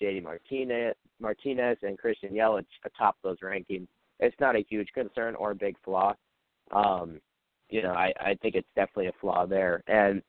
JD 0.00 0.22
Martinez, 0.22 0.94
Martinez 1.20 1.78
and 1.82 1.98
Christian 1.98 2.30
Yelich 2.30 2.66
atop 2.84 3.16
those 3.22 3.38
rankings, 3.40 3.86
it's 4.20 4.36
not 4.40 4.56
a 4.56 4.64
huge 4.68 4.88
concern 4.94 5.34
or 5.34 5.52
a 5.52 5.54
big 5.54 5.76
flaw. 5.84 6.14
Um, 6.72 7.20
you 7.70 7.82
know, 7.82 7.92
I, 7.92 8.12
I 8.20 8.34
think 8.40 8.54
it's 8.54 8.68
definitely 8.76 9.08
a 9.08 9.12
flaw 9.20 9.46
there. 9.46 9.82
And 9.86 10.22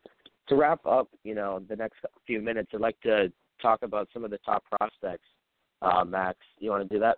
to 0.48 0.56
wrap 0.56 0.86
up, 0.86 1.10
you 1.24 1.36
know, 1.36 1.62
the 1.68 1.76
next 1.76 1.98
few 2.26 2.42
minutes, 2.42 2.72
I'd 2.74 2.82
like 2.82 3.00
to 3.02 3.32
talk 3.62 3.82
about 3.84 4.08
some 4.14 4.24
of 4.24 4.32
the 4.32 4.38
top 4.40 4.64
prospects. 4.70 5.28
Uh, 5.82 6.04
Max, 6.06 6.38
you 6.60 6.70
want 6.70 6.88
to 6.88 6.94
do 6.94 7.00
that? 7.00 7.18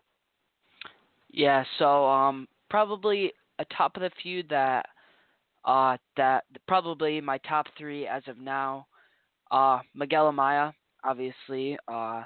Yeah. 1.29 1.63
So 1.79 2.05
um, 2.07 2.47
probably 2.69 3.31
a 3.59 3.65
top 3.75 3.95
of 3.95 4.01
the 4.01 4.11
few 4.21 4.43
that 4.49 4.85
uh, 5.65 5.97
that 6.15 6.45
probably 6.67 7.19
my 7.19 7.37
top 7.39 7.65
three 7.77 8.07
as 8.07 8.23
of 8.27 8.37
now. 8.37 8.87
Uh, 9.51 9.79
Miguel 9.93 10.31
Amaya, 10.31 10.73
obviously. 11.03 11.77
Uh, 11.87 12.23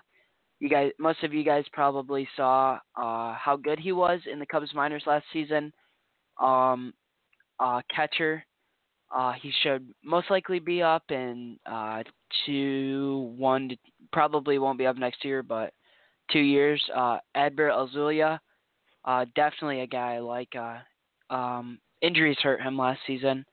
you 0.60 0.70
guys, 0.70 0.91
most 0.99 1.24
of 1.24 1.34
you 1.34 1.43
guys 1.43 1.66
probably 1.74 2.28
saw 2.36 2.80
uh, 2.95 3.34
how 3.34 3.60
good 3.62 3.80
he 3.80 3.91
was 3.91 4.20
in 4.32 4.39
the 4.39 4.45
Cubs 4.45 4.74
minors 4.76 5.04
last 5.08 5.26
season. 5.34 5.74
Um, 6.39 6.93
uh, 7.60 7.82
catcher 7.93 8.43
uh, 9.16 9.34
he 9.34 9.51
should 9.62 9.88
most 10.03 10.30
likely 10.30 10.59
be 10.59 10.82
up 10.82 11.03
in 11.09 11.57
uh, 11.66 12.03
two, 12.45 13.34
one, 13.38 13.72
probably 14.14 14.57
won't 14.57 14.78
be 14.78 14.86
up 14.86 14.97
next 14.97 15.26
year, 15.26 15.43
but 15.43 15.74
two 16.32 16.39
years. 16.39 16.82
Uh, 16.95 17.18
Adbert 17.36 17.72
Alzolay, 17.72 18.39
uh, 19.03 19.26
definitely 19.36 19.82
a 19.82 19.88
guy 19.88 20.20
like 20.20 20.53
uh, 20.55 20.78
um, 21.34 21.80
injuries 22.01 22.38
hurt 22.41 22.62
him 22.62 22.78
last 22.78 22.99
season, 23.05 23.45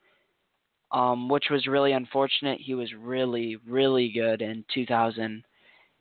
um, 0.93 1.29
which 1.29 1.47
was 1.51 1.67
really 1.67 1.93
unfortunate. 1.93 2.61
He 2.61 2.75
was 2.75 2.93
really, 2.97 3.57
really 3.67 4.13
good 4.13 4.43
in 4.43 4.65
2000, 4.73 5.43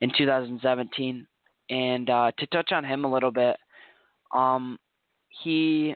in 0.01 0.11
2017, 0.15 1.27
and 1.69 2.09
uh, 2.09 2.31
to 2.37 2.45
touch 2.47 2.71
on 2.71 2.83
him 2.83 3.05
a 3.05 3.11
little 3.11 3.31
bit, 3.31 3.57
um, 4.35 4.77
he 5.43 5.95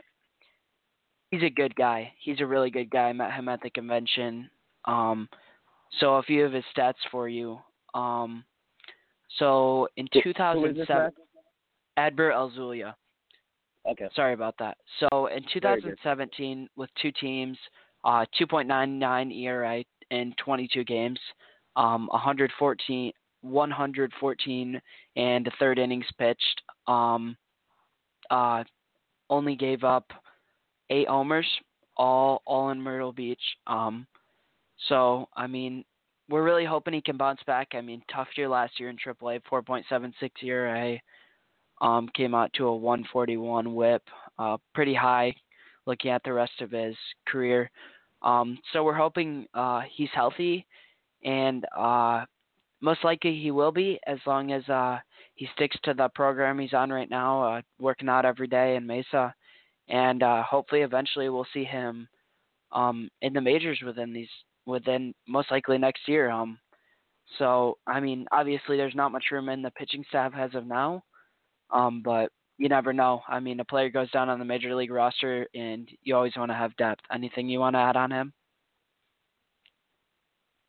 he's 1.32 1.44
a 1.44 1.50
good 1.50 1.76
guy. 1.76 2.14
He's 2.20 2.40
a 2.42 2.46
really 2.46 2.70
good 2.70 2.90
guy. 2.90 3.10
I 3.10 3.14
met 3.14 3.34
him 3.34 3.48
at 3.48 3.62
the 3.62 3.70
convention. 3.70 4.50
Um, 4.86 5.28
so 6.00 6.16
a 6.16 6.24
few 6.24 6.46
of 6.46 6.54
his 6.54 6.64
stats 6.76 6.94
for 7.10 7.28
you. 7.28 7.58
Um, 7.94 8.44
so 9.40 9.88
in 9.98 10.08
2007, 10.14 11.12
Adbert 11.98 12.34
Alzolay. 12.34 12.94
Okay. 13.90 14.10
Sorry 14.16 14.34
about 14.34 14.56
that. 14.60 14.78
So 15.00 15.28
in 15.28 15.44
2017, 15.52 16.70
with 16.76 16.90
two 17.02 17.12
teams, 17.20 17.58
uh, 18.04 18.26
2.99 18.40 19.36
ERA 19.36 19.84
in 20.12 20.34
22 20.44 20.84
games, 20.84 21.20
um, 21.76 22.08
114, 22.12 23.12
114 23.42 24.82
and 25.16 25.52
third 25.60 25.80
innings 25.80 26.06
pitched. 26.20 26.62
Um, 26.88 27.36
uh, 28.30 28.64
only 29.30 29.56
gave 29.56 29.84
up 29.84 30.12
eight 30.92 31.08
homers, 31.08 31.48
all 31.98 32.44
all 32.46 32.70
in 32.70 32.80
Myrtle 32.80 33.14
Beach. 33.14 33.42
Um, 33.66 34.06
so 34.88 35.28
I 35.36 35.48
mean, 35.48 35.84
we're 36.30 36.44
really 36.44 36.66
hoping 36.66 36.94
he 36.94 37.02
can 37.02 37.18
bounce 37.18 37.42
back. 37.48 37.70
I 37.74 37.82
mean, 37.82 38.04
tough 38.14 38.28
year 38.36 38.48
last 38.48 38.80
year 38.80 38.90
in 38.90 38.98
AAA, 38.98 39.42
4.76 39.52 40.14
ERA. 40.44 41.00
Um, 41.82 42.08
came 42.16 42.36
out 42.36 42.54
to 42.54 42.68
a 42.68 42.76
141 42.76 43.74
WHIP, 43.74 44.04
uh, 44.38 44.58
pretty 44.76 44.94
high, 44.94 45.34
looking 45.88 46.12
at 46.12 46.22
the 46.24 46.32
rest 46.32 46.62
of 46.62 46.70
his 46.70 46.96
career. 47.28 47.72
Um, 48.22 48.60
so 48.72 48.84
we're 48.84 48.94
hoping 48.94 49.48
uh, 49.56 49.82
he's 49.92 50.10
healthy, 50.14 50.68
and 51.24 51.66
uh, 51.76 52.26
most 52.82 53.04
likely 53.04 53.40
he 53.40 53.50
will 53.50 53.72
be 53.72 54.00
as 54.06 54.20
long 54.28 54.52
as 54.52 54.68
uh, 54.70 55.00
he 55.34 55.48
sticks 55.56 55.76
to 55.84 55.96
the 55.96 56.10
program 56.10 56.60
he's 56.60 56.74
on 56.74 56.92
right 56.92 57.10
now, 57.10 57.42
uh, 57.42 57.62
working 57.80 58.10
out 58.10 58.26
every 58.26 58.48
day 58.48 58.76
in 58.76 58.86
Mesa, 58.86 59.34
and 59.92 60.24
uh, 60.24 60.42
hopefully 60.42 60.82
eventually 60.82 61.30
we'll 61.30 61.46
see 61.54 61.66
him 61.66 62.08
um, 62.72 63.10
in 63.22 63.34
the 63.34 63.42
majors 63.42 63.80
within 63.86 64.14
these 64.14 64.30
within 64.66 65.14
most 65.28 65.52
likely 65.52 65.78
next 65.78 66.08
year. 66.08 66.32
Um, 66.32 66.58
so 67.38 67.78
I 67.86 68.00
mean, 68.00 68.26
obviously 68.32 68.78
there's 68.78 68.96
not 68.96 69.12
much 69.12 69.26
room 69.32 69.50
in 69.50 69.62
the 69.62 69.72
pitching 69.72 70.04
staff 70.10 70.34
as 70.36 70.56
of 70.56 70.66
now, 70.66 71.04
um, 71.70 72.02
but 72.04 72.32
you 72.58 72.70
never 72.70 72.94
know. 72.94 73.22
I 73.28 73.40
mean, 73.40 73.60
a 73.60 73.66
player 73.66 73.90
goes 73.90 74.10
down 74.12 74.30
on 74.30 74.40
the 74.40 74.46
major 74.46 74.74
league 74.76 74.92
roster, 74.92 75.48
and 75.54 75.90
you 76.04 76.16
always 76.16 76.36
want 76.38 76.52
to 76.52 76.56
have 76.56 76.76
depth. 76.78 77.02
Anything 77.14 77.50
you 77.50 77.60
want 77.60 77.76
to 77.76 77.80
add 77.80 77.98
on 77.98 78.12
him? 78.12 78.34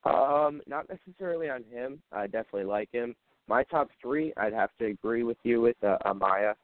Um, 0.05 0.63
not 0.67 0.87
necessarily 0.89 1.49
on 1.49 1.63
him. 1.71 2.03
I 2.11 2.27
definitely 2.27 2.65
like 2.65 2.91
him. 2.91 3.15
My 3.47 3.63
top 3.65 3.89
three, 4.01 4.33
I'd 4.37 4.53
have 4.53 4.71
to 4.79 4.87
agree 4.87 5.23
with 5.23 5.37
you 5.45 5.61
with 5.61 5.77
uh, 5.85 5.99
Amaya. 6.07 6.55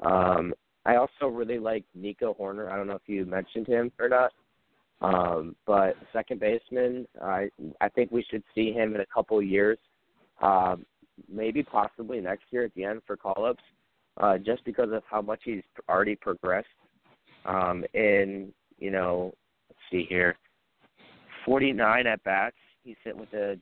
Um, 0.00 0.52
I 0.84 0.96
also 0.96 1.26
really 1.28 1.58
like 1.58 1.84
Nico 1.94 2.34
Hoerner. 2.38 2.70
I 2.70 2.76
don't 2.76 2.86
know 2.86 2.94
if 2.94 3.06
you 3.06 3.24
mentioned 3.24 3.66
him 3.66 3.92
or 3.98 4.08
not. 4.08 4.32
Um, 5.00 5.56
but 5.66 5.96
second 6.12 6.38
baseman, 6.38 7.06
I 7.20 7.50
I 7.80 7.88
think 7.88 8.12
we 8.12 8.24
should 8.30 8.44
see 8.54 8.72
him 8.72 8.94
in 8.94 9.00
a 9.00 9.06
couple 9.06 9.36
of 9.38 9.44
years, 9.44 9.78
um, 10.40 10.86
maybe 11.28 11.62
possibly 11.62 12.20
next 12.20 12.44
year 12.50 12.64
at 12.64 12.74
the 12.74 12.84
end 12.84 13.02
for 13.04 13.16
call 13.16 13.44
ups, 13.44 13.62
uh, 14.18 14.38
just 14.38 14.64
because 14.64 14.92
of 14.92 15.02
how 15.10 15.20
much 15.20 15.40
he's 15.44 15.62
already 15.88 16.14
progressed. 16.14 16.68
Um, 17.44 17.84
in 17.94 18.52
you 18.78 18.92
know, 18.92 19.34
let's 19.68 19.80
see 19.90 20.06
here, 20.08 20.36
49 21.44 22.06
at 22.06 22.22
bats. 22.22 22.56
He's 22.84 22.96
sitting 23.02 23.20
with 23.20 23.32
a 23.32 23.58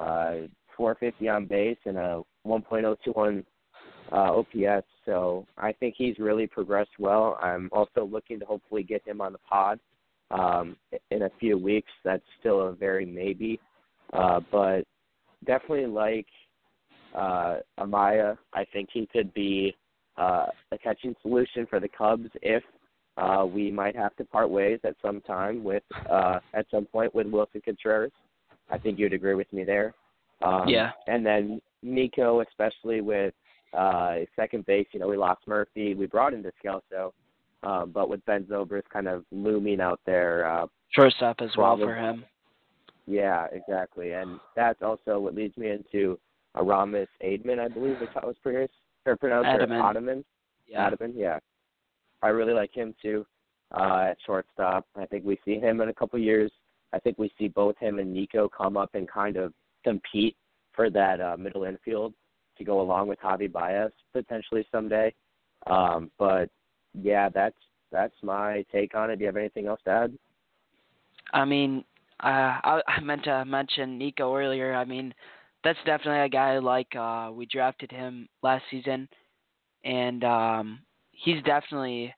uh, 0.00 0.48
450 0.76 1.28
on 1.28 1.46
base 1.46 1.78
and 1.84 1.98
a 1.98 2.22
1.021 2.46 3.44
uh, 4.12 4.38
OPS. 4.38 4.86
So 5.04 5.46
I 5.56 5.72
think 5.72 5.94
he's 5.96 6.18
really 6.18 6.46
progressed 6.46 6.98
well. 6.98 7.38
I'm 7.42 7.68
also 7.72 8.04
looking 8.04 8.38
to 8.40 8.46
hopefully 8.46 8.82
get 8.82 9.06
him 9.06 9.20
on 9.20 9.32
the 9.32 9.38
pod 9.38 9.80
um, 10.30 10.76
in 11.10 11.22
a 11.22 11.30
few 11.40 11.58
weeks. 11.58 11.90
That's 12.04 12.22
still 12.40 12.68
a 12.68 12.72
very 12.72 13.06
maybe, 13.06 13.60
uh, 14.12 14.40
but 14.50 14.82
definitely 15.46 15.86
like 15.86 16.26
uh, 17.14 17.56
Amaya. 17.78 18.36
I 18.52 18.64
think 18.72 18.90
he 18.92 19.08
could 19.12 19.32
be 19.34 19.74
uh, 20.16 20.46
a 20.72 20.78
catching 20.78 21.14
solution 21.22 21.66
for 21.68 21.80
the 21.80 21.88
Cubs 21.88 22.28
if 22.42 22.62
uh, 23.16 23.44
we 23.44 23.70
might 23.70 23.96
have 23.96 24.14
to 24.16 24.24
part 24.24 24.50
ways 24.50 24.78
at 24.84 24.94
some 25.02 25.20
time 25.22 25.64
with 25.64 25.82
uh, 26.10 26.38
at 26.54 26.66
some 26.70 26.84
point 26.84 27.14
with 27.14 27.26
Willson 27.26 27.62
Contreras. 27.64 28.12
I 28.70 28.78
think 28.78 28.98
you'd 28.98 29.12
agree 29.12 29.34
with 29.34 29.52
me 29.52 29.64
there. 29.64 29.94
Um, 30.42 30.68
yeah. 30.68 30.90
And 31.06 31.24
then 31.24 31.60
Nico, 31.82 32.42
especially 32.42 33.00
with 33.00 33.34
uh, 33.76 34.16
second 34.36 34.66
base. 34.66 34.86
You 34.92 35.00
know, 35.00 35.08
we 35.08 35.16
lost 35.16 35.46
Murphy. 35.46 35.94
We 35.94 36.06
brought 36.06 36.34
in 36.34 36.42
Descalso. 36.42 37.12
Um, 37.62 37.90
but 37.92 38.08
with 38.08 38.24
Ben 38.24 38.44
Zobrist 38.44 38.88
kind 38.92 39.08
of 39.08 39.24
looming 39.32 39.80
out 39.80 40.00
there, 40.06 40.48
uh, 40.48 40.66
shortstop 40.90 41.40
as 41.40 41.50
well 41.56 41.76
for 41.76 41.94
him. 41.94 42.24
yeah, 43.06 43.46
exactly, 43.52 44.12
and 44.12 44.38
that's 44.54 44.80
also 44.80 45.18
what 45.18 45.34
leads 45.34 45.56
me 45.56 45.70
into 45.70 46.20
Aramis 46.54 47.08
Aidman, 47.22 47.58
I 47.58 47.68
believe 47.68 48.00
is 48.00 48.08
how 48.14 48.28
was 48.28 48.36
pronounced, 48.42 48.74
or 49.06 49.16
pronounced, 49.16 49.48
or 49.48 49.66
Ademan. 49.66 49.82
Ottoman. 49.82 50.24
Yeah. 50.68 50.88
Ademan, 50.88 51.12
yeah. 51.16 51.38
I 52.22 52.28
really 52.28 52.52
like 52.52 52.72
him 52.72 52.94
too 53.00 53.26
uh, 53.72 54.08
at 54.10 54.18
shortstop. 54.24 54.86
I 54.96 55.06
think 55.06 55.24
we 55.24 55.38
see 55.44 55.58
him 55.58 55.80
in 55.80 55.88
a 55.88 55.94
couple 55.94 56.18
years. 56.18 56.50
I 56.92 56.98
think 56.98 57.18
we 57.18 57.32
see 57.38 57.48
both 57.48 57.76
him 57.78 57.98
and 57.98 58.12
Nico 58.12 58.48
come 58.48 58.76
up 58.76 58.94
and 58.94 59.08
kind 59.08 59.36
of 59.36 59.52
compete 59.84 60.36
for 60.74 60.90
that 60.90 61.20
uh, 61.20 61.36
middle 61.36 61.64
infield 61.64 62.14
to 62.58 62.64
go 62.64 62.80
along 62.80 63.08
with 63.08 63.20
Javi 63.20 63.50
Baez 63.50 63.90
potentially 64.12 64.66
someday. 64.70 65.14
Um, 65.66 66.10
but 66.18 66.50
yeah, 66.94 67.28
that's 67.28 67.56
that's 67.90 68.14
my 68.22 68.64
take 68.70 68.94
on 68.94 69.10
it. 69.10 69.16
Do 69.16 69.22
you 69.22 69.26
have 69.26 69.36
anything 69.36 69.66
else 69.66 69.80
to 69.84 69.90
add? 69.90 70.18
I 71.32 71.44
mean, 71.44 71.84
uh, 72.22 72.58
I, 72.62 72.80
I 72.86 73.00
meant 73.00 73.24
to 73.24 73.44
mention 73.44 73.98
Nico 73.98 74.34
earlier. 74.34 74.74
I 74.74 74.84
mean, 74.84 75.14
that's 75.64 75.78
definitely 75.84 76.20
a 76.20 76.28
guy 76.28 76.58
like 76.58 76.94
uh, 76.96 77.30
we 77.32 77.46
drafted 77.46 77.90
him 77.90 78.28
last 78.42 78.64
season, 78.70 79.08
and 79.84 80.24
um, 80.24 80.80
he's 81.12 81.42
definitely 81.44 82.14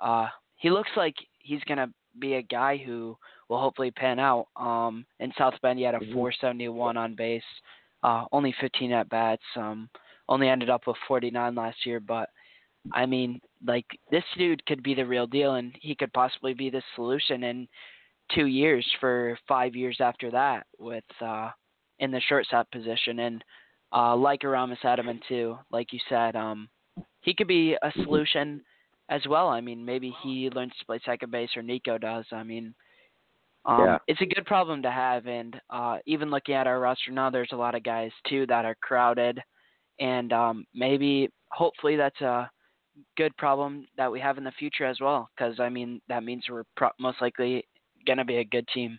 uh, 0.00 0.28
he 0.56 0.70
looks 0.70 0.90
like 0.96 1.14
he's 1.38 1.62
gonna 1.68 1.88
be 2.18 2.34
a 2.34 2.42
guy 2.42 2.76
who 2.76 3.16
will 3.48 3.60
hopefully 3.60 3.90
pan 3.90 4.18
out. 4.18 4.48
Um, 4.56 5.04
in 5.20 5.32
South 5.38 5.54
Bend, 5.62 5.78
he 5.78 5.84
had 5.84 5.94
a 5.94 6.00
Mhm. 6.00 6.12
471 6.12 6.96
on 6.96 7.14
base, 7.14 7.42
uh, 8.02 8.24
only 8.32 8.54
15 8.60 8.92
at 8.92 9.08
bats. 9.08 9.42
Um, 9.56 9.88
only 10.28 10.48
ended 10.48 10.68
up 10.68 10.86
with 10.86 10.96
49 11.06 11.54
last 11.54 11.86
year, 11.86 12.00
but 12.00 12.28
I 12.92 13.06
mean, 13.06 13.40
like 13.66 13.86
this 14.10 14.24
dude 14.36 14.64
could 14.66 14.82
be 14.82 14.94
the 14.94 15.06
real 15.06 15.26
deal, 15.26 15.54
and 15.54 15.72
he 15.80 15.94
could 15.94 16.12
possibly 16.12 16.54
be 16.54 16.70
the 16.70 16.82
solution 16.94 17.44
in 17.44 17.68
two 18.34 18.46
years 18.46 18.86
for 19.00 19.38
five 19.46 19.74
years 19.74 19.98
after 20.00 20.30
that 20.30 20.66
with 20.78 21.04
uh 21.20 21.50
in 21.98 22.10
the 22.10 22.20
shortstop 22.28 22.70
position 22.70 23.20
and 23.20 23.44
uh 23.92 24.14
like 24.14 24.44
Aramis 24.44 24.78
Ademan 24.84 25.20
too, 25.28 25.56
like 25.70 25.92
you 25.92 25.98
said, 26.08 26.36
um 26.36 26.68
he 27.22 27.34
could 27.34 27.48
be 27.48 27.74
a 27.82 27.92
solution 28.02 28.62
as 29.08 29.22
well. 29.28 29.48
I 29.48 29.60
mean 29.60 29.84
maybe 29.84 30.14
he 30.22 30.50
learns 30.50 30.72
to 30.78 30.86
play 30.86 31.00
second 31.04 31.30
base 31.30 31.50
or 31.56 31.62
Nico 31.62 31.98
does. 31.98 32.26
I 32.32 32.42
mean 32.42 32.74
um 33.68 33.84
Yeah. 33.84 33.98
it's 34.08 34.20
a 34.20 34.26
good 34.26 34.44
problem 34.46 34.82
to 34.82 34.90
have 34.90 35.26
and 35.26 35.60
uh 35.70 35.98
even 36.06 36.30
looking 36.30 36.54
at 36.56 36.66
our 36.66 36.80
roster 36.80 37.12
now 37.12 37.30
there's 37.30 37.52
a 37.52 37.56
lot 37.56 37.74
of 37.76 37.82
guys 37.84 38.10
too 38.28 38.46
that 38.46 38.64
are 38.64 38.76
crowded 38.82 39.40
and 40.00 40.32
um 40.32 40.64
maybe 40.74 41.30
hopefully 41.50 41.94
that's 41.96 42.20
a 42.20 42.50
good 43.16 43.36
problem 43.36 43.86
that 43.96 44.10
we 44.10 44.18
have 44.20 44.38
in 44.38 44.44
the 44.44 44.52
future 44.58 44.84
as 44.84 44.98
well 45.00 45.28
because 45.36 45.60
I 45.60 45.68
mean 45.68 46.00
that 46.08 46.24
means 46.24 46.44
we're 46.50 46.64
pro- 46.76 46.90
most 46.98 47.20
likely 47.20 47.64
going 48.06 48.18
to 48.18 48.24
be 48.24 48.38
a 48.38 48.44
good 48.44 48.66
team. 48.74 48.98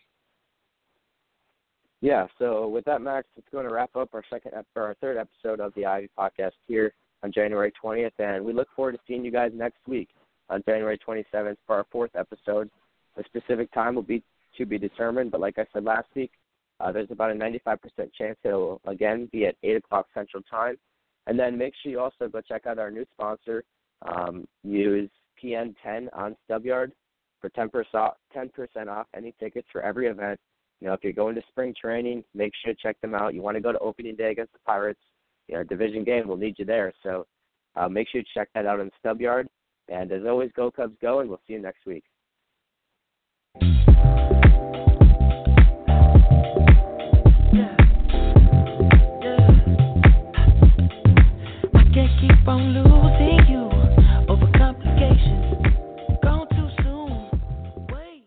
Yeah. 2.01 2.27
So 2.37 2.67
with 2.67 2.85
that, 2.85 3.01
Max, 3.01 3.27
it's 3.35 3.47
going 3.51 3.67
to 3.67 3.73
wrap 3.73 3.95
up 3.95 4.09
our 4.13 4.23
second 4.29 4.53
ep- 4.55 4.65
or 4.75 4.83
our 4.83 4.95
third 5.01 5.17
episode 5.17 5.59
of 5.59 5.73
the 5.75 5.85
Ivy 5.85 6.09
Podcast 6.17 6.51
here 6.67 6.93
on 7.23 7.31
January 7.31 7.73
20th, 7.83 8.11
and 8.19 8.45
we 8.45 8.53
look 8.53 8.69
forward 8.75 8.93
to 8.93 8.99
seeing 9.05 9.25
you 9.25 9.31
guys 9.31 9.51
next 9.53 9.79
week 9.87 10.09
on 10.49 10.63
January 10.65 10.97
27th 11.05 11.57
for 11.67 11.75
our 11.75 11.85
fourth 11.91 12.11
episode. 12.15 12.69
The 13.17 13.23
specific 13.25 13.71
time 13.73 13.95
will 13.95 14.01
be 14.03 14.23
to 14.57 14.65
be 14.65 14.77
determined, 14.77 15.31
but 15.31 15.41
like 15.41 15.57
I 15.57 15.65
said 15.73 15.83
last 15.83 16.07
week, 16.15 16.31
uh, 16.79 16.91
there's 16.91 17.11
about 17.11 17.31
a 17.31 17.35
95% 17.35 17.77
chance 18.17 18.37
it'll 18.43 18.79
again 18.85 19.27
be 19.31 19.45
at 19.45 19.55
8 19.63 19.77
o'clock 19.77 20.07
Central 20.13 20.43
Time. 20.43 20.77
And 21.27 21.37
then 21.37 21.57
make 21.57 21.73
sure 21.81 21.91
you 21.91 21.99
also 21.99 22.27
go 22.27 22.41
check 22.41 22.65
out 22.65 22.79
our 22.79 22.89
new 22.89 23.05
sponsor. 23.13 23.63
Um, 24.01 24.47
use 24.63 25.09
PN10 25.43 26.07
on 26.13 26.35
StubYard 26.49 26.91
for 27.41 27.49
10% 27.49 27.69
off, 27.93 28.15
10% 28.35 28.87
off 28.87 29.07
any 29.15 29.33
tickets 29.39 29.67
for 29.71 29.81
every 29.81 30.07
event. 30.07 30.39
You 30.79 30.87
know, 30.87 30.93
if 30.93 31.03
you're 31.03 31.13
going 31.13 31.35
to 31.35 31.41
spring 31.49 31.75
training, 31.79 32.23
make 32.33 32.53
sure 32.63 32.73
to 32.73 32.79
check 32.81 32.99
them 33.01 33.13
out. 33.13 33.33
You 33.33 33.41
want 33.41 33.55
to 33.55 33.61
go 33.61 33.71
to 33.71 33.79
opening 33.79 34.15
day 34.15 34.31
against 34.31 34.53
the 34.53 34.59
Pirates, 34.65 35.01
you 35.47 35.55
know, 35.55 35.63
division 35.63 36.03
game, 36.03 36.27
we'll 36.27 36.37
need 36.37 36.55
you 36.57 36.65
there. 36.65 36.93
So 37.03 37.25
uh, 37.75 37.89
make 37.89 38.07
sure 38.09 38.21
you 38.21 38.25
check 38.33 38.49
that 38.55 38.65
out 38.65 38.79
on 38.79 38.89
StubYard. 39.03 39.47
And 39.89 40.11
as 40.11 40.21
always, 40.25 40.51
go 40.55 40.71
Cubs, 40.71 40.95
go, 41.01 41.19
and 41.19 41.29
we'll 41.29 41.41
see 41.47 41.53
you 41.53 41.61
next 41.61 41.85
week. 41.85 42.03
Wait. 57.91 58.25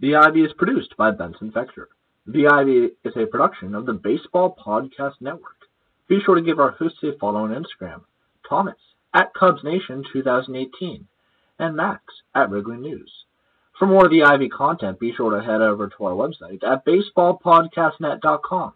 VIB 0.00 0.46
is 0.46 0.52
produced 0.56 0.96
by 0.96 1.10
Benson 1.10 1.50
Fector. 1.50 1.86
Ivy 2.28 2.90
is 3.02 3.16
a 3.16 3.26
production 3.26 3.74
of 3.74 3.86
the 3.86 3.92
Baseball 3.92 4.56
Podcast 4.64 5.14
Network. 5.20 5.56
Be 6.06 6.20
sure 6.24 6.36
to 6.36 6.42
give 6.42 6.60
our 6.60 6.70
hosts 6.70 7.02
a 7.02 7.18
follow 7.18 7.40
on 7.40 7.50
Instagram, 7.50 8.02
Thomas 8.48 8.76
at 9.12 9.34
Cubs 9.34 9.64
Nation 9.64 10.04
2018, 10.12 11.08
and 11.58 11.74
Max 11.76 12.04
at 12.36 12.50
Wrigley 12.50 12.76
News. 12.76 13.10
For 13.76 13.86
more 13.86 14.04
of 14.04 14.12
the 14.12 14.22
Ivy 14.22 14.48
content, 14.48 15.00
be 15.00 15.12
sure 15.12 15.36
to 15.36 15.42
head 15.42 15.60
over 15.60 15.88
to 15.88 16.04
our 16.04 16.12
website 16.12 16.62
at 16.62 16.86
baseballpodcastnet.com. 16.86 18.74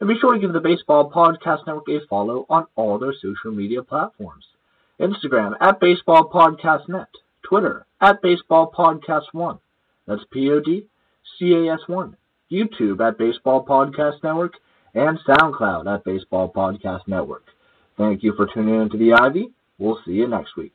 And 0.00 0.08
be 0.08 0.18
sure 0.20 0.34
to 0.34 0.40
give 0.40 0.52
the 0.52 0.60
Baseball 0.60 1.10
Podcast 1.10 1.66
Network 1.66 1.88
a 1.88 2.06
follow 2.08 2.46
on 2.48 2.66
all 2.76 2.98
their 2.98 3.12
social 3.12 3.50
media 3.50 3.82
platforms. 3.82 4.44
Instagram 5.00 5.56
at 5.60 5.80
Baseball 5.80 6.28
Podcast 6.28 6.88
Net, 6.88 7.08
Twitter 7.42 7.84
at 8.00 8.22
Baseball 8.22 8.72
Podcast 8.76 9.32
One. 9.32 9.58
That's 10.06 10.22
P 10.30 10.50
O 10.50 10.60
D 10.60 10.86
C 11.38 11.52
A 11.54 11.74
S 11.74 11.80
1. 11.86 12.16
YouTube 12.50 13.06
at 13.06 13.18
Baseball 13.18 13.64
Podcast 13.64 14.22
Network, 14.22 14.54
and 14.94 15.18
SoundCloud 15.28 15.92
at 15.92 16.04
Baseball 16.04 16.50
Podcast 16.52 17.06
Network. 17.06 17.44
Thank 17.96 18.22
you 18.22 18.32
for 18.36 18.46
tuning 18.46 18.80
in 18.80 18.90
to 18.90 18.96
the 18.96 19.12
Ivy. 19.12 19.50
We'll 19.78 19.98
see 20.04 20.12
you 20.12 20.28
next 20.28 20.56
week. 20.56 20.72